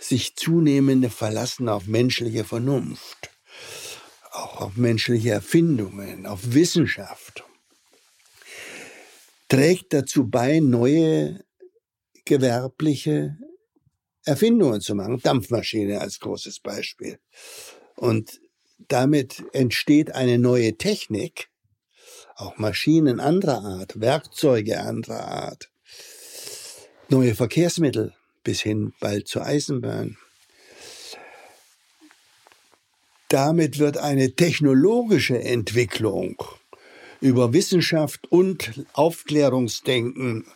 sich 0.00 0.36
zunehmende 0.36 1.10
Verlassen 1.10 1.68
auf 1.68 1.86
menschliche 1.86 2.44
Vernunft, 2.44 3.30
auch 4.38 4.60
auf 4.60 4.76
menschliche 4.76 5.30
Erfindungen, 5.30 6.26
auf 6.26 6.54
Wissenschaft, 6.54 7.44
trägt 9.48 9.92
dazu 9.92 10.28
bei, 10.28 10.60
neue 10.60 11.44
gewerbliche 12.24 13.38
Erfindungen 14.24 14.80
zu 14.80 14.94
machen. 14.94 15.20
Dampfmaschine 15.22 16.00
als 16.00 16.20
großes 16.20 16.60
Beispiel. 16.60 17.18
Und 17.96 18.40
damit 18.88 19.42
entsteht 19.52 20.14
eine 20.14 20.38
neue 20.38 20.76
Technik, 20.76 21.48
auch 22.36 22.58
Maschinen 22.58 23.18
anderer 23.18 23.64
Art, 23.64 24.00
Werkzeuge 24.00 24.80
anderer 24.80 25.26
Art, 25.26 25.70
neue 27.08 27.34
Verkehrsmittel 27.34 28.14
bis 28.44 28.60
hin 28.60 28.92
bald 29.00 29.26
zur 29.26 29.44
Eisenbahn. 29.44 30.16
Damit 33.28 33.78
wird 33.78 33.98
eine 33.98 34.32
technologische 34.32 35.38
Entwicklung 35.38 36.42
über 37.20 37.52
Wissenschaft 37.52 38.26
und 38.30 38.86
Aufklärungsdenken 38.94 40.46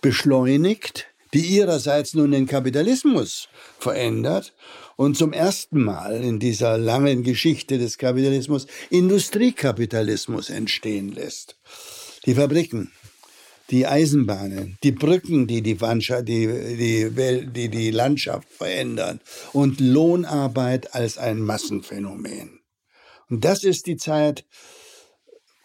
beschleunigt, 0.00 1.06
die 1.34 1.40
ihrerseits 1.40 2.14
nun 2.14 2.30
den 2.30 2.46
Kapitalismus 2.46 3.48
verändert 3.78 4.54
und 4.96 5.16
zum 5.16 5.34
ersten 5.34 5.82
Mal 5.82 6.24
in 6.24 6.38
dieser 6.38 6.78
langen 6.78 7.22
Geschichte 7.22 7.78
des 7.78 7.98
Kapitalismus 7.98 8.66
Industriekapitalismus 8.88 10.48
entstehen 10.48 11.12
lässt. 11.12 11.56
Die 12.24 12.34
Fabriken, 12.34 12.92
die 13.70 13.86
Eisenbahnen, 13.86 14.76
die 14.82 14.92
Brücken, 14.92 15.46
die 15.46 15.62
die, 15.62 15.80
Landschaft, 15.80 16.26
die, 16.28 16.46
die, 16.46 17.46
die 17.52 17.68
die 17.68 17.90
Landschaft 17.90 18.48
verändern 18.48 19.20
und 19.52 19.80
Lohnarbeit 19.80 20.94
als 20.94 21.18
ein 21.18 21.40
Massenphänomen. 21.40 22.60
Und 23.28 23.44
das 23.44 23.62
ist 23.64 23.86
die 23.86 23.96
Zeit, 23.96 24.44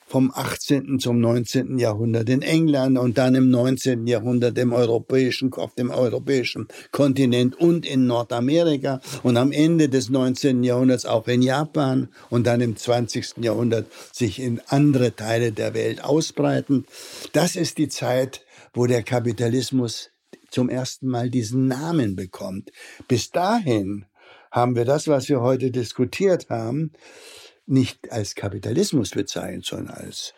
vom 0.07 0.31
18. 0.33 0.99
zum 0.99 1.19
19. 1.19 1.79
Jahrhundert 1.79 2.29
in 2.29 2.41
England 2.41 2.97
und 2.97 3.17
dann 3.17 3.35
im 3.35 3.49
19. 3.49 4.05
Jahrhundert 4.05 4.57
im 4.57 4.71
europäischen, 4.71 5.51
auf 5.53 5.73
dem 5.73 5.89
europäischen 5.89 6.67
Kontinent 6.91 7.59
und 7.59 7.85
in 7.85 8.05
Nordamerika 8.05 9.01
und 9.23 9.37
am 9.37 9.51
Ende 9.51 9.89
des 9.89 10.09
19. 10.09 10.63
Jahrhunderts 10.63 11.05
auch 11.05 11.27
in 11.27 11.41
Japan 11.41 12.09
und 12.29 12.45
dann 12.45 12.61
im 12.61 12.75
20. 12.75 13.37
Jahrhundert 13.37 13.87
sich 14.11 14.39
in 14.39 14.61
andere 14.67 15.15
Teile 15.15 15.51
der 15.51 15.73
Welt 15.73 16.03
ausbreiten. 16.03 16.85
Das 17.33 17.55
ist 17.55 17.77
die 17.79 17.89
Zeit, 17.89 18.45
wo 18.73 18.85
der 18.85 19.03
Kapitalismus 19.03 20.11
zum 20.51 20.69
ersten 20.69 21.07
Mal 21.07 21.29
diesen 21.29 21.67
Namen 21.67 22.15
bekommt. 22.15 22.71
Bis 23.07 23.31
dahin 23.31 24.05
haben 24.51 24.75
wir 24.75 24.85
das, 24.85 25.07
was 25.07 25.27
wir 25.27 25.41
heute 25.41 25.71
diskutiert 25.71 26.49
haben, 26.49 26.91
nicht 27.65 28.11
als 28.11 28.35
Kapitalismus 28.35 29.11
bezeichnet, 29.11 29.65
sondern 29.65 29.95
als 29.95 30.33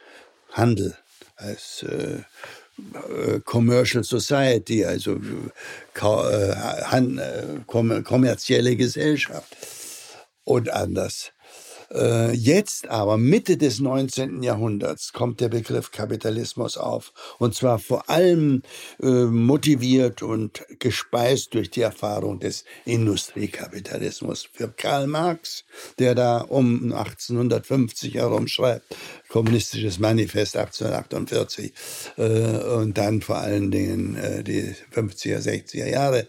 Handel, 0.51 0.95
als 1.35 1.83
äh, 1.83 2.21
äh 2.77 3.39
Commercial 3.43 4.03
Society, 4.03 4.85
also 4.85 5.15
äh, 5.15 6.51
äh 7.19 7.59
kommerzielle 7.65 8.75
Gesellschaft 8.75 9.57
und 10.43 10.69
anders. 10.69 11.31
Äh, 11.91 12.33
jetzt 12.33 12.87
aber, 12.89 13.17
Mitte 13.17 13.57
des 13.57 13.79
19. 13.79 14.43
Jahrhunderts, 14.43 15.13
kommt 15.13 15.39
der 15.39 15.49
Begriff 15.49 15.91
Kapitalismus 15.91 16.77
auf. 16.77 17.13
Und 17.39 17.55
zwar 17.55 17.79
vor 17.79 18.09
allem 18.09 18.61
äh, 19.01 19.05
motiviert 19.07 20.21
und 20.21 20.65
gespeist 20.79 21.53
durch 21.53 21.69
die 21.69 21.81
Erfahrung 21.81 22.39
des 22.39 22.65
Industriekapitalismus. 22.85 24.49
Für 24.51 24.69
Karl 24.69 25.07
Marx, 25.07 25.63
der 25.99 26.15
da 26.15 26.39
um 26.39 26.91
1850 26.91 28.15
herum 28.15 28.47
schreibt, 28.47 28.95
Kommunistisches 29.29 29.99
Manifest 29.99 30.55
1848 30.55 31.73
äh, 32.17 32.21
und 32.21 32.97
dann 32.97 33.21
vor 33.21 33.37
allen 33.37 33.71
Dingen 33.71 34.17
die 34.43 34.73
50er, 34.93 35.39
60er 35.39 35.87
Jahre, 35.87 36.27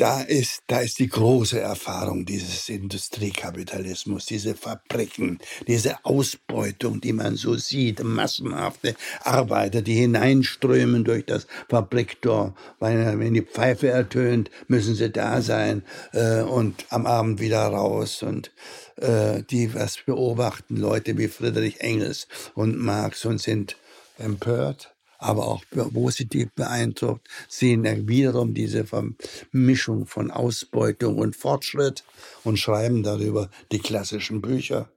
da 0.00 0.22
ist, 0.22 0.62
da 0.66 0.80
ist 0.80 0.98
die 0.98 1.08
große 1.08 1.60
Erfahrung 1.60 2.24
dieses 2.24 2.70
Industriekapitalismus, 2.70 4.24
diese 4.24 4.54
Fabriken, 4.54 5.38
diese 5.66 6.02
Ausbeutung, 6.04 7.02
die 7.02 7.12
man 7.12 7.36
so 7.36 7.56
sieht, 7.56 8.02
massenhafte 8.02 8.96
Arbeiter, 9.22 9.82
die 9.82 9.94
hineinströmen 9.94 11.04
durch 11.04 11.26
das 11.26 11.46
Fabriktor, 11.68 12.54
wenn 12.78 13.34
die 13.34 13.42
Pfeife 13.42 13.88
ertönt, 13.88 14.50
müssen 14.68 14.94
sie 14.94 15.10
da 15.10 15.42
sein 15.42 15.82
äh, 16.12 16.40
und 16.40 16.86
am 16.88 17.06
Abend 17.06 17.40
wieder 17.40 17.66
raus 17.66 18.22
und 18.22 18.52
äh, 18.96 19.42
die 19.50 19.74
was 19.74 19.98
beobachten, 19.98 20.76
Leute 20.76 21.18
wie 21.18 21.28
Friedrich 21.28 21.82
Engels 21.82 22.26
und 22.54 22.78
Marx 22.78 23.26
und 23.26 23.38
sind 23.38 23.76
empört 24.18 24.94
aber 25.20 25.46
auch 25.46 25.62
positiv 25.92 26.50
beeindruckt, 26.54 27.28
sehen 27.48 28.08
wiederum 28.08 28.54
diese 28.54 28.84
Mischung 29.52 30.06
von 30.06 30.30
Ausbeutung 30.30 31.18
und 31.18 31.36
Fortschritt 31.36 32.04
und 32.42 32.58
schreiben 32.58 33.02
darüber 33.02 33.50
die 33.70 33.78
klassischen 33.78 34.40
Bücher. 34.40 34.90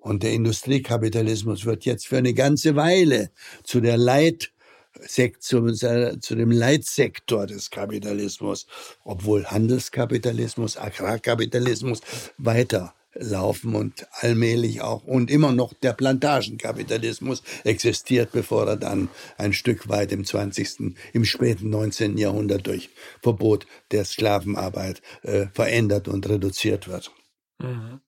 Und 0.00 0.22
der 0.22 0.32
Industriekapitalismus 0.32 1.64
wird 1.64 1.84
jetzt 1.84 2.08
für 2.08 2.18
eine 2.18 2.34
ganze 2.34 2.74
Weile 2.74 3.30
zu 3.62 3.80
der 3.80 3.96
Leit 3.96 4.50
zu 5.40 6.36
dem 6.36 6.50
Leitsektor 6.52 7.46
des 7.46 7.68
Kapitalismus, 7.68 8.66
obwohl 9.02 9.44
Handelskapitalismus, 9.44 10.76
Agrarkapitalismus 10.76 12.00
weiter 12.38 12.94
laufen 13.14 13.74
und 13.74 14.06
allmählich 14.20 14.82
auch 14.82 15.04
und 15.04 15.30
immer 15.30 15.52
noch 15.52 15.72
der 15.74 15.92
Plantagenkapitalismus 15.92 17.42
existiert, 17.64 18.32
bevor 18.32 18.66
er 18.66 18.76
dann 18.76 19.08
ein 19.38 19.52
Stück 19.52 19.88
weit 19.88 20.12
im 20.12 20.24
20., 20.24 20.94
im 21.12 21.24
späten 21.24 21.70
19. 21.70 22.18
Jahrhundert 22.18 22.66
durch 22.66 22.90
Verbot 23.22 23.66
der 23.90 24.04
Sklavenarbeit 24.04 25.02
äh, 25.22 25.46
verändert 25.52 26.08
und 26.08 26.28
reduziert 26.28 26.88
wird. 26.88 27.12
Mhm. 27.58 28.00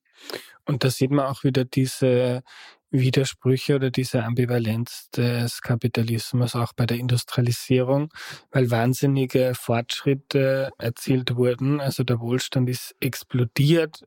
Und 0.65 0.83
da 0.83 0.89
sieht 0.89 1.11
man 1.11 1.25
auch 1.27 1.43
wieder 1.43 1.63
diese 1.63 2.43
Widersprüche 2.89 3.75
oder 3.75 3.91
diese 3.91 4.23
Ambivalenz 4.23 5.09
des 5.11 5.61
Kapitalismus 5.61 6.55
auch 6.55 6.73
bei 6.73 6.85
der 6.85 6.97
Industrialisierung, 6.97 8.13
weil 8.51 8.71
wahnsinnige 8.71 9.53
Fortschritte 9.55 10.71
erzielt 10.77 11.35
wurden. 11.35 11.81
Also 11.81 12.03
der 12.03 12.19
Wohlstand 12.19 12.69
ist 12.69 12.95
explodiert. 12.99 14.03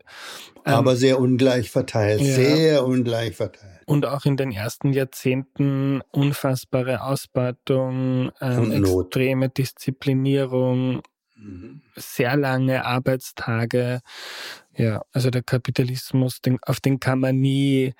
Ähm, 0.64 0.74
Aber 0.74 0.96
sehr 0.96 1.18
ungleich 1.20 1.70
verteilt, 1.70 2.20
ja. 2.20 2.34
sehr 2.34 2.84
ungleich 2.84 3.36
verteilt. 3.36 3.80
Und 3.86 4.06
auch 4.06 4.24
in 4.24 4.36
den 4.36 4.52
ersten 4.52 4.92
Jahrzehnten 4.92 6.00
unfassbare 6.12 7.02
Ausbeutung, 7.02 8.30
ähm, 8.40 8.70
extreme 8.70 9.48
Disziplinierung, 9.48 11.02
mhm. 11.40 11.80
sehr 11.96 12.36
lange 12.36 12.84
Arbeitstage. 12.84 14.00
Ja, 14.76 15.02
also 15.12 15.30
der 15.30 15.42
Kapitalismus, 15.42 16.40
den, 16.40 16.58
auf 16.62 16.80
den 16.80 17.00
kann 17.00 17.20
man 17.20 17.38
nie 17.38 17.92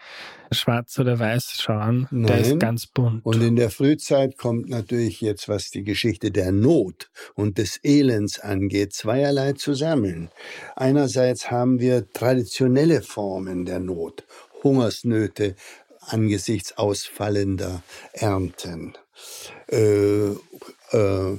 schwarz 0.51 0.99
oder 0.99 1.19
weiß 1.19 1.61
schauen. 1.61 2.07
Nein. 2.11 2.27
Der 2.27 2.39
ist 2.41 2.61
ganz 2.61 2.87
bunt. 2.87 3.25
Und 3.25 3.43
in 3.43 3.57
der 3.57 3.71
Frühzeit 3.71 4.39
kommt 4.39 4.69
natürlich 4.69 5.21
jetzt, 5.21 5.49
was 5.49 5.71
die 5.71 5.85
Geschichte 5.85 6.31
der 6.31 6.53
Not 6.53 7.11
und 7.35 7.59
des 7.59 7.81
Elends 7.83 8.39
angeht, 8.39 8.93
zweierlei 8.93 9.53
zusammen. 9.55 10.31
Einerseits 10.77 11.51
haben 11.51 11.81
wir 11.81 12.11
traditionelle 12.13 13.03
Formen 13.03 13.65
der 13.65 13.81
Not, 13.81 14.25
Hungersnöte 14.63 15.57
angesichts 16.01 16.77
ausfallender 16.77 17.83
Ernten. 18.13 18.95
Äh, 19.69 20.31
äh, 20.93 21.37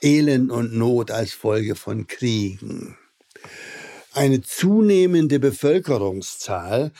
Elend 0.00 0.50
und 0.50 0.74
Not 0.74 1.10
als 1.10 1.32
Folge 1.32 1.74
von 1.74 2.06
Kriegen 2.06 2.96
eine 4.14 4.40
zunehmende 4.40 5.38
Bevölkerungszahl, 5.40 6.92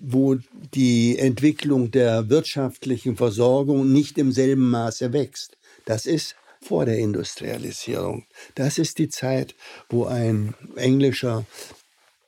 wo 0.00 0.36
die 0.74 1.18
Entwicklung 1.18 1.90
der 1.90 2.28
wirtschaftlichen 2.28 3.16
Versorgung 3.16 3.92
nicht 3.92 4.18
im 4.18 4.32
selben 4.32 4.70
Maße 4.70 5.12
wächst. 5.12 5.56
Das 5.84 6.06
ist 6.06 6.34
vor 6.60 6.86
der 6.86 6.98
Industrialisierung. 6.98 8.26
Das 8.54 8.78
ist 8.78 8.98
die 8.98 9.08
Zeit, 9.08 9.54
wo 9.88 10.06
ein 10.06 10.54
englischer 10.76 11.44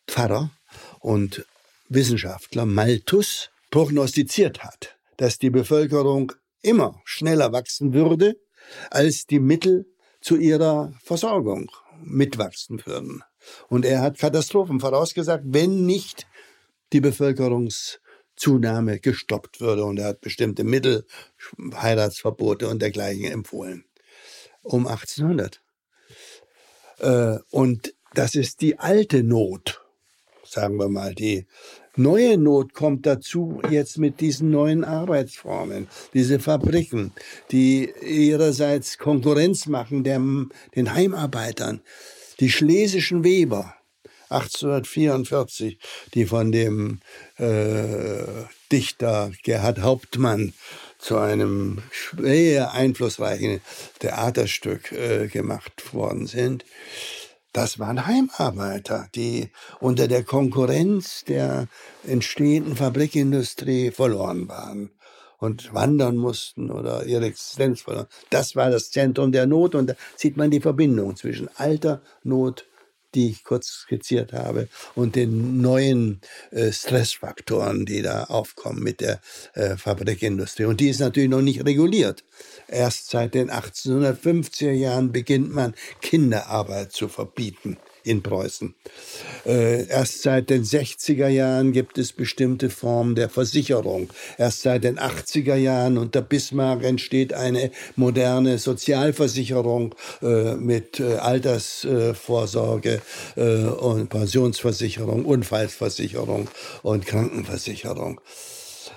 Pfarrer 0.06 0.50
und 1.00 1.44
Wissenschaftler 1.88 2.66
Malthus 2.66 3.50
prognostiziert 3.70 4.62
hat, 4.62 4.96
dass 5.16 5.38
die 5.38 5.50
Bevölkerung 5.50 6.32
immer 6.62 7.00
schneller 7.04 7.52
wachsen 7.52 7.92
würde, 7.92 8.36
als 8.90 9.26
die 9.26 9.40
Mittel 9.40 9.86
zu 10.20 10.36
ihrer 10.36 10.92
Versorgung 11.02 11.70
mitwachsen 12.02 12.84
würden. 12.86 13.22
Und 13.68 13.84
er 13.84 14.00
hat 14.00 14.18
Katastrophen 14.18 14.80
vorausgesagt, 14.80 15.44
wenn 15.46 15.86
nicht 15.86 16.26
die 16.92 17.00
Bevölkerungszunahme 17.00 19.00
gestoppt 19.00 19.60
würde. 19.60 19.84
Und 19.84 19.98
er 19.98 20.08
hat 20.08 20.20
bestimmte 20.20 20.64
Mittel, 20.64 21.06
Heiratsverbote 21.74 22.68
und 22.68 22.80
dergleichen 22.80 23.24
empfohlen. 23.24 23.84
Um 24.62 24.86
1800. 24.86 25.62
Äh, 27.00 27.38
und 27.50 27.94
das 28.14 28.34
ist 28.34 28.60
die 28.60 28.78
alte 28.78 29.22
Not, 29.22 29.82
sagen 30.44 30.78
wir 30.78 30.88
mal. 30.88 31.14
Die 31.14 31.46
neue 31.96 32.36
Not 32.38 32.74
kommt 32.74 33.06
dazu 33.06 33.60
jetzt 33.70 33.98
mit 33.98 34.20
diesen 34.20 34.50
neuen 34.50 34.84
Arbeitsformen, 34.84 35.88
diese 36.12 36.38
Fabriken, 36.38 37.12
die 37.50 37.90
ihrerseits 38.02 38.98
Konkurrenz 38.98 39.66
machen 39.66 40.04
dem, 40.04 40.50
den 40.74 40.94
Heimarbeitern 40.94 41.80
die 42.40 42.50
schlesischen 42.50 43.24
Weber 43.24 43.74
1844, 44.28 45.78
die 46.14 46.26
von 46.26 46.50
dem 46.50 47.00
äh, 47.36 48.24
Dichter 48.72 49.30
Gerhard 49.42 49.80
Hauptmann 49.80 50.52
zu 50.98 51.18
einem 51.18 51.82
schwer 51.90 52.72
einflussreichen 52.72 53.60
Theaterstück 54.00 54.92
äh, 54.92 55.28
gemacht 55.28 55.94
worden 55.94 56.26
sind. 56.26 56.64
Das 57.54 57.78
waren 57.78 58.04
Heimarbeiter, 58.04 59.08
die 59.14 59.48
unter 59.78 60.08
der 60.08 60.24
Konkurrenz 60.24 61.22
der 61.22 61.68
entstehenden 62.04 62.74
Fabrikindustrie 62.74 63.92
verloren 63.92 64.48
waren 64.48 64.90
und 65.38 65.72
wandern 65.72 66.16
mussten 66.16 66.72
oder 66.72 67.06
ihre 67.06 67.26
Existenz 67.26 67.82
verloren. 67.82 68.08
Das 68.30 68.56
war 68.56 68.70
das 68.70 68.90
Zentrum 68.90 69.30
der 69.30 69.46
Not 69.46 69.76
und 69.76 69.90
da 69.90 69.94
sieht 70.16 70.36
man 70.36 70.50
die 70.50 70.60
Verbindung 70.60 71.14
zwischen 71.14 71.48
alter 71.54 72.02
Not, 72.24 72.66
die 73.14 73.30
ich 73.30 73.44
kurz 73.44 73.68
skizziert 73.68 74.32
habe, 74.32 74.68
und 74.94 75.16
den 75.16 75.60
neuen 75.60 76.20
äh, 76.50 76.72
Stressfaktoren, 76.72 77.86
die 77.86 78.02
da 78.02 78.24
aufkommen 78.24 78.82
mit 78.82 79.00
der 79.00 79.20
äh, 79.54 79.76
Fabrikindustrie. 79.76 80.64
Und 80.64 80.80
die 80.80 80.88
ist 80.88 81.00
natürlich 81.00 81.30
noch 81.30 81.42
nicht 81.42 81.64
reguliert. 81.64 82.24
Erst 82.68 83.10
seit 83.10 83.34
den 83.34 83.50
1850er 83.50 84.72
Jahren 84.72 85.12
beginnt 85.12 85.54
man 85.54 85.74
Kinderarbeit 86.00 86.92
zu 86.92 87.08
verbieten 87.08 87.78
in 88.04 88.22
Preußen. 88.22 88.74
Äh, 89.46 89.86
erst 89.88 90.22
seit 90.22 90.50
den 90.50 90.62
60er 90.62 91.28
Jahren 91.28 91.72
gibt 91.72 91.98
es 91.98 92.12
bestimmte 92.12 92.70
Formen 92.70 93.14
der 93.14 93.28
Versicherung. 93.28 94.10
Erst 94.38 94.62
seit 94.62 94.84
den 94.84 94.98
80er 94.98 95.56
Jahren 95.56 95.98
unter 95.98 96.22
Bismarck 96.22 96.84
entsteht 96.84 97.32
eine 97.32 97.70
moderne 97.96 98.58
Sozialversicherung 98.58 99.94
äh, 100.22 100.54
mit 100.54 101.00
äh, 101.00 101.16
Altersvorsorge 101.16 103.00
äh, 103.36 103.64
und 103.64 104.10
Pensionsversicherung, 104.10 105.24
Unfallversicherung 105.24 106.48
und 106.82 107.06
Krankenversicherung. 107.06 108.20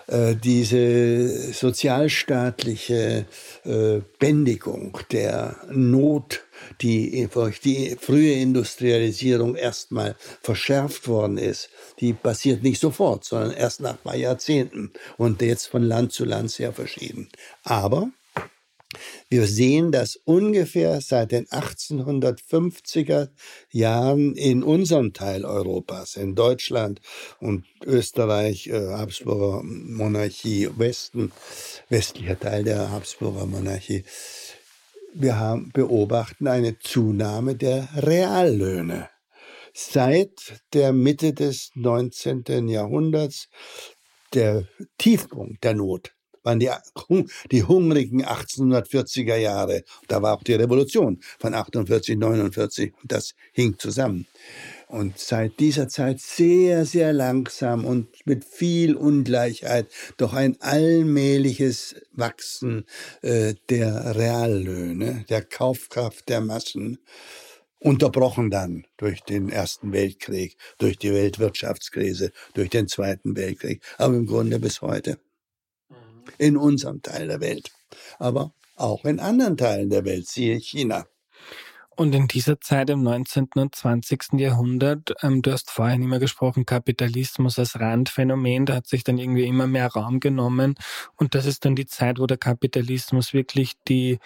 Äh, 0.08 0.36
diese 0.36 1.52
sozialstaatliche 1.52 3.26
äh, 3.66 4.00
Bändigung 4.20 4.98
der 5.12 5.58
Not, 5.70 6.46
die 6.82 7.28
durch 7.32 7.60
die 7.60 7.98
frühe 8.00 8.34
Industrialisierung 8.34 9.56
erstmal 9.56 10.16
verschärft 10.42 11.10
worden 11.10 11.38
ist, 11.38 11.70
die 12.00 12.14
passiert 12.14 12.64
nicht 12.64 12.80
sofort, 12.80 13.26
sondern 13.26 13.52
erst 13.52 13.82
nach 13.82 13.94
ein 13.94 14.04
paar 14.04 14.16
Jahrzehnten 14.16 14.94
und 15.18 15.42
jetzt 15.42 15.68
von 15.68 15.84
Land 15.84 16.14
zu 16.14 16.24
Land 16.24 16.52
sehr 16.52 16.72
verschieden. 16.72 17.28
Aber 17.64 18.10
wir 19.30 19.46
sehen, 19.46 19.92
dass 19.92 20.16
ungefähr 20.16 21.02
seit 21.02 21.34
den 21.34 21.48
1850er 21.48 23.30
Jahren 23.72 24.36
in 24.36 24.64
unserem 24.64 25.14
Teil 25.14 25.44
Europas, 25.44 26.16
in 26.16 26.34
Deutschland 26.34 27.02
und 27.40 27.66
Österreich, 27.84 28.68
äh, 28.68 28.94
Habsburger 28.94 29.64
Monarchie, 29.64 30.70
Westen, 30.78 31.34
westlicher 31.90 32.40
Teil 32.40 32.64
der 32.64 32.90
Habsburger 32.90 33.46
Monarchie, 33.46 34.06
wir 35.14 35.38
haben, 35.38 35.72
beobachten 35.74 36.48
eine 36.48 36.80
Zunahme 36.80 37.56
der 37.56 37.90
Reallöhne. 37.96 39.10
Seit 39.74 40.62
der 40.74 40.94
Mitte 40.94 41.34
des 41.34 41.72
19. 41.76 42.68
Jahrhunderts 42.68 43.50
der 44.34 44.68
Tiefpunkt 44.98 45.64
der 45.64 45.74
Not 45.74 46.17
waren 46.48 46.60
die, 46.60 46.70
die 47.52 47.64
hungrigen 47.64 48.24
1840er 48.26 49.36
Jahre. 49.36 49.84
Da 50.08 50.22
war 50.22 50.38
auch 50.38 50.44
die 50.44 50.54
Revolution 50.54 51.20
von 51.40 51.54
48, 51.54 52.18
49 52.18 52.94
und 53.02 53.12
das 53.12 53.36
hing 53.52 53.78
zusammen. 53.78 54.26
Und 54.88 55.20
seit 55.20 55.60
dieser 55.60 55.90
Zeit 55.90 56.22
sehr, 56.22 56.86
sehr 56.86 57.12
langsam 57.12 57.84
und 57.84 58.08
mit 58.26 58.46
viel 58.46 58.96
Ungleichheit 58.96 59.88
doch 60.16 60.34
ein 60.34 60.56
allmähliches 60.62 61.96
Wachsen 62.14 62.86
äh, 63.22 63.56
der 63.70 64.16
Reallöhne, 64.16 65.26
der 65.28 65.42
Kaufkraft 65.42 66.30
der 66.30 66.40
Massen, 66.40 67.00
unterbrochen 67.80 68.50
dann 68.50 68.86
durch 68.96 69.22
den 69.22 69.50
Ersten 69.50 69.92
Weltkrieg, 69.92 70.56
durch 70.78 70.98
die 70.98 71.14
Weltwirtschaftskrise, 71.14 72.32
durch 72.54 72.70
den 72.70 72.88
Zweiten 72.88 73.36
Weltkrieg, 73.36 73.84
aber 73.98 74.16
im 74.16 74.26
Grunde 74.26 74.60
bis 74.60 74.82
heute 74.82 75.20
in 76.38 76.58
unserem 76.58 77.02
Teil 77.02 77.28
der 77.28 77.42
Welt, 77.42 77.72
aber 78.20 78.54
auch 78.76 79.06
in 79.06 79.20
anderen 79.20 79.58
Teilen 79.58 79.90
der 79.90 80.06
Welt, 80.06 80.28
siehe 80.28 80.58
China. 80.58 81.06
Und 81.98 82.14
in 82.14 82.28
dieser 82.28 82.62
Zeit 82.62 82.92
im 82.92 83.02
19. 83.02 83.48
und 83.56 83.74
20. 83.74 84.34
Jahrhundert, 84.34 85.14
ähm, 85.24 85.42
du 85.42 85.52
hast 85.52 85.72
vorhin 85.72 86.04
immer 86.04 86.20
gesprochen, 86.20 86.64
Kapitalismus 86.64 87.58
als 87.58 87.80
Randphänomen, 87.80 88.68
da 88.68 88.76
hat 88.76 88.88
sich 88.88 89.04
dann 89.04 89.18
irgendwie 89.18 89.48
immer 89.48 89.66
mehr 89.66 89.88
Raum 89.88 90.20
genommen. 90.20 90.76
Und 91.16 91.34
das 91.34 91.48
ist 91.48 91.66
dann 91.66 91.76
die 91.76 91.88
Zeit, 91.88 92.20
wo 92.20 92.28
der 92.28 92.38
Kapitalismus 92.38 93.34
wirklich 93.34 93.74
die, 93.88 94.20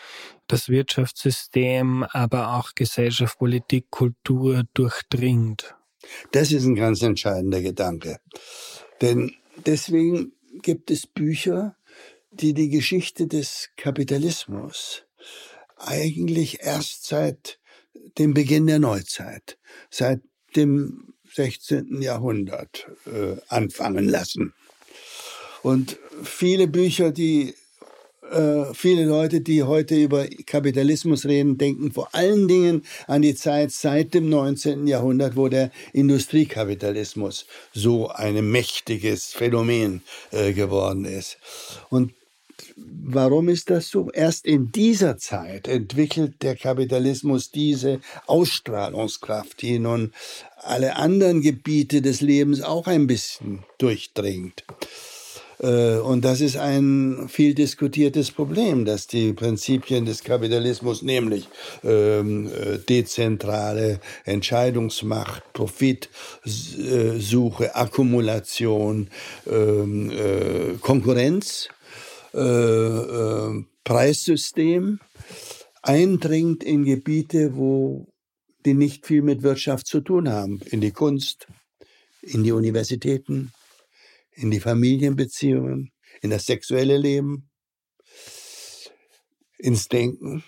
das 0.47 0.68
Wirtschaftssystem, 0.68 2.04
aber 2.04 2.56
auch 2.56 2.76
Gesellschaft, 2.76 3.39
Politik, 3.39 3.86
Kultur 3.89 4.64
durchdringt. 4.74 5.74
Das 6.34 6.52
ist 6.52 6.66
ein 6.66 6.76
ganz 6.76 7.02
entscheidender 7.02 7.62
Gedanke. 7.62 8.20
Denn 8.99 9.34
deswegen 9.66 10.34
gibt 10.62 10.91
es 10.91 11.08
Bücher, 11.08 11.78
die 12.32 12.54
die 12.54 12.70
Geschichte 12.70 13.28
des 13.28 13.70
Kapitalismus 13.76 15.04
eigentlich 15.78 16.62
erst 16.62 17.06
seit 17.08 17.60
dem 18.18 18.34
Beginn 18.34 18.68
der 18.68 18.80
Neuzeit, 18.80 19.58
seit 19.90 20.22
dem 20.56 21.14
16. 21.34 22.02
Jahrhundert 22.02 22.88
äh, 23.06 23.38
anfangen 23.48 24.08
lassen. 24.08 24.54
Und 25.62 25.98
viele 26.24 26.68
Bücher, 26.68 27.12
die 27.12 27.54
äh, 28.32 28.74
viele 28.74 29.06
Leute, 29.06 29.42
die 29.42 29.64
heute 29.64 29.96
über 29.96 30.26
Kapitalismus 30.46 31.26
reden, 31.26 31.58
denken 31.58 31.92
vor 31.92 32.10
allen 32.14 32.48
Dingen 32.48 32.84
an 33.08 33.22
die 33.22 33.36
Zeit 33.36 33.72
seit 33.72 34.14
dem 34.14 34.30
19. 34.30 34.88
Jahrhundert, 34.88 35.36
wo 35.36 35.50
der 35.50 35.72
Industriekapitalismus 35.94 37.46
so 37.74 38.08
ein 38.10 38.50
mächtiges 38.50 39.28
Phänomen 39.28 40.02
äh, 40.32 40.54
geworden 40.54 41.06
ist. 41.06 41.38
Und 41.90 42.14
Warum 42.76 43.49
ist 43.49 43.70
das 43.70 43.89
so? 43.89 44.09
Erst 44.12 44.45
in 44.45 44.72
dieser 44.72 45.18
Zeit 45.18 45.68
entwickelt 45.68 46.41
der 46.41 46.55
Kapitalismus 46.55 47.51
diese 47.51 47.99
Ausstrahlungskraft, 48.28 49.62
die 49.62 49.80
nun 49.80 50.14
alle 50.57 50.95
anderen 50.95 51.41
Gebiete 51.41 52.01
des 52.01 52.22
Lebens 52.22 52.62
auch 52.62 52.88
ein 52.88 53.07
bisschen 53.07 53.64
durchdringt. 53.78 54.64
Äh, 55.62 55.97
und 55.97 56.26
das 56.26 56.41
ist 56.41 56.57
ein 56.57 57.28
viel 57.30 57.53
diskutiertes 57.53 58.32
Problem, 58.32 58.84
dass 58.86 59.05
die 59.07 59.34
Prinzipien 59.34 60.05
des 60.05 60.24
Kapitalismus, 60.24 61.01
nämlich 61.03 61.47
ähm, 61.84 62.47
äh, 62.47 62.78
dezentrale 62.78 63.99
Entscheidungsmacht, 64.26 65.43
Profitsuche, 65.53 66.16
Akkumulation, 67.76 69.09
ähm, 69.49 70.12
äh, 70.12 70.78
Konkurrenz, 70.82 71.70
äh, 72.34 72.40
äh, 72.40 73.64
Preissystem, 73.84 75.00
eindringt 75.82 76.64
in 76.64 76.86
Gebiete, 76.86 77.56
wo 77.56 78.14
die 78.66 78.74
nicht 78.74 79.06
viel 79.06 79.22
mit 79.22 79.42
Wirtschaft 79.44 79.88
zu 79.88 80.02
tun 80.02 80.30
haben, 80.30 80.62
in 80.70 80.82
die 80.82 80.92
Kunst, 80.92 81.48
in 82.22 82.44
die 82.44 82.52
Universitäten, 82.52 83.52
in 84.32 84.52
die 84.52 84.60
Familienbeziehungen, 84.60 85.92
in 86.22 86.30
das 86.30 86.46
sexuelle 86.46 86.98
Leben, 86.98 87.50
ins 89.58 89.88
Denken. 89.88 90.44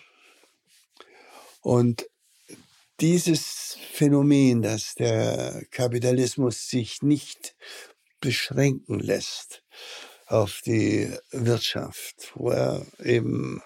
Und 1.62 2.08
dieses 3.00 3.78
Phänomen, 3.92 4.62
dass 4.62 4.94
der 4.96 5.66
Kapitalismus 5.72 6.68
sich 6.68 7.02
nicht 7.02 7.56
beschränken 8.22 9.00
lässt 9.00 9.64
auf 10.34 10.62
die 10.66 11.12
Wirtschaft, 11.32 12.32
wo 12.34 12.50
er 12.50 12.86
eben 13.04 13.62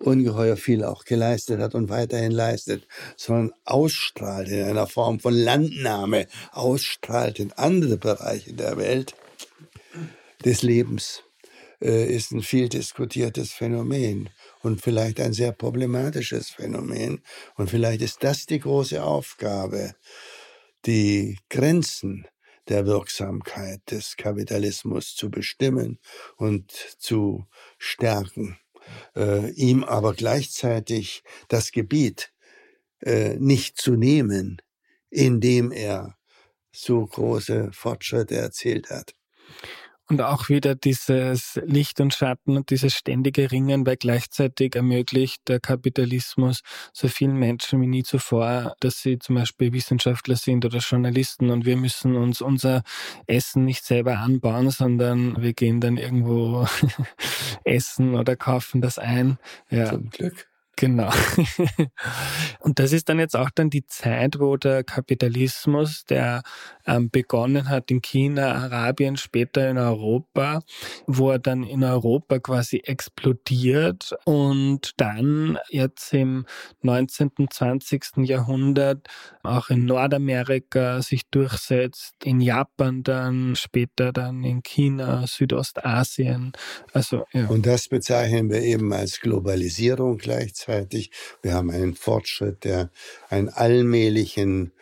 ungeheuer 0.00 0.56
viel 0.56 0.84
auch 0.84 1.04
geleistet 1.04 1.60
hat 1.60 1.76
und 1.76 1.88
weiterhin 1.88 2.32
leistet, 2.32 2.88
sondern 3.16 3.52
ausstrahlt 3.64 4.48
in 4.48 4.64
einer 4.64 4.88
Form 4.88 5.20
von 5.20 5.32
Landnahme, 5.32 6.26
ausstrahlt 6.50 7.38
in 7.38 7.52
andere 7.52 7.96
Bereiche 7.96 8.52
der 8.54 8.76
Welt 8.76 9.14
des 10.44 10.62
Lebens, 10.62 11.22
äh, 11.80 12.12
ist 12.12 12.32
ein 12.32 12.42
viel 12.42 12.68
diskutiertes 12.68 13.52
Phänomen 13.52 14.30
und 14.62 14.80
vielleicht 14.82 15.20
ein 15.20 15.32
sehr 15.32 15.52
problematisches 15.52 16.50
Phänomen. 16.50 17.22
Und 17.54 17.70
vielleicht 17.70 18.02
ist 18.02 18.24
das 18.24 18.46
die 18.46 18.58
große 18.58 19.00
Aufgabe, 19.00 19.94
die 20.84 21.38
Grenzen 21.48 22.26
der 22.68 22.86
Wirksamkeit 22.86 23.80
des 23.90 24.16
Kapitalismus 24.16 25.14
zu 25.14 25.30
bestimmen 25.30 25.98
und 26.36 26.70
zu 26.98 27.46
stärken 27.78 28.58
äh, 29.16 29.50
ihm 29.52 29.84
aber 29.84 30.14
gleichzeitig 30.14 31.22
das 31.48 31.72
Gebiet 31.72 32.32
äh, 33.00 33.36
nicht 33.36 33.80
zu 33.80 33.96
nehmen, 33.96 34.60
indem 35.10 35.72
er 35.72 36.16
so 36.72 37.06
große 37.06 37.70
Fortschritte 37.72 38.36
erzielt 38.36 38.90
hat. 38.90 39.14
Und 40.08 40.20
auch 40.20 40.48
wieder 40.48 40.74
dieses 40.74 41.60
Licht 41.64 42.00
und 42.00 42.12
Schatten 42.12 42.56
und 42.56 42.70
dieses 42.70 42.94
ständige 42.94 43.50
Ringen, 43.50 43.86
weil 43.86 43.96
gleichzeitig 43.96 44.74
ermöglicht 44.74 45.48
der 45.48 45.60
Kapitalismus 45.60 46.60
so 46.92 47.08
vielen 47.08 47.36
Menschen 47.36 47.80
wie 47.80 47.86
nie 47.86 48.02
zuvor, 48.02 48.74
dass 48.80 49.00
sie 49.00 49.18
zum 49.18 49.36
Beispiel 49.36 49.72
Wissenschaftler 49.72 50.36
sind 50.36 50.64
oder 50.64 50.78
Journalisten 50.78 51.50
und 51.50 51.64
wir 51.64 51.76
müssen 51.76 52.16
uns 52.16 52.42
unser 52.42 52.82
Essen 53.26 53.64
nicht 53.64 53.84
selber 53.84 54.18
anbauen, 54.18 54.70
sondern 54.70 55.40
wir 55.40 55.54
gehen 55.54 55.80
dann 55.80 55.96
irgendwo 55.96 56.66
essen 57.64 58.14
oder 58.14 58.36
kaufen 58.36 58.80
das 58.80 58.98
ein. 58.98 59.38
Ja. 59.70 59.90
Zum 59.90 60.10
Glück. 60.10 60.51
Genau. 60.82 61.10
Und 62.58 62.80
das 62.80 62.92
ist 62.92 63.08
dann 63.08 63.20
jetzt 63.20 63.36
auch 63.36 63.50
dann 63.50 63.70
die 63.70 63.86
Zeit, 63.86 64.40
wo 64.40 64.56
der 64.56 64.82
Kapitalismus, 64.82 66.04
der 66.06 66.42
ähm, 66.88 67.08
begonnen 67.08 67.68
hat 67.68 67.92
in 67.92 68.02
China, 68.02 68.52
Arabien, 68.52 69.16
später 69.16 69.70
in 69.70 69.78
Europa, 69.78 70.58
wo 71.06 71.30
er 71.30 71.38
dann 71.38 71.62
in 71.62 71.84
Europa 71.84 72.40
quasi 72.40 72.78
explodiert 72.78 74.12
und 74.24 74.94
dann 74.96 75.56
jetzt 75.70 76.12
im 76.14 76.46
19., 76.80 77.30
20. 77.48 78.16
Jahrhundert 78.24 79.06
auch 79.44 79.70
in 79.70 79.84
Nordamerika 79.84 81.00
sich 81.00 81.30
durchsetzt, 81.30 82.14
in 82.24 82.40
Japan 82.40 83.04
dann, 83.04 83.54
später 83.54 84.12
dann 84.12 84.42
in 84.42 84.64
China, 84.64 85.28
Südostasien. 85.28 86.50
Also, 86.92 87.24
ja. 87.32 87.46
Und 87.46 87.66
das 87.66 87.86
bezeichnen 87.86 88.50
wir 88.50 88.62
eben 88.62 88.92
als 88.92 89.20
Globalisierung 89.20 90.18
gleichzeitig. 90.18 90.71
Wir 91.42 91.54
haben 91.54 91.70
einen 91.70 91.94
Fortschritt, 91.94 92.64
der 92.64 92.90
einen 93.28 93.48
allmählichen 93.48 94.72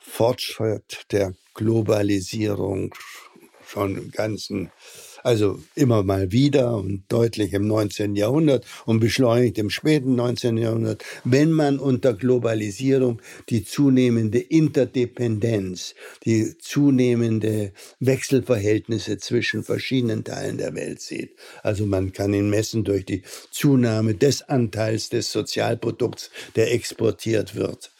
Fortschritt 0.00 1.06
der 1.10 1.34
Globalisierung 1.54 2.94
schon 3.66 3.96
im 3.96 4.10
ganzen, 4.10 4.70
also 5.26 5.58
immer 5.74 6.04
mal 6.04 6.30
wieder 6.30 6.76
und 6.76 7.02
deutlich 7.08 7.52
im 7.52 7.66
19. 7.66 8.14
Jahrhundert 8.14 8.64
und 8.84 9.00
beschleunigt 9.00 9.58
im 9.58 9.70
späten 9.70 10.14
19. 10.14 10.56
Jahrhundert, 10.56 11.04
wenn 11.24 11.50
man 11.50 11.80
unter 11.80 12.14
Globalisierung 12.14 13.20
die 13.48 13.64
zunehmende 13.64 14.38
Interdependenz, 14.38 15.96
die 16.24 16.56
zunehmende 16.58 17.72
Wechselverhältnisse 17.98 19.18
zwischen 19.18 19.64
verschiedenen 19.64 20.22
Teilen 20.22 20.58
der 20.58 20.76
Welt 20.76 21.00
sieht. 21.00 21.34
Also 21.64 21.86
man 21.86 22.12
kann 22.12 22.32
ihn 22.32 22.48
messen 22.48 22.84
durch 22.84 23.04
die 23.04 23.22
Zunahme 23.50 24.14
des 24.14 24.48
Anteils 24.48 25.08
des 25.08 25.32
Sozialprodukts, 25.32 26.30
der 26.54 26.72
exportiert 26.72 27.56
wird 27.56 27.90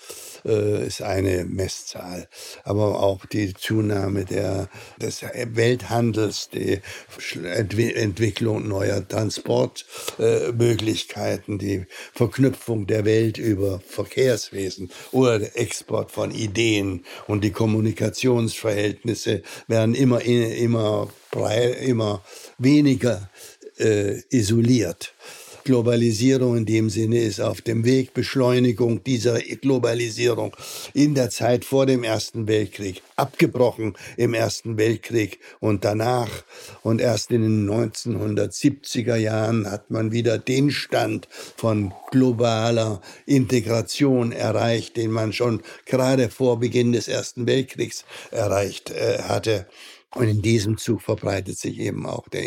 äh, 0.47 0.86
ist 0.86 1.03
eine 1.03 1.44
Messzahl. 1.44 2.28
Aber 2.64 3.03
auch 3.03 3.26
die 3.26 3.53
Zunahme 3.55 4.24
der, 4.24 4.68
des 5.01 5.22
Welthandels, 5.22 6.49
die 6.51 6.80
Entwicklung 7.44 8.68
neuer 8.68 9.07
Transportmöglichkeiten, 9.07 11.59
die 11.59 11.84
Verknüpfung 12.12 12.86
der 12.86 13.05
Welt 13.05 13.36
über 13.38 13.80
Verkehrswesen 13.86 14.90
oder 15.12 15.40
der 15.40 15.59
Export 15.59 16.12
von 16.12 16.30
Ideen 16.30 17.05
und 17.26 17.44
die 17.44 17.53
Kommunikationsverhältnisse 17.53 19.42
werden 19.66 19.94
immer, 19.94 20.22
immer, 20.22 21.09
immer 21.80 22.22
weniger 22.59 23.30
äh, 23.78 24.20
isoliert. 24.30 25.12
Globalisierung 25.66 26.56
in 26.56 26.64
dem 26.64 26.90
Sinne 26.90 27.18
ist 27.18 27.40
auf 27.40 27.60
dem 27.60 27.84
Weg, 27.84 28.14
Beschleunigung 28.14 29.02
dieser 29.02 29.40
Globalisierung 29.40 30.56
in 30.94 31.16
der 31.16 31.28
Zeit 31.28 31.64
vor 31.64 31.86
dem 31.86 32.04
Ersten 32.04 32.46
Weltkrieg, 32.46 33.02
abgebrochen 33.16 33.94
im 34.16 34.32
Ersten 34.32 34.78
Weltkrieg 34.78 35.40
und 35.58 35.84
danach. 35.84 36.30
Und 36.84 37.00
erst 37.00 37.32
in 37.32 37.42
den 37.42 37.68
1970er 37.68 39.16
Jahren 39.16 39.68
hat 39.68 39.90
man 39.90 40.12
wieder 40.12 40.38
den 40.38 40.70
Stand 40.70 41.26
von 41.56 41.92
globaler 42.12 43.00
Integration 43.26 44.30
erreicht, 44.30 44.96
den 44.96 45.10
man 45.10 45.32
schon 45.32 45.62
gerade 45.84 46.30
vor 46.30 46.60
Beginn 46.60 46.92
des 46.92 47.08
Ersten 47.08 47.48
Weltkriegs 47.48 48.04
erreicht 48.30 48.90
äh, 48.90 49.18
hatte. 49.22 49.66
Und 50.14 50.28
in 50.28 50.40
diesem 50.40 50.78
Zug 50.78 51.02
verbreitet 51.02 51.59
sich 51.59 51.78
eben 51.78 52.07
auch 52.07 52.28
der 52.28 52.42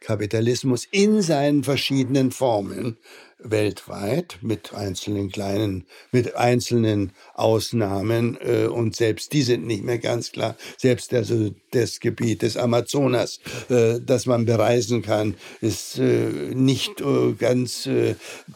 Kapitalismus 0.00 0.86
in 0.90 1.22
seinen 1.22 1.62
verschiedenen 1.62 2.32
Formen 2.32 2.98
weltweit 3.44 4.38
mit 4.40 4.72
einzelnen 4.74 5.30
kleinen, 5.30 5.86
mit 6.10 6.36
einzelnen 6.36 7.12
Ausnahmen 7.34 8.38
äh, 8.40 8.66
und 8.66 8.96
selbst 8.96 9.32
die 9.32 9.42
sind 9.42 9.66
nicht 9.66 9.84
mehr 9.84 9.98
ganz 9.98 10.32
klar. 10.32 10.56
Selbst 10.78 11.12
also 11.12 11.50
das 11.72 12.00
Gebiet 12.00 12.42
des 12.42 12.56
Amazonas, 12.56 13.40
äh, 13.68 14.00
das 14.00 14.26
man 14.26 14.44
bereisen 14.44 15.02
kann, 15.02 15.34
ist 15.60 15.98
äh, 15.98 16.28
nicht 16.54 17.02
ganz 17.38 17.88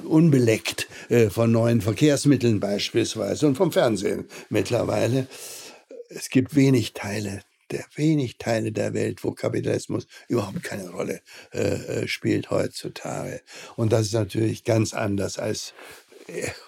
unbeleckt 0.05 0.89
von 1.31 1.51
neuen 1.51 1.81
Verkehrsmitteln 1.81 2.61
beispielsweise 2.61 3.47
und 3.47 3.57
vom 3.57 3.73
Fernsehen 3.73 4.27
mittlerweile. 4.51 5.27
Es 6.09 6.31
gibt 6.31 6.55
wenig 6.55 6.93
Teile 6.93 7.43
der 7.71 7.85
wenig 7.95 8.39
Teile 8.39 8.73
der 8.73 8.95
Welt, 8.95 9.25
wo 9.25 9.33
Kapitalismus 9.33 10.07
überhaupt 10.29 10.63
keine 10.63 10.91
Rolle 10.91 11.21
äh, 11.53 12.03
äh 12.03 12.09
spielt 12.09 12.51
heutzutage. 12.51 13.41
Und 13.77 13.93
das 13.93 14.07
ist 14.07 14.15
natürlich 14.15 14.65
ganz 14.65 14.95
anders 14.95 15.39
als 15.39 15.75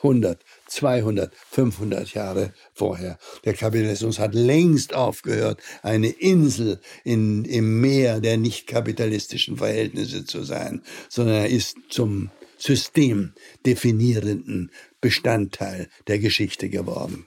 100, 0.03 0.45
200, 0.69 1.33
500 1.51 2.15
Jahre 2.15 2.53
vorher. 2.75 3.19
Der 3.45 3.55
Kapitalismus 3.55 4.19
hat 4.19 4.35
längst 4.35 4.95
aufgehört, 4.95 5.63
eine 5.83 6.09
Insel 6.09 6.81
in, 7.05 7.45
im 7.45 7.81
Meer 7.81 8.21
der 8.21 8.37
nicht 8.37 8.67
kapitalistischen 8.67 9.57
Verhältnisse 9.57 10.25
zu 10.25 10.43
sein, 10.45 10.83
sondern 11.09 11.37
er 11.37 11.49
ist 11.49 11.77
zum 11.89 12.31
systemdefinierenden 12.57 14.73
Bestandteil 15.01 15.89
der 16.07 16.19
Geschichte 16.19 16.69
geworden. 16.69 17.27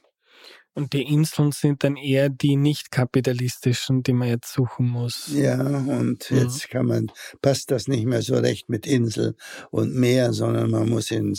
Und 0.73 0.93
die 0.93 1.03
Inseln 1.03 1.51
sind 1.51 1.83
dann 1.83 1.97
eher 1.97 2.29
die 2.29 2.55
nicht 2.55 2.91
kapitalistischen, 2.91 4.03
die 4.03 4.13
man 4.13 4.29
jetzt 4.29 4.53
suchen 4.53 4.87
muss. 4.87 5.27
Ja, 5.33 5.59
und 5.59 6.31
mhm. 6.31 6.37
jetzt 6.37 6.69
kann 6.69 6.85
man, 6.85 7.11
passt 7.41 7.71
das 7.71 7.87
nicht 7.87 8.05
mehr 8.05 8.21
so 8.21 8.35
recht 8.35 8.69
mit 8.69 8.87
Insel 8.87 9.35
und 9.69 9.93
Meer, 9.93 10.31
sondern 10.31 10.71
man 10.71 10.87
muss 10.87 11.11
in, 11.11 11.37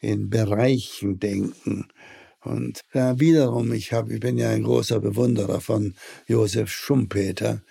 in 0.00 0.30
Bereichen 0.30 1.18
denken. 1.18 1.88
Und 2.40 2.80
ja, 2.92 3.18
wiederum, 3.18 3.72
ich, 3.72 3.92
hab, 3.92 4.10
ich 4.10 4.20
bin 4.20 4.38
ja 4.38 4.50
ein 4.50 4.64
großer 4.64 5.00
Bewunderer 5.00 5.60
von 5.60 5.94
Josef 6.26 6.70
Schumpeter, 6.70 7.62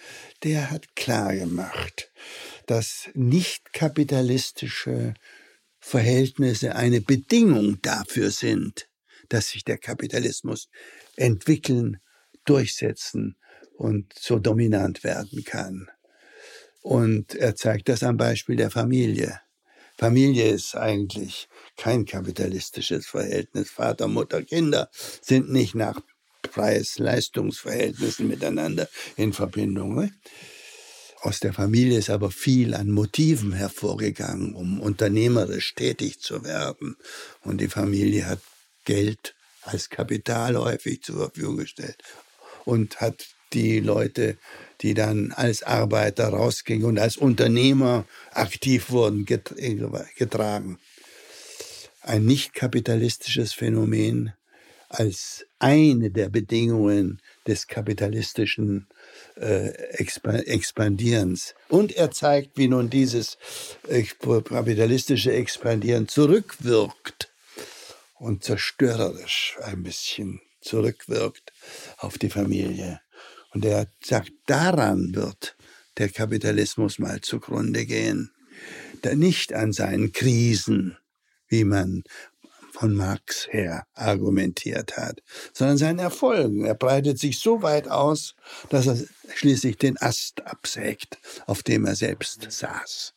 der 0.44 0.72
hat 0.72 0.96
klar 0.96 1.36
gemacht, 1.36 2.12
dass 2.66 3.10
nicht 3.14 3.74
kapitalistische 3.74 5.14
Verhältnisse 5.80 6.76
eine 6.76 7.02
Bedingung 7.02 7.80
dafür 7.82 8.32
sind, 8.32 8.88
dass 9.34 9.50
sich 9.50 9.64
der 9.64 9.78
Kapitalismus 9.78 10.70
entwickeln, 11.16 11.98
durchsetzen 12.46 13.36
und 13.78 14.14
so 14.18 14.38
dominant 14.38 15.04
werden 15.04 15.44
kann. 15.44 15.90
Und 16.82 17.34
er 17.36 17.56
zeigt 17.56 17.90
das 17.90 18.04
am 18.04 18.18
Beispiel 18.18 18.58
der 18.58 18.70
Familie. 18.70 19.40
Familie 19.98 20.50
ist 20.50 20.76
eigentlich 20.76 21.48
kein 21.78 22.06
kapitalistisches 22.06 23.08
Verhältnis. 23.08 23.72
Vater, 23.72 24.08
Mutter, 24.08 24.44
Kinder 24.44 24.90
sind 25.22 25.52
nicht 25.52 25.76
nach 25.76 26.00
Preis-Leistungsverhältnissen 26.44 28.28
miteinander 28.28 28.88
in 29.16 29.34
Verbindung. 29.34 29.96
Ne? 29.96 30.12
Aus 31.22 31.40
der 31.40 31.54
Familie 31.54 31.98
ist 31.98 32.10
aber 32.10 32.32
viel 32.32 32.74
an 32.74 32.92
Motiven 32.92 33.54
hervorgegangen, 33.54 34.54
um 34.54 34.82
unternehmerisch 34.82 35.74
tätig 35.74 36.20
zu 36.20 36.44
werden. 36.44 36.98
Und 37.42 37.62
die 37.62 37.70
Familie 37.70 38.26
hat 38.28 38.40
Geld 38.84 39.36
als 39.64 39.90
Kapital 39.90 40.58
häufig 40.58 41.02
zur 41.04 41.18
Verfügung 41.18 41.58
gestellt 41.58 42.04
und 42.66 43.02
hat 43.02 43.28
die 43.54 43.80
Leute, 43.80 44.38
die 44.82 44.94
dann 44.94 45.32
als 45.32 45.64
Arbeiter 45.64 46.30
rausgingen 46.30 46.86
und 46.86 47.00
als 47.00 47.18
Unternehmer 47.18 48.06
aktiv 48.32 48.90
wurden, 48.90 49.26
getragen. 49.26 50.80
Ein 52.02 52.26
nicht 52.26 52.54
kapitalistisches 52.54 53.54
Phänomen 53.54 54.34
als 54.90 55.46
eine 55.60 56.12
der 56.12 56.30
Bedingungen 56.30 57.22
des 57.48 57.68
kapitalistischen 57.68 58.88
äh, 59.36 59.70
Expandierens. 59.98 61.56
Und 61.70 61.94
er 61.94 62.12
zeigt, 62.12 62.58
wie 62.58 62.68
nun 62.68 62.90
dieses 62.90 63.38
äh, 63.88 64.04
kapitalistische 64.04 65.32
Expandieren 65.32 66.08
zurückwirkt 66.08 67.33
und 68.24 68.42
zerstörerisch 68.42 69.58
ein 69.64 69.84
bisschen 69.84 70.40
zurückwirkt 70.62 71.52
auf 71.98 72.18
die 72.18 72.30
Familie. 72.30 73.02
Und 73.52 73.66
er 73.66 73.88
sagt, 74.02 74.32
daran 74.46 75.14
wird 75.14 75.58
der 75.98 76.08
Kapitalismus 76.08 77.00
mal 77.00 77.20
zugrunde 77.20 77.86
gehen. 77.86 78.32
Nicht 79.14 79.52
an 79.52 79.74
seinen 79.74 80.14
Krisen, 80.14 80.98
wie 81.50 81.66
man 81.66 82.04
von 82.72 82.96
Marx 82.96 83.48
her 83.52 83.86
argumentiert 83.94 84.96
hat, 84.96 85.22
sondern 85.52 85.78
seinen 85.78 86.00
Erfolgen. 86.00 86.64
Er 86.64 86.76
breitet 86.76 87.20
sich 87.20 87.40
so 87.40 87.62
weit 87.62 87.90
aus, 87.90 88.36
dass 88.70 88.88
er 88.88 88.98
schließlich 89.36 89.78
den 89.78 89.98
Ast 89.98 90.48
absägt, 90.48 91.18
auf 91.46 91.62
dem 91.62 91.86
er 91.86 91.96
selbst 91.96 92.48
saß 92.50 93.14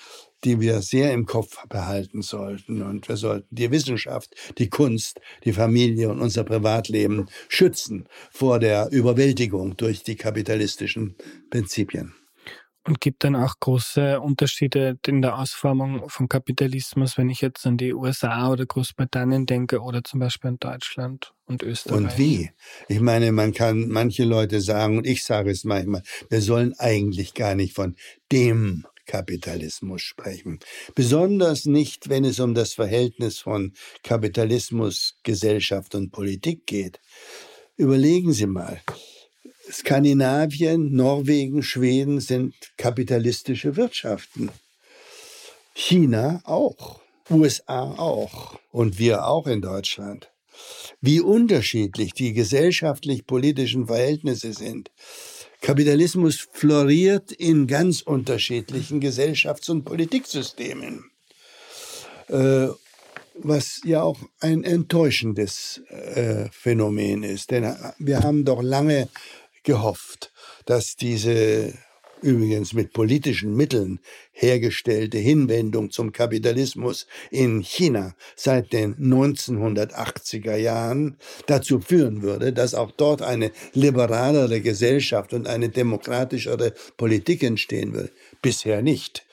die 0.44 0.60
wir 0.62 0.82
sehr 0.82 1.14
im 1.14 1.26
Kopf 1.26 1.68
behalten 1.68 2.22
sollten. 2.22 2.82
Und 2.82 3.08
wir 3.10 3.18
sollten 3.18 3.48
die 3.54 3.72
Wissenschaft, 3.72 4.36
die 4.58 4.70
Kunst, 4.70 5.20
die 5.44 5.54
Familie 5.54 6.10
und 6.10 6.22
unser 6.22 6.44
Privatleben 6.44 7.28
schützen 7.50 8.08
vor 8.32 8.60
der 8.60 8.90
Überwältigung 8.92 9.76
durch 9.78 10.04
die 10.04 10.16
kapitalistischen 10.16 11.16
Prinzipien. 11.50 12.14
Und 12.88 13.02
gibt 13.02 13.26
dann 13.26 13.36
auch 13.36 13.56
große 13.60 14.22
Unterschiede 14.22 14.98
in 15.06 15.22
der 15.22 15.38
Ausformung 15.38 16.10
von 16.10 16.30
Kapitalismus, 16.30 17.18
wenn 17.18 17.30
ich 17.30 17.42
jetzt 17.42 17.68
an 17.68 17.78
die 17.78 17.94
USA 17.94 18.50
oder 18.50 18.66
Großbritannien 18.66 19.46
denke 19.46 19.82
oder 19.82 20.06
zum 20.06 20.22
Beispiel 20.22 20.52
an 20.52 20.60
Deutschland 20.60 21.34
und 21.46 21.64
Österreich. 21.64 21.98
Und 21.98 22.18
wie? 22.18 22.52
Ich 22.88 23.02
meine, 23.02 23.34
man 23.34 23.54
kann, 23.54 23.90
manche 23.90 24.24
Leute 24.24 24.62
sagen, 24.62 25.00
und 25.00 25.06
ich 25.06 25.26
sage 25.26 25.52
es 25.52 25.66
manchmal, 25.66 26.02
wir 26.30 26.42
sollen 26.42 26.74
eigentlich 26.80 27.34
gar 27.34 27.56
nicht 27.56 27.74
von 27.74 27.98
dem 28.32 28.86
Kapitalismus 29.06 30.02
sprechen. 30.02 30.60
Besonders 30.94 31.66
nicht, 31.66 32.10
wenn 32.10 32.26
es 32.26 32.40
um 32.40 32.54
das 32.54 32.74
Verhältnis 32.74 33.40
von 33.40 33.74
Kapitalismus, 34.04 35.18
Gesellschaft 35.24 35.96
und 35.96 36.12
Politik 36.12 36.68
geht. 36.68 37.00
Überlegen 37.76 38.34
Sie 38.34 38.48
mal, 38.48 38.82
Skandinavien, 39.72 40.94
Norwegen, 40.96 41.64
Schweden 41.64 42.20
sind 42.20 42.56
kapitalistische 42.78 43.76
Wirtschaften. 43.76 44.50
China 45.74 46.42
auch. 46.44 47.02
USA 47.30 47.92
auch. 47.98 48.60
Und 48.72 49.00
wir 49.00 49.28
auch 49.28 49.48
in 49.48 49.62
Deutschland. 49.62 50.30
Wie 51.02 51.20
unterschiedlich 51.20 52.14
die 52.14 52.34
gesellschaftlich-politischen 52.34 53.88
Verhältnisse 53.88 54.54
sind. 54.54 54.92
Kapitalismus 55.62 56.48
floriert 56.52 57.32
in 57.32 57.68
ganz 57.68 58.02
unterschiedlichen 58.02 59.02
Gesellschafts- 59.02 59.70
und 59.70 59.84
Politiksystemen. 59.84 61.12
Äh, 62.30 62.68
was 63.40 63.82
ja 63.84 64.02
auch 64.02 64.20
ein 64.40 64.64
enttäuschendes 64.64 65.82
äh, 65.90 66.50
Phänomen 66.52 67.24
ist. 67.24 67.52
Denn 67.52 67.76
wir 68.00 68.22
haben 68.22 68.46
doch 68.46 68.62
lange 68.62 69.10
gehofft, 69.64 70.32
dass 70.66 70.96
diese 70.96 71.74
übrigens 72.22 72.74
mit 72.74 72.94
politischen 72.94 73.56
Mitteln 73.56 74.00
hergestellte 74.32 75.18
Hinwendung 75.18 75.92
zum 75.92 76.12
Kapitalismus 76.12 77.08
in 77.32 77.62
China 77.62 78.16
seit 78.36 78.74
den 78.74 78.96
1980er 78.96 80.56
Jahren 80.56 81.18
dazu 81.46 81.80
führen 81.80 82.22
würde, 82.22 82.54
dass 82.54 82.76
auch 82.76 82.92
dort 82.92 83.22
eine 83.22 83.52
liberalere 83.74 84.62
Gesellschaft 84.62 85.34
und 85.34 85.48
eine 85.48 85.70
demokratischere 85.70 86.74
Politik 86.98 87.44
entstehen 87.44 87.94
würde. 87.94 88.12
Bisher 88.42 88.82
nicht. 88.82 89.26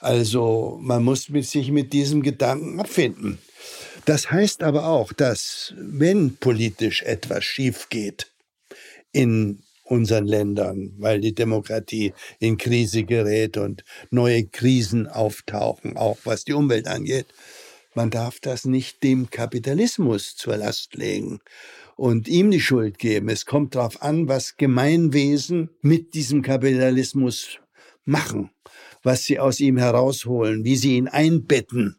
Also 0.00 0.78
man 0.80 1.02
muss 1.02 1.24
sich 1.24 1.70
mit 1.70 1.92
diesem 1.92 2.22
Gedanken 2.22 2.80
abfinden. 2.80 3.38
Das 4.06 4.30
heißt 4.30 4.62
aber 4.62 4.86
auch, 4.86 5.12
dass 5.12 5.74
wenn 5.76 6.36
politisch 6.36 7.02
etwas 7.02 7.44
schief 7.44 7.88
geht 7.90 8.30
in 9.12 9.62
unseren 9.90 10.26
Ländern, 10.26 10.94
weil 10.98 11.20
die 11.20 11.34
Demokratie 11.34 12.14
in 12.38 12.56
Krise 12.56 13.04
gerät 13.04 13.56
und 13.56 13.84
neue 14.10 14.46
Krisen 14.46 15.08
auftauchen, 15.08 15.96
auch 15.96 16.18
was 16.24 16.44
die 16.44 16.52
Umwelt 16.52 16.86
angeht, 16.86 17.26
man 17.94 18.10
darf 18.10 18.38
das 18.38 18.64
nicht 18.64 19.02
dem 19.02 19.30
Kapitalismus 19.30 20.36
zur 20.36 20.56
Last 20.56 20.94
legen 20.94 21.40
und 21.96 22.28
ihm 22.28 22.52
die 22.52 22.60
Schuld 22.60 22.98
geben. 22.98 23.28
Es 23.28 23.46
kommt 23.46 23.74
darauf 23.74 24.00
an, 24.00 24.28
was 24.28 24.56
Gemeinwesen 24.56 25.70
mit 25.82 26.14
diesem 26.14 26.42
Kapitalismus 26.42 27.58
machen, 28.04 28.50
was 29.02 29.24
sie 29.24 29.40
aus 29.40 29.58
ihm 29.58 29.76
herausholen, 29.76 30.64
wie 30.64 30.76
sie 30.76 30.96
ihn 30.96 31.08
einbetten. 31.08 31.96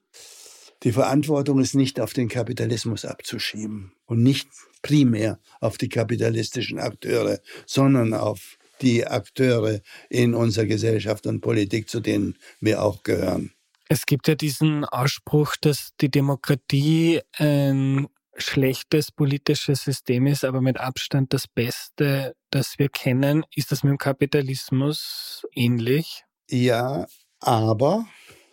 Die 0.83 0.93
Verantwortung 0.93 1.59
ist 1.59 1.75
nicht 1.75 1.99
auf 1.99 2.13
den 2.13 2.29
Kapitalismus 2.29 3.03
abzuschieben 3.03 3.91
und 4.05 4.23
nicht 4.23 4.47
primär 4.81 5.39
auf 5.59 5.77
die 5.77 5.89
kapitalistischen 5.89 6.79
Akteure, 6.79 7.39
sondern 7.65 8.13
auf 8.13 8.57
die 8.81 9.05
Akteure 9.05 9.81
in 10.09 10.33
unserer 10.33 10.65
Gesellschaft 10.65 11.27
und 11.27 11.41
Politik, 11.41 11.89
zu 11.89 11.99
denen 11.99 12.37
wir 12.59 12.83
auch 12.83 13.03
gehören. 13.03 13.53
Es 13.89 14.05
gibt 14.05 14.27
ja 14.27 14.35
diesen 14.35 14.85
Ausspruch, 14.85 15.55
dass 15.59 15.89
die 15.99 16.09
Demokratie 16.09 17.21
ein 17.33 18.07
schlechtes 18.37 19.11
politisches 19.11 19.83
System 19.83 20.27
ist, 20.27 20.45
aber 20.45 20.61
mit 20.61 20.79
Abstand 20.79 21.33
das 21.33 21.47
Beste, 21.47 22.35
das 22.49 22.79
wir 22.79 22.89
kennen. 22.89 23.43
Ist 23.53 23.71
das 23.71 23.83
mit 23.83 23.91
dem 23.91 23.97
Kapitalismus 23.97 25.45
ähnlich? 25.53 26.23
Ja, 26.49 27.05
aber 27.39 28.05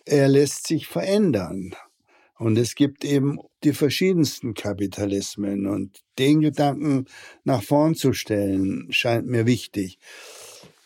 er 0.05 0.29
lässt 0.29 0.67
sich 0.67 0.87
verändern. 0.87 1.75
Und 2.39 2.57
es 2.57 2.75
gibt 2.75 3.05
eben 3.05 3.39
die 3.65 3.73
verschiedensten 3.73 4.55
Kapitalismen. 4.55 5.67
Und 5.67 6.03
den 6.19 6.41
Gedanken 6.41 7.07
nach 7.45 7.63
vorn 7.63 7.95
zu 7.95 8.13
stellen, 8.13 8.87
scheint 8.91 9.27
mir 9.27 9.47
wichtig. 9.47 9.99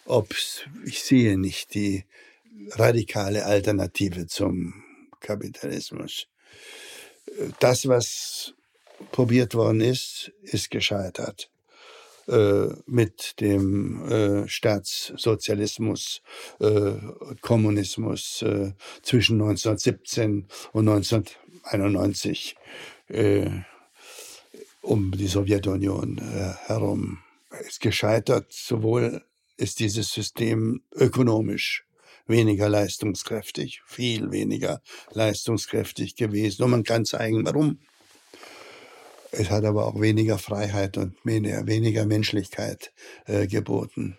Ob's, 0.07 0.63
ich 0.85 1.03
sehe 1.03 1.39
nicht 1.39 1.75
die 1.75 2.05
radikale 2.71 3.45
Alternative 3.45 4.27
zum 4.27 4.83
Kapitalismus. 5.21 6.27
Das, 7.61 7.87
was 7.87 8.55
probiert 9.11 9.55
worden 9.55 9.81
ist, 9.81 10.33
ist 10.43 10.71
gescheitert 10.71 11.51
äh, 12.29 12.69
mit 12.87 13.41
dem 13.41 14.09
äh, 14.09 14.49
Staatssozialismus, 14.49 16.23
äh, 16.61 16.93
Kommunismus 17.41 18.43
äh, 18.43 18.73
zwischen 19.03 19.41
1917 19.41 20.47
und 20.73 20.89
1991 21.65 22.57
äh, 23.09 23.51
um 24.81 25.13
die 25.13 25.29
Sowjetunion 25.29 26.19
äh, 26.19 26.55
herum. 26.67 27.19
Ist 27.67 27.81
gescheitert, 27.81 28.53
sowohl 28.53 29.23
ist 29.57 29.79
dieses 29.79 30.11
System 30.11 30.83
ökonomisch 30.93 31.85
weniger 32.27 32.69
leistungskräftig, 32.69 33.83
viel 33.87 34.31
weniger 34.31 34.81
leistungskräftig 35.13 36.17
gewesen. 36.17 36.63
Und 36.63 36.71
man 36.71 36.85
kann 36.85 37.05
zeigen, 37.05 37.45
warum. 37.45 37.79
Es 39.31 39.51
hat 39.51 39.65
aber 39.65 39.87
auch 39.87 40.01
weniger 40.01 40.39
Freiheit 40.39 40.99
und 40.99 41.15
weniger, 41.25 41.67
weniger 41.67 42.05
Menschlichkeit 42.05 42.93
äh, 43.27 43.47
geboten. 43.47 44.19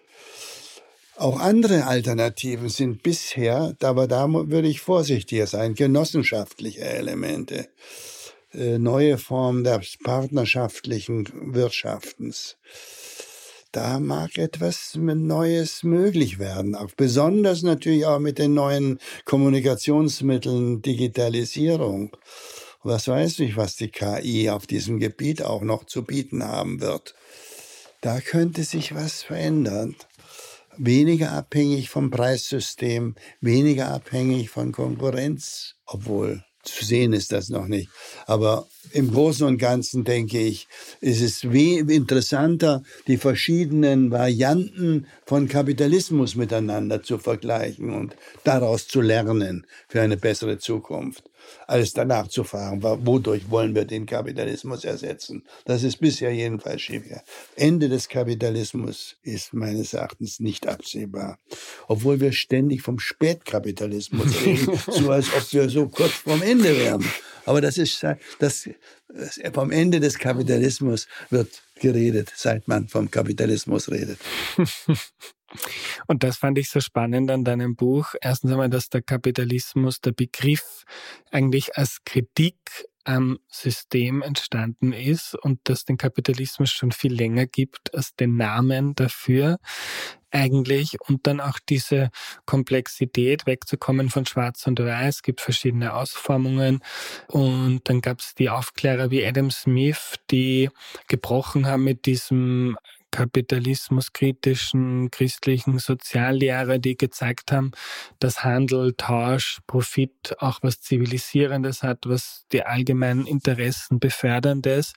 Auch 1.15 1.39
andere 1.39 1.85
Alternativen 1.85 2.69
sind 2.69 3.03
bisher, 3.03 3.75
aber 3.81 4.07
da 4.07 4.27
würde 4.27 4.67
ich 4.67 4.81
vorsichtiger 4.81 5.47
sein, 5.47 5.75
genossenschaftliche 5.75 6.81
Elemente, 6.81 7.67
äh, 8.53 8.77
neue 8.77 9.17
Formen 9.17 9.63
des 9.63 9.97
partnerschaftlichen 10.03 11.53
Wirtschaftens 11.53 12.57
da 13.73 13.99
mag 13.99 14.37
etwas 14.37 14.95
Neues 14.95 15.81
möglich 15.81 16.37
werden. 16.37 16.75
Auch 16.75 16.91
besonders 16.95 17.63
natürlich 17.63 18.05
auch 18.05 18.19
mit 18.19 18.37
den 18.37 18.53
neuen 18.53 18.99
Kommunikationsmitteln, 19.25 20.83
Digitalisierung. 20.83 22.15
Was 22.83 23.07
weiß 23.07 23.39
ich, 23.39 23.57
was 23.57 23.75
die 23.75 23.89
KI 23.89 24.51
auf 24.51 24.67
diesem 24.67 24.99
Gebiet 24.99 25.41
auch 25.41 25.63
noch 25.63 25.85
zu 25.85 26.03
bieten 26.03 26.43
haben 26.43 26.81
wird. 26.81 27.15
Da 28.01 28.19
könnte 28.21 28.63
sich 28.63 28.93
was 28.93 29.23
verändern. 29.23 29.95
Weniger 30.77 31.31
abhängig 31.31 31.89
vom 31.89 32.09
Preissystem, 32.09 33.15
weniger 33.41 33.89
abhängig 33.89 34.49
von 34.49 34.71
Konkurrenz, 34.71 35.75
obwohl 35.85 36.43
zu 36.63 36.85
sehen 36.85 37.13
ist 37.13 37.31
das 37.31 37.49
noch 37.49 37.67
nicht. 37.67 37.89
Aber 38.25 38.67
im 38.91 39.11
Großen 39.11 39.45
und 39.45 39.57
Ganzen 39.57 40.03
denke 40.03 40.39
ich, 40.39 40.67
ist 41.01 41.21
es 41.21 41.43
interessanter, 41.43 42.83
die 43.07 43.17
verschiedenen 43.17 44.11
Varianten 44.11 45.07
von 45.25 45.47
Kapitalismus 45.47 46.35
miteinander 46.35 47.03
zu 47.03 47.17
vergleichen 47.17 47.93
und 47.93 48.15
daraus 48.43 48.87
zu 48.87 49.01
lernen 49.01 49.67
für 49.89 50.01
eine 50.01 50.17
bessere 50.17 50.57
Zukunft 50.57 51.29
als 51.67 51.93
danach 51.93 52.27
zu 52.27 52.43
fragen, 52.43 52.81
wodurch 52.83 53.49
wollen 53.49 53.75
wir 53.75 53.85
den 53.85 54.05
Kapitalismus 54.05 54.83
ersetzen. 54.83 55.43
Das 55.65 55.83
ist 55.83 55.97
bisher 55.97 56.31
jedenfalls 56.31 56.81
schief. 56.81 57.03
Ende 57.55 57.89
des 57.89 58.07
Kapitalismus 58.09 59.15
ist 59.23 59.53
meines 59.53 59.93
Erachtens 59.93 60.39
nicht 60.39 60.67
absehbar. 60.67 61.39
Obwohl 61.87 62.19
wir 62.19 62.31
ständig 62.31 62.81
vom 62.81 62.99
Spätkapitalismus 62.99 64.41
reden, 64.45 64.79
so 64.87 65.11
als 65.11 65.33
ob 65.33 65.53
wir 65.53 65.69
so 65.69 65.87
kurz 65.87 66.11
vorm 66.11 66.41
Ende 66.41 66.77
wären. 66.77 67.05
Aber 67.45 67.61
das 67.61 67.77
ist 67.77 68.03
das, 68.39 68.69
das 69.07 69.39
vom 69.53 69.71
Ende 69.71 69.99
des 69.99 70.17
Kapitalismus 70.17 71.07
wird 71.29 71.61
geredet, 71.79 72.31
seit 72.35 72.67
man 72.67 72.87
vom 72.87 73.11
Kapitalismus 73.11 73.91
redet. 73.91 74.19
Und 76.07 76.23
das 76.23 76.37
fand 76.37 76.57
ich 76.57 76.69
so 76.69 76.79
spannend 76.79 77.31
an 77.31 77.43
deinem 77.43 77.75
Buch. 77.75 78.13
Erstens 78.21 78.51
einmal, 78.51 78.69
dass 78.69 78.89
der 78.89 79.01
Kapitalismus, 79.01 80.01
der 80.01 80.11
Begriff 80.11 80.83
eigentlich 81.31 81.77
als 81.77 82.03
Kritik 82.05 82.57
am 83.05 83.39
System 83.49 84.21
entstanden 84.21 84.93
ist 84.93 85.35
und 85.35 85.59
dass 85.65 85.85
den 85.85 85.97
Kapitalismus 85.97 86.71
schon 86.71 86.91
viel 86.91 87.13
länger 87.13 87.45
gibt 87.45 87.93
als 87.93 88.15
den 88.15 88.37
Namen 88.37 88.95
dafür 88.95 89.59
eigentlich 90.31 90.97
und 91.01 91.27
dann 91.27 91.39
auch 91.39 91.59
diese 91.59 92.09
Komplexität 92.45 93.45
wegzukommen 93.45 94.09
von 94.09 94.25
Schwarz 94.25 94.65
und 94.67 94.79
Weiß. 94.79 95.17
Es 95.17 95.21
gibt 95.21 95.41
verschiedene 95.41 95.93
Ausformungen 95.93 96.81
und 97.27 97.81
dann 97.83 98.01
gab 98.01 98.19
es 98.19 98.33
die 98.35 98.49
Aufklärer 98.49 99.11
wie 99.11 99.25
Adam 99.25 99.51
Smith, 99.51 100.15
die 100.31 100.69
gebrochen 101.07 101.67
haben 101.67 101.83
mit 101.83 102.05
diesem 102.05 102.77
kapitalismuskritischen 103.13 105.11
christlichen 105.11 105.77
Soziallehre, 105.77 106.79
die 106.79 106.97
gezeigt 106.97 107.51
haben, 107.51 107.71
dass 108.19 108.43
Handel, 108.43 108.95
Tausch, 108.97 109.59
Profit 109.67 110.35
auch 110.39 110.59
was 110.63 110.81
Zivilisierendes 110.81 111.83
hat, 111.83 111.99
was 112.05 112.45
die 112.51 112.63
allgemeinen 112.63 113.27
Interessen 113.27 113.99
beförderndes, 113.99 114.93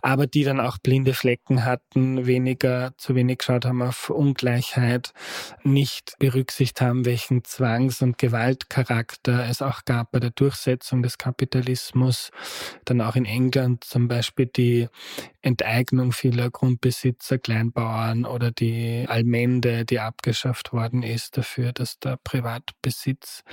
aber 0.00 0.28
die 0.28 0.44
dann 0.44 0.60
auch 0.60 0.78
blinde 0.78 1.12
Flecken 1.12 1.64
hatten, 1.64 2.26
weniger, 2.26 2.92
zu 2.98 3.16
wenig 3.16 3.38
geschaut 3.38 3.64
haben 3.64 3.82
auf 3.82 4.10
Ungleichheit, 4.10 5.12
nicht 5.64 6.14
berücksichtigt 6.20 6.80
haben, 6.80 7.04
welchen 7.04 7.42
Zwangs- 7.42 8.00
und 8.00 8.16
Gewaltcharakter 8.16 9.48
es 9.48 9.60
auch 9.60 9.84
gab 9.84 10.12
bei 10.12 10.20
der 10.20 10.30
Durchsetzung 10.30 11.02
des 11.02 11.18
Kapitalismus. 11.18 12.30
Dann 12.84 13.00
auch 13.00 13.16
in 13.16 13.24
England 13.24 13.82
zum 13.82 14.06
Beispiel 14.06 14.46
die 14.46 14.88
Enteignung 15.46 16.10
vieler 16.10 16.50
Grundbesitzer, 16.50 17.38
Kleinbauern 17.38 18.24
oder 18.24 18.50
die 18.50 19.04
Allmende, 19.08 19.84
die 19.84 20.00
abgeschafft 20.00 20.72
worden 20.72 21.04
ist 21.04 21.36
dafür, 21.36 21.72
dass 21.72 22.00
der 22.00 22.18
Privatbesitz 22.24 23.44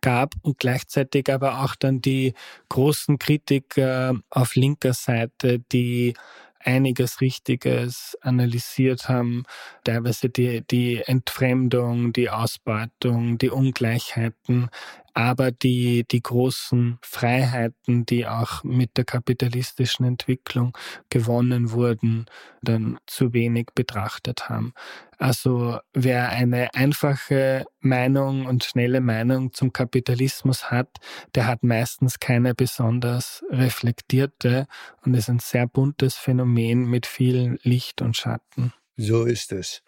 gab 0.00 0.34
und 0.42 0.58
gleichzeitig 0.58 1.32
aber 1.32 1.62
auch 1.62 1.76
dann 1.76 2.00
die 2.00 2.34
großen 2.68 3.18
Kritiker 3.18 4.16
auf 4.28 4.56
linker 4.56 4.92
Seite, 4.92 5.60
die 5.70 6.14
einiges 6.58 7.20
Richtiges 7.20 8.18
analysiert 8.22 9.08
haben, 9.08 9.44
teilweise 9.84 10.28
die, 10.28 10.66
die 10.66 11.00
Entfremdung, 11.06 12.12
die 12.12 12.28
Ausbeutung, 12.28 13.38
die 13.38 13.50
Ungleichheiten, 13.50 14.68
aber 15.16 15.50
die, 15.50 16.04
die 16.10 16.20
großen 16.20 16.98
Freiheiten, 17.00 18.04
die 18.04 18.26
auch 18.26 18.62
mit 18.64 18.98
der 18.98 19.06
kapitalistischen 19.06 20.04
Entwicklung 20.04 20.76
gewonnen 21.08 21.70
wurden, 21.70 22.26
dann 22.60 22.98
zu 23.06 23.32
wenig 23.32 23.68
betrachtet 23.74 24.50
haben. 24.50 24.74
Also 25.16 25.78
wer 25.94 26.28
eine 26.28 26.74
einfache 26.74 27.64
Meinung 27.80 28.44
und 28.44 28.64
schnelle 28.64 29.00
Meinung 29.00 29.54
zum 29.54 29.72
Kapitalismus 29.72 30.70
hat, 30.70 30.90
der 31.34 31.46
hat 31.46 31.62
meistens 31.62 32.20
keine 32.20 32.54
besonders 32.54 33.42
reflektierte 33.48 34.66
und 35.02 35.14
ist 35.14 35.30
ein 35.30 35.38
sehr 35.38 35.66
buntes 35.66 36.16
Phänomen 36.16 36.90
mit 36.90 37.06
viel 37.06 37.58
Licht 37.62 38.02
und 38.02 38.18
Schatten. 38.18 38.74
So 38.98 39.24
ist 39.24 39.52
es. 39.52 39.82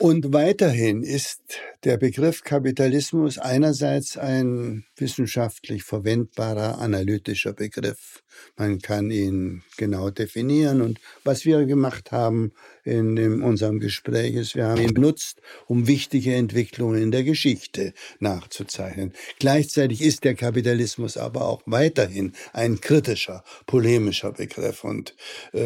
Und 0.00 0.32
weiterhin 0.32 1.02
ist 1.02 1.42
der 1.84 1.98
Begriff 1.98 2.42
Kapitalismus 2.42 3.36
einerseits 3.36 4.16
ein 4.16 4.86
wissenschaftlich 4.96 5.82
verwendbarer 5.82 6.78
analytischer 6.78 7.52
Begriff. 7.52 8.22
Man 8.56 8.78
kann 8.78 9.10
ihn 9.10 9.62
genau 9.76 10.08
definieren. 10.08 10.80
Und 10.80 11.00
was 11.22 11.44
wir 11.44 11.66
gemacht 11.66 12.12
haben 12.12 12.52
in, 12.84 13.16
in 13.16 13.42
unserem 13.42 13.80
Gespräch 13.80 14.34
ist, 14.34 14.54
wir 14.54 14.66
haben 14.66 14.80
ihn 14.80 14.94
benutzt, 14.94 15.40
um 15.66 15.86
wichtige 15.86 16.34
Entwicklungen 16.34 17.02
in 17.02 17.10
der 17.10 17.24
Geschichte 17.24 17.92
nachzuzeichnen. 18.18 19.12
Gleichzeitig 19.38 20.02
ist 20.02 20.24
der 20.24 20.34
Kapitalismus 20.34 21.16
aber 21.16 21.46
auch 21.46 21.62
weiterhin 21.66 22.32
ein 22.52 22.80
kritischer, 22.80 23.44
polemischer 23.66 24.32
Begriff. 24.32 24.84
Und 24.84 25.14
äh, 25.52 25.60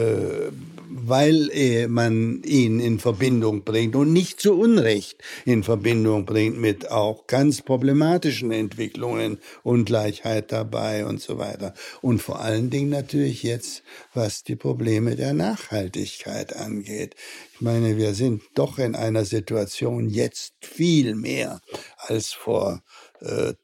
weil 0.89 1.51
äh, 1.53 1.87
man 1.89 2.43
ihn 2.45 2.81
in 2.81 2.99
Verbindung 2.99 3.65
bringt 3.65 3.97
und 3.97 4.13
nicht 4.13 4.41
zu 4.41 4.55
Unrecht 4.59 5.23
in 5.45 5.63
Verbindung 5.63 6.25
bringt 6.25 6.59
mit 6.59 6.91
auch 6.91 7.27
ganz 7.27 7.63
problematischen 7.63 8.51
Entwicklungen, 8.51 9.39
Ungleichheit 9.63 10.53
dabei 10.53 11.07
und 11.07 11.21
so 11.21 11.39
weiter. 11.39 11.75
Und 12.01 12.21
vor 12.23 12.41
allen 12.41 12.71
Dingen 12.71 12.91
natürlich 12.91 13.43
jetzt, 13.43 13.83
was 14.13 14.45
die 14.45 14.57
Probleme 14.57 15.17
der 15.17 15.33
Nachhaltigkeit 15.33 16.57
angeht. 16.57 17.14
Ich 17.55 17.61
meine, 17.61 17.97
wir 17.97 18.15
sind 18.15 18.43
doch 18.55 18.79
in 18.79 18.95
einer 18.95 19.25
Situation 19.25 20.09
jetzt 20.09 20.55
viel 20.61 21.15
mehr 21.15 21.61
als 21.97 22.33
vor 22.33 22.83
äh, 23.21 23.55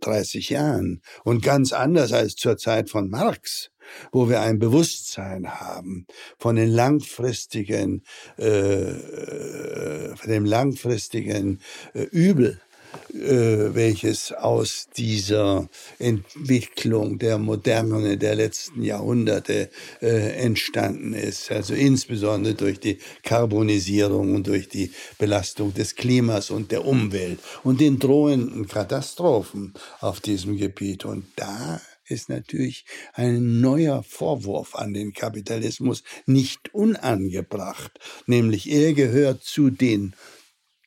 30 0.00 0.50
Jahren 0.50 1.02
und 1.24 1.42
ganz 1.42 1.72
anders 1.72 2.12
als 2.12 2.34
zur 2.34 2.56
Zeit 2.56 2.90
von 2.90 3.08
Marx 3.08 3.70
wo 4.12 4.28
wir 4.28 4.40
ein 4.40 4.58
Bewusstsein 4.58 5.60
haben 5.60 6.06
von 6.38 6.56
den 6.56 6.68
langfristigen, 6.68 8.02
äh, 8.36 8.92
von 10.14 10.28
dem 10.30 10.44
langfristigen 10.44 11.60
äh, 11.94 12.02
Übel, 12.02 12.60
äh, 13.14 13.74
welches 13.74 14.32
aus 14.32 14.88
dieser 14.96 15.68
Entwicklung 15.98 17.18
der 17.18 17.38
Moderne 17.38 18.16
der 18.16 18.34
letzten 18.34 18.82
Jahrhunderte 18.82 19.70
äh, 20.00 20.32
entstanden 20.44 21.14
ist. 21.14 21.50
Also 21.50 21.74
insbesondere 21.74 22.54
durch 22.54 22.80
die 22.80 22.98
Karbonisierung 23.22 24.34
und 24.34 24.46
durch 24.46 24.68
die 24.68 24.90
Belastung 25.18 25.74
des 25.74 25.94
Klimas 25.94 26.50
und 26.50 26.70
der 26.70 26.84
Umwelt 26.84 27.38
und 27.64 27.80
den 27.80 27.98
drohenden 27.98 28.68
Katastrophen 28.68 29.74
auf 30.00 30.20
diesem 30.20 30.56
Gebiet. 30.56 31.04
Und 31.04 31.26
da 31.36 31.80
ist 32.06 32.28
natürlich 32.28 32.84
ein 33.12 33.60
neuer 33.60 34.02
Vorwurf 34.02 34.74
an 34.74 34.94
den 34.94 35.12
Kapitalismus 35.12 36.02
nicht 36.26 36.74
unangebracht, 36.74 37.98
nämlich 38.26 38.70
er 38.70 38.94
gehört 38.94 39.42
zu 39.42 39.70
den 39.70 40.14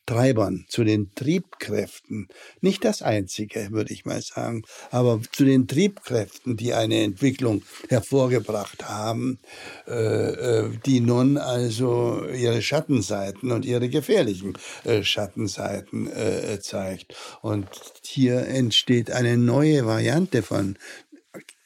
Treibern, 0.05 0.65
zu 0.67 0.83
den 0.83 1.13
Triebkräften, 1.15 2.27
nicht 2.59 2.83
das 2.83 3.01
einzige, 3.01 3.71
würde 3.71 3.93
ich 3.93 4.05
mal 4.05 4.21
sagen, 4.21 4.63
aber 4.89 5.21
zu 5.31 5.45
den 5.45 5.67
Triebkräften, 5.67 6.57
die 6.57 6.73
eine 6.73 7.03
Entwicklung 7.03 7.61
hervorgebracht 7.89 8.89
haben, 8.89 9.39
äh, 9.87 9.93
äh 9.93 10.69
die 10.85 10.99
nun 10.99 11.37
also 11.37 12.25
ihre 12.27 12.61
Schattenseiten 12.61 13.51
und 13.51 13.65
ihre 13.65 13.89
gefährlichen 13.89 14.57
äh, 14.83 15.03
Schattenseiten 15.03 16.07
äh, 16.07 16.59
zeigt. 16.59 17.15
Und 17.41 17.67
hier 18.03 18.47
entsteht 18.47 19.11
eine 19.11 19.37
neue 19.37 19.85
Variante 19.85 20.41
von 20.41 20.77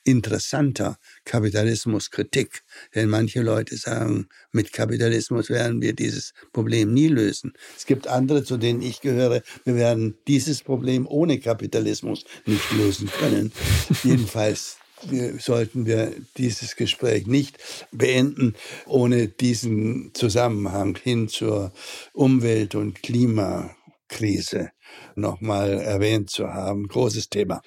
interessanter 0.04 0.98
Kapitalismuskritik. 1.26 2.64
Denn 2.94 3.10
manche 3.10 3.42
Leute 3.42 3.76
sagen, 3.78 4.28
mit 4.52 4.72
Kapitalismus 4.72 5.50
werden 5.50 5.82
wir 5.82 5.94
dieses 5.94 6.34
Problem 6.54 6.94
nie 6.94 7.08
lösen. 7.08 7.54
Es 7.78 7.86
gibt 7.86 8.08
andere, 8.08 8.44
zu 8.44 8.58
denen 8.58 8.82
ich 8.82 9.02
gehöre, 9.02 9.42
wir 9.64 9.76
werden 9.76 10.18
dieses 10.28 10.64
Problem 10.64 11.08
ohne 11.08 11.40
Kapitalismus 11.40 12.24
nicht 12.46 12.72
lösen 12.72 13.10
können. 13.20 13.52
Jedenfalls 14.04 14.78
wir, 15.04 15.40
sollten 15.40 15.86
wir 15.86 16.14
dieses 16.38 16.76
Gespräch 16.76 17.28
nicht 17.28 17.58
beenden, 17.92 18.56
ohne 18.86 19.28
diesen 19.28 20.12
Zusammenhang 20.14 20.98
hin 21.02 21.28
zur 21.28 21.74
Umwelt- 22.14 22.76
und 22.76 23.04
Klimakrise 23.04 24.72
nochmal 25.16 25.74
erwähnt 25.74 26.30
zu 26.30 26.48
haben. 26.54 26.88
Großes 26.88 27.30
Thema. 27.30 27.62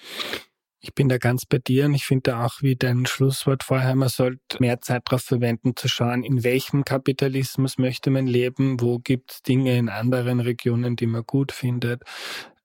Ich 0.81 0.95
bin 0.95 1.09
da 1.09 1.19
ganz 1.19 1.45
bei 1.45 1.59
dir 1.59 1.87
und 1.87 1.95
ich 1.95 2.05
finde 2.05 2.37
auch 2.37 2.63
wie 2.63 2.77
dein 2.77 3.05
Schlusswort 3.05 3.65
vorher, 3.65 3.97
man 3.97 4.09
sollte 4.09 4.61
mehr 4.61 4.81
Zeit 4.81 5.03
darauf 5.07 5.23
verwenden, 5.23 5.75
zu 5.75 5.89
schauen, 5.89 6.23
in 6.23 6.45
welchem 6.45 6.85
Kapitalismus 6.85 7.79
möchte 7.79 8.11
man 8.11 8.29
leben, 8.29 8.81
wo 8.81 9.01
gibt 9.01 9.33
es 9.33 9.43
Dinge 9.43 9.77
in 9.77 9.89
anderen 9.89 10.39
Regionen, 10.39 10.95
die 10.95 11.07
man 11.07 11.25
gut 11.27 11.51
findet, 11.51 12.05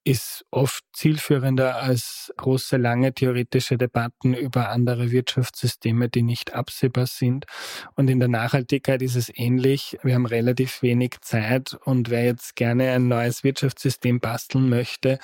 ist 0.04 0.44
oft 0.50 0.84
zielführender 0.92 1.76
als 1.76 2.32
große, 2.36 2.76
lange 2.76 3.14
theoretische 3.14 3.78
Debatten 3.78 4.34
über 4.34 4.68
andere 4.68 5.10
Wirtschaftssysteme, 5.10 6.10
die 6.10 6.22
nicht 6.22 6.54
absehbar 6.54 7.06
sind. 7.06 7.46
Und 7.94 8.10
in 8.10 8.20
der 8.20 8.28
Nachhaltigkeit 8.28 9.00
ist 9.00 9.16
es 9.16 9.32
ähnlich. 9.34 9.98
Wir 10.02 10.14
haben 10.14 10.26
relativ 10.26 10.82
wenig 10.82 11.16
Zeit 11.22 11.74
und 11.84 12.10
wer 12.10 12.24
jetzt 12.24 12.54
gerne 12.54 12.92
ein 12.92 13.08
neues 13.08 13.44
Wirtschaftssystem 13.44 14.20
basteln 14.20 14.68
möchte, 14.68 15.18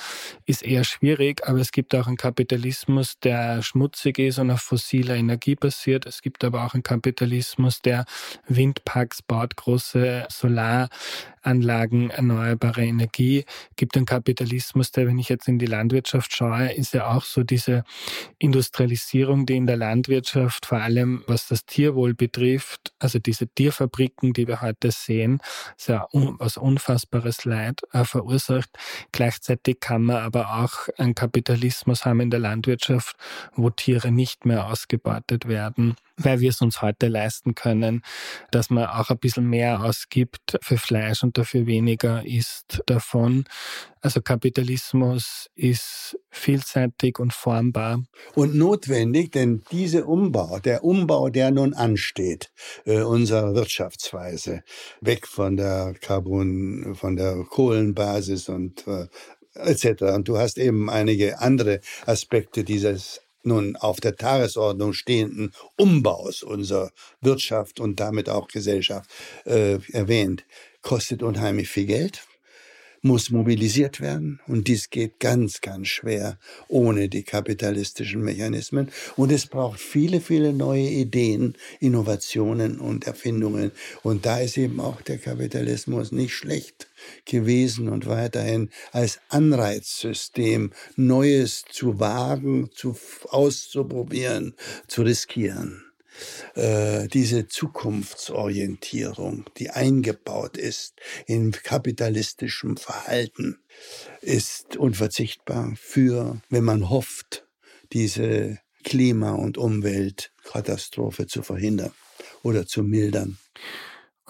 ist 0.47 0.63
eher 0.63 0.85
schwierig. 0.85 1.47
Aber 1.47 1.59
es 1.59 1.73
gibt 1.73 1.95
auch 1.95 2.07
einen 2.07 2.17
Kapitalismus, 2.17 3.19
der 3.21 3.63
schmutzig 3.63 4.19
ist 4.19 4.39
und 4.39 4.51
auf 4.51 4.63
fossiler 4.63 5.17
Energie 5.17 5.57
basiert. 5.57 6.07
Es 6.07 6.23
gibt 6.23 6.43
aber 6.43 6.65
auch 6.65 6.73
einen 6.73 6.83
Kapitalismus, 6.83 7.81
der 7.81 8.07
Windparks 8.49 9.21
baut, 9.21 9.57
große 9.57 10.27
Solar 10.31 10.89
Anlagen, 11.43 12.11
erneuerbare 12.11 12.85
Energie, 12.85 13.45
gibt 13.77 13.97
einen 13.97 14.05
Kapitalismus, 14.05 14.70
der, 14.75 15.07
wenn 15.07 15.19
ich 15.19 15.29
jetzt 15.29 15.49
in 15.49 15.59
die 15.59 15.67
Landwirtschaft 15.67 16.35
schaue, 16.35 16.73
ist 16.73 16.95
ja 16.95 17.09
auch 17.09 17.25
so 17.25 17.43
diese 17.43 17.85
Industrialisierung, 18.39 19.47
die 19.47 19.57
in 19.57 19.67
der 19.67 19.77
Landwirtschaft 19.77 20.67
vor 20.67 20.79
allem, 20.79 21.25
was 21.27 21.49
das 21.49 21.67
Tierwohl 21.67 22.15
betrifft, 22.15 22.93
also 22.99 23.19
diese 23.19 23.49
Tierfabriken, 23.49 24.33
die 24.33 24.47
wir 24.47 24.61
heute 24.61 24.91
sehen, 24.91 25.41
ist 25.77 25.89
ja 25.89 26.07
was 26.13 26.57
unfassbares 26.57 27.45
Leid 27.45 27.81
äh, 27.93 28.05
verursacht. 28.05 28.71
Gleichzeitig 29.13 29.81
kann 29.81 30.03
man 30.03 30.17
aber 30.17 30.63
auch 30.63 30.89
einen 30.99 31.15
Kapitalismus 31.15 32.05
haben 32.05 32.21
in 32.21 32.31
der 32.31 32.41
Landwirtschaft, 32.41 33.17
wo 33.55 33.71
Tiere 33.71 34.11
nicht 34.11 34.45
mehr 34.45 34.67
ausgebeutet 34.67 35.49
werden 35.49 35.97
weil 36.25 36.41
wir 36.41 36.51
es 36.51 36.61
uns 36.61 36.83
heute 36.83 37.09
leisten 37.09 37.55
können, 37.55 38.03
dass 38.51 38.71
man 38.71 38.87
auch 38.87 39.11
ein 39.11 39.19
bisschen 39.19 39.49
mehr 39.49 39.83
ausgibt 39.83 40.59
für 40.63 40.79
Fleisch 40.79 41.23
und 41.23 41.39
dafür 41.39 41.67
weniger 41.67 42.25
isst 42.25 42.83
davon. 42.87 43.45
Also 44.03 44.23
Kapitalismus 44.23 45.51
ist 45.55 46.19
vielseitig 46.31 47.19
und 47.19 47.33
formbar. 47.35 48.03
Und 48.35 48.55
notwendig, 48.55 49.33
denn 49.33 49.63
dieser 49.71 50.09
Umbau, 50.09 50.59
der 50.59 50.85
Umbau, 50.85 51.29
der 51.29 51.51
nun 51.51 51.75
ansteht, 51.75 52.51
äh, 52.87 53.03
unserer 53.03 53.55
Wirtschaftsweise, 53.55 54.63
weg 55.01 55.27
von 55.27 55.57
der 55.57 55.95
Carbon, 56.01 56.95
von 56.95 57.17
der 57.17 57.45
Kohlenbasis 57.45 58.49
und 58.49 58.87
äh, 58.87 59.07
etc. 59.55 60.03
Und 60.15 60.29
du 60.29 60.39
hast 60.39 60.59
eben 60.59 60.89
einige 60.89 61.41
andere 61.41 61.81
Aspekte 62.07 62.65
dieses 62.65 63.21
nun 63.43 63.77
auf 63.77 64.01
der 64.01 64.17
Tagesordnung 64.17 64.93
stehenden 64.93 65.53
Umbaus 65.77 66.43
unserer 66.43 66.91
Wirtschaft 67.21 67.81
und 67.81 68.01
damit 68.01 68.29
auch 68.29 68.49
Gesellschaft 68.49 69.11
äh, 69.45 69.79
erwähnt, 69.93 70.45
kostet 70.83 71.23
unheimlich 71.23 71.69
viel 71.69 71.87
Geld, 71.87 72.23
muss 73.03 73.31
mobilisiert 73.31 74.01
werden. 74.01 74.41
Und 74.47 74.69
dies 74.69 74.91
geht 74.91 75.21
ganz, 75.21 75.61
ganz 75.61 75.89
schwer 75.89 76.39
ohne 76.69 77.09
die 77.09 77.23
kapitalistischen 77.23 78.23
Mechanismen. 78.23 78.91
Und 79.17 79.33
es 79.33 79.47
braucht 79.47 79.81
viele, 79.81 80.21
viele 80.21 80.53
neue 80.53 80.89
Ideen, 80.89 81.57
Innovationen 81.81 82.79
und 82.79 83.07
Erfindungen. 83.07 83.73
Und 84.03 84.27
da 84.27 84.39
ist 84.41 84.59
eben 84.59 84.81
auch 84.81 85.01
der 85.03 85.19
Kapitalismus 85.19 86.13
nicht 86.13 86.35
schlecht 86.35 86.89
gewesen 87.25 87.89
und 87.89 88.07
weiterhin 88.07 88.71
als 88.93 89.21
Anreizsystem 89.29 90.73
Neues 90.97 91.65
zu 91.71 91.99
wagen, 92.01 92.71
zu 92.75 92.97
auszuprobieren, 93.31 94.55
zu 94.87 95.03
riskieren. 95.03 95.90
Äh, 96.55 97.09
diese 97.09 97.47
Zukunftsorientierung, 97.49 99.45
die 99.59 99.71
eingebaut 99.71 100.57
ist 100.57 100.95
in 101.27 101.53
kapitalistischem 101.53 102.77
Verhalten, 102.77 103.59
ist 104.21 104.77
unverzichtbar 104.77 105.75
für, 105.77 106.41
wenn 106.49 106.65
man 106.65 106.91
hofft, 106.91 107.47
diese 107.93 108.59
Klima- 108.85 109.35
und 109.35 109.59
Umweltkatastrophe 109.59 111.27
zu 111.27 111.43
verhindern 111.43 111.93
oder 112.43 112.67
zu 112.67 112.83
mildern. 112.83 113.39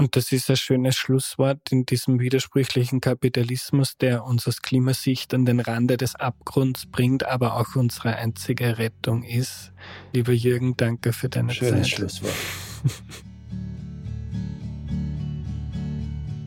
Und 0.00 0.16
das 0.16 0.32
ist 0.32 0.48
ein 0.48 0.56
schönes 0.56 0.96
Schlusswort 0.96 1.70
in 1.70 1.84
diesem 1.84 2.20
widersprüchlichen 2.20 3.02
Kapitalismus, 3.02 3.98
der 3.98 4.24
uns 4.24 4.48
aus 4.48 4.62
Klimasicht 4.62 5.34
an 5.34 5.44
den 5.44 5.60
Rande 5.60 5.98
des 5.98 6.14
Abgrunds 6.14 6.86
bringt, 6.86 7.26
aber 7.26 7.56
auch 7.56 7.76
unsere 7.76 8.16
einzige 8.16 8.78
Rettung 8.78 9.24
ist. 9.24 9.72
Lieber 10.14 10.32
Jürgen, 10.32 10.74
danke 10.74 11.12
für 11.12 11.28
deine 11.28 11.52
schönes 11.52 11.72
Zeit. 11.72 11.88
Schönes 11.90 12.16
Schlusswort. 12.16 12.32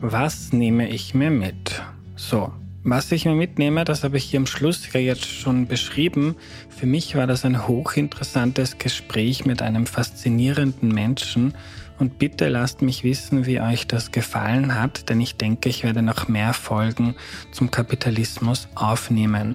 Was 0.00 0.52
nehme 0.52 0.88
ich 0.88 1.14
mir 1.14 1.30
mit? 1.30 1.80
So, 2.16 2.52
Was 2.82 3.12
ich 3.12 3.24
mir 3.24 3.36
mitnehme, 3.36 3.84
das 3.84 4.02
habe 4.02 4.16
ich 4.16 4.24
hier 4.24 4.40
am 4.40 4.46
Schluss 4.46 4.92
ja 4.92 4.98
jetzt 4.98 5.26
schon 5.26 5.68
beschrieben. 5.68 6.34
Für 6.70 6.86
mich 6.86 7.14
war 7.14 7.28
das 7.28 7.44
ein 7.44 7.68
hochinteressantes 7.68 8.78
Gespräch 8.78 9.46
mit 9.46 9.62
einem 9.62 9.86
faszinierenden 9.86 10.88
Menschen. 10.88 11.54
Und 12.04 12.18
bitte 12.18 12.50
lasst 12.50 12.82
mich 12.82 13.02
wissen, 13.02 13.46
wie 13.46 13.62
euch 13.62 13.86
das 13.86 14.12
gefallen 14.12 14.74
hat, 14.78 15.08
denn 15.08 15.22
ich 15.22 15.36
denke, 15.36 15.70
ich 15.70 15.84
werde 15.84 16.02
noch 16.02 16.28
mehr 16.28 16.52
Folgen 16.52 17.14
zum 17.50 17.70
Kapitalismus 17.70 18.68
aufnehmen. 18.74 19.54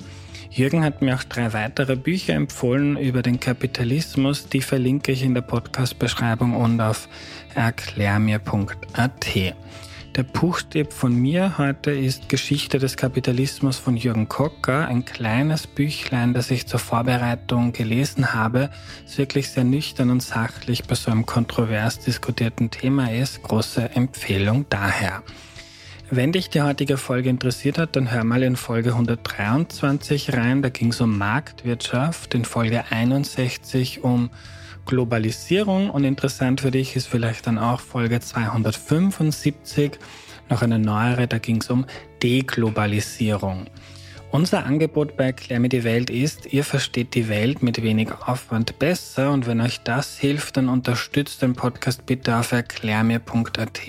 Jürgen 0.50 0.84
hat 0.84 1.04
mir 1.04 1.14
auch 1.14 1.24
drei 1.24 1.54
weitere 1.54 1.96
Bücher 1.96 2.34
empfohlen 2.34 2.98
über 2.98 3.22
den 3.22 3.40
Kapitalismus. 3.40 4.50
Die 4.50 4.62
verlinke 4.62 5.12
ich 5.12 5.22
in 5.22 5.36
der 5.36 5.44
Podcast-Beschreibung 5.44 6.56
und 6.56 6.82
auf 6.82 7.08
erklärmir.at. 7.54 9.28
Der 10.16 10.24
Buchstipp 10.24 10.92
von 10.92 11.14
mir 11.14 11.60
heute 11.60 11.92
ist 11.92 12.30
Geschichte 12.30 12.80
des 12.80 12.98
Kapitalismus 12.98 13.78
von 13.78 13.96
Jürgen 13.96 14.28
Kocker, 14.28 14.88
ein 14.88 15.06
kleines 15.06 15.68
Büchlein, 15.68 16.34
das 16.34 16.50
ich 16.50 16.66
zur 16.66 16.80
Vorbereitung 16.80 17.74
gelesen 17.74 18.34
habe, 18.34 18.72
es 19.06 19.20
wirklich 19.20 19.50
sehr 19.50 19.64
nüchtern 19.64 20.10
und 20.10 20.24
sachlich 20.24 20.86
bei 20.86 20.96
so 20.96 21.12
einem 21.12 21.28
kontrovers 21.28 22.00
diskutierten 22.00 22.72
Thema 22.72 23.14
ist. 23.14 23.44
Große 23.44 23.92
Empfehlung 23.96 24.66
daher. 24.70 25.22
Wenn 26.10 26.32
dich 26.32 26.50
die 26.50 26.64
heutige 26.64 26.98
Folge 26.98 27.30
interessiert 27.30 27.78
hat, 27.78 27.96
dann 27.96 28.12
hör 28.12 28.24
mal 28.24 28.42
in 28.42 28.56
Folge 28.56 28.94
123 28.94 30.34
rein. 30.34 30.64
Da 30.64 30.70
ging 30.70 30.90
es 30.90 31.02
um 31.02 31.20
Marktwirtschaft, 31.20 32.34
in 32.34 32.46
Folge 32.46 32.84
61 32.90 34.04
um 34.04 34.32
Globalisierung 34.90 35.92
und 35.92 36.04
interessant 36.04 36.62
für 36.62 36.72
dich 36.72 36.96
ist 36.96 37.06
vielleicht 37.06 37.46
dann 37.46 37.60
auch 37.60 37.80
Folge 37.80 38.20
275, 38.20 40.00
noch 40.50 40.64
eine 40.64 40.80
neuere, 40.80 41.28
da 41.28 41.38
ging 41.38 41.58
es 41.58 41.70
um 41.70 41.86
Deglobalisierung. 42.24 43.68
Unser 44.32 44.64
Angebot 44.64 45.18
bei 45.18 45.26
Erklär 45.26 45.60
mir 45.60 45.70
die 45.70 45.84
Welt 45.84 46.12
ist, 46.12 46.54
ihr 46.54 46.64
versteht 46.64 47.16
die 47.16 47.30
Welt 47.30 47.64
mit 47.64 47.82
wenig 47.82 48.12
Aufwand 48.12 48.78
besser 48.78 49.32
und 49.32 49.48
wenn 49.48 49.60
euch 49.60 49.82
das 49.82 50.20
hilft, 50.20 50.58
dann 50.58 50.70
unterstützt 50.70 51.42
den 51.42 51.56
Podcast 51.56 52.06
bitte 52.06 52.36
auf 52.36 52.52
erklärmir.at 52.52 53.82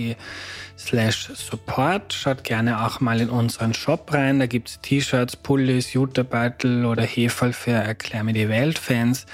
slash 0.78 1.28
support. 1.34 2.14
Schaut 2.14 2.42
gerne 2.42 2.86
auch 2.86 3.00
mal 3.00 3.20
in 3.20 3.28
unseren 3.28 3.74
Shop 3.74 4.14
rein, 4.14 4.38
da 4.38 4.46
gibt's 4.46 4.80
T-Shirts, 4.80 5.36
Pullis, 5.36 5.92
Jutebeutel 5.92 6.86
oder 6.86 7.02
Heferl 7.02 7.52
für 7.52 7.72
Erklär 7.72 8.24
mir 8.24 8.32
die 8.32 8.48
Welt 8.48 8.78
Fans. 8.78 9.26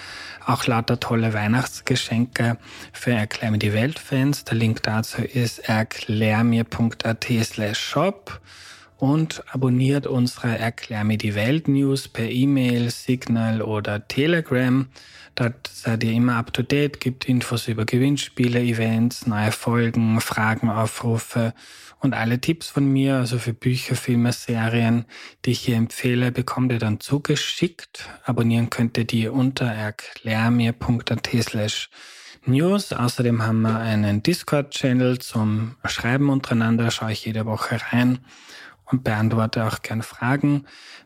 Auch 0.45 0.67
lauter 0.67 0.99
tolle 0.99 1.33
Weihnachtsgeschenke 1.33 2.59
für 2.93 3.13
Erklär 3.13 3.53
mir 3.53 3.59
die 3.59 3.73
Welt 3.73 4.01
Fans. 4.01 4.43
Der 4.43 4.57
Link 4.57 4.83
dazu 4.83 5.23
ist 5.23 5.69
erklärmir.at 5.69 7.27
slash 7.45 7.79
shop 7.79 8.41
und 8.99 9.43
abonniert 9.53 10.07
unsere 10.07 10.59
Erklär 10.59 11.05
mir 11.05 11.19
die 11.19 11.35
Welt 11.35 11.69
News 11.69 12.09
per 12.09 12.29
E-Mail, 12.29 12.91
Signal 12.91 13.63
oder 13.63 14.07
Telegram. 14.09 14.87
Dort 15.35 15.69
seid 15.69 16.03
ihr 16.03 16.13
immer 16.13 16.37
up 16.37 16.53
to 16.55 16.63
date, 16.63 16.99
gibt 16.99 17.29
Infos 17.29 17.69
über 17.69 17.85
Gewinnspiele, 17.85 18.61
Events, 18.61 19.27
neue 19.27 19.53
Folgen, 19.53 20.21
Fragen, 20.23 20.71
Aufrufe 20.71 21.53
und 22.01 22.15
alle 22.15 22.41
Tipps 22.41 22.71
von 22.71 22.91
mir, 22.91 23.17
also 23.17 23.39
für 23.39 23.53
Bücher, 23.53 23.97
Filme, 23.97 24.33
Serien, 24.33 25.05
die 25.45 25.51
ich 25.51 25.61
hier 25.61 25.77
empfehle, 25.77 26.33
bekommt 26.33 26.73
ihr 26.73 26.79
dann 26.79 27.01
zugeschickt. 27.01 28.09
Abonnieren 28.25 28.71
könnt 28.71 28.97
ihr 28.97 29.05
die 29.05 29.29
unter 29.29 29.67
erklärmir.at 29.67 31.29
slash 31.43 31.91
News. 32.47 32.93
Außerdem 32.93 33.43
haben 33.43 33.63
wir 33.63 33.79
einen 33.79 34.23
Discord-Channel 34.23 35.19
zum 35.19 35.77
Schreiben 35.85 36.31
untereinander, 36.31 36.91
schaue 36.91 37.13
ich 37.13 37.27
jede 37.27 37.45
Woche 37.45 37.79
rein 37.93 38.21
und 38.87 39.05
beantworte 39.05 39.65
auch 39.67 39.83
gern 39.83 40.03
Fragen. 40.03 40.65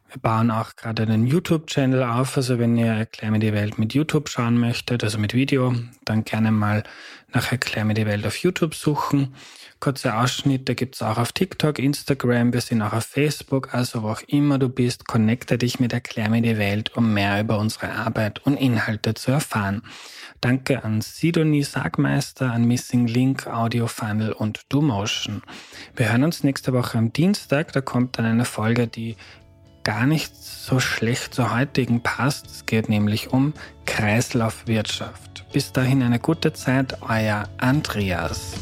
Wir 0.09 0.21
bauen 0.21 0.51
auch 0.51 0.77
gerade 0.77 1.05
einen 1.05 1.27
YouTube-Channel 1.27 2.03
auf. 2.03 2.37
Also 2.37 2.59
wenn 2.59 2.77
ihr 2.77 2.93
Erklär 2.93 3.31
mir 3.31 3.39
die 3.39 3.53
Welt 3.53 3.79
mit 3.79 3.95
YouTube 3.95 4.29
schauen 4.29 4.59
möchtet, 4.59 5.05
also 5.05 5.19
mit 5.19 5.35
Video, 5.35 5.75
dann 6.05 6.25
gerne 6.25 6.51
mal 6.51 6.83
nach 7.33 7.53
Erklär 7.53 7.85
mir 7.85 7.95
die 7.95 8.07
Welt 8.07 8.27
auf 8.27 8.37
YouTube 8.37 8.75
suchen. 8.75 9.35
Kurze 9.79 10.15
Ausschnitte 10.15 10.75
gibt's 10.75 11.01
auch 11.01 11.17
auf 11.17 11.33
TikTok, 11.33 11.79
Instagram, 11.79 12.53
wir 12.53 12.61
sind 12.61 12.83
auch 12.83 12.93
auf 12.93 13.07
Facebook, 13.07 13.73
also 13.73 14.03
wo 14.03 14.09
auch 14.11 14.21
immer 14.27 14.59
du 14.59 14.69
bist, 14.69 15.07
connecte 15.07 15.57
dich 15.57 15.81
mit 15.81 15.95
Erklär 15.95 16.29
mir 16.29 16.43
die 16.43 16.59
Welt, 16.59 16.95
um 16.97 17.15
mehr 17.15 17.41
über 17.41 17.59
unsere 17.59 17.91
Arbeit 17.91 18.45
und 18.45 18.57
Inhalte 18.57 19.15
zu 19.15 19.31
erfahren. 19.31 19.83
Danke 20.41 20.85
an 20.85 21.03
Sidonie 21.03 21.63
Sagmeister, 21.63 22.51
an 22.51 22.65
Missing 22.65 23.07
Link, 23.07 23.47
Audio 23.47 23.87
Funnel 23.87 24.33
und 24.33 24.63
DoMotion. 24.71 25.43
Wir 25.97 26.11
hören 26.11 26.25
uns 26.25 26.45
nächste 26.45 26.73
Woche 26.73 26.97
am 26.97 27.13
Dienstag. 27.13 27.75
Da 27.75 27.83
kommt 27.83 28.17
dann 28.17 28.25
eine 28.25 28.47
Folge, 28.47 28.87
die 28.87 29.17
gar 29.83 30.07
nicht 30.07 30.35
so 30.35 30.81
schlecht 30.81 31.35
zur 31.35 31.55
heutigen 31.55 32.03
passt. 32.03 32.47
Es 32.47 32.65
geht 32.65 32.89
nämlich 32.89 33.35
um 33.35 33.53
Kreislaufwirtschaft. 33.85 35.45
Bis 35.53 35.73
dahin 35.73 36.03
eine 36.03 36.19
gute 36.19 36.55
Zeit, 36.55 37.03
euer 37.03 37.47
Andreas. 37.59 38.55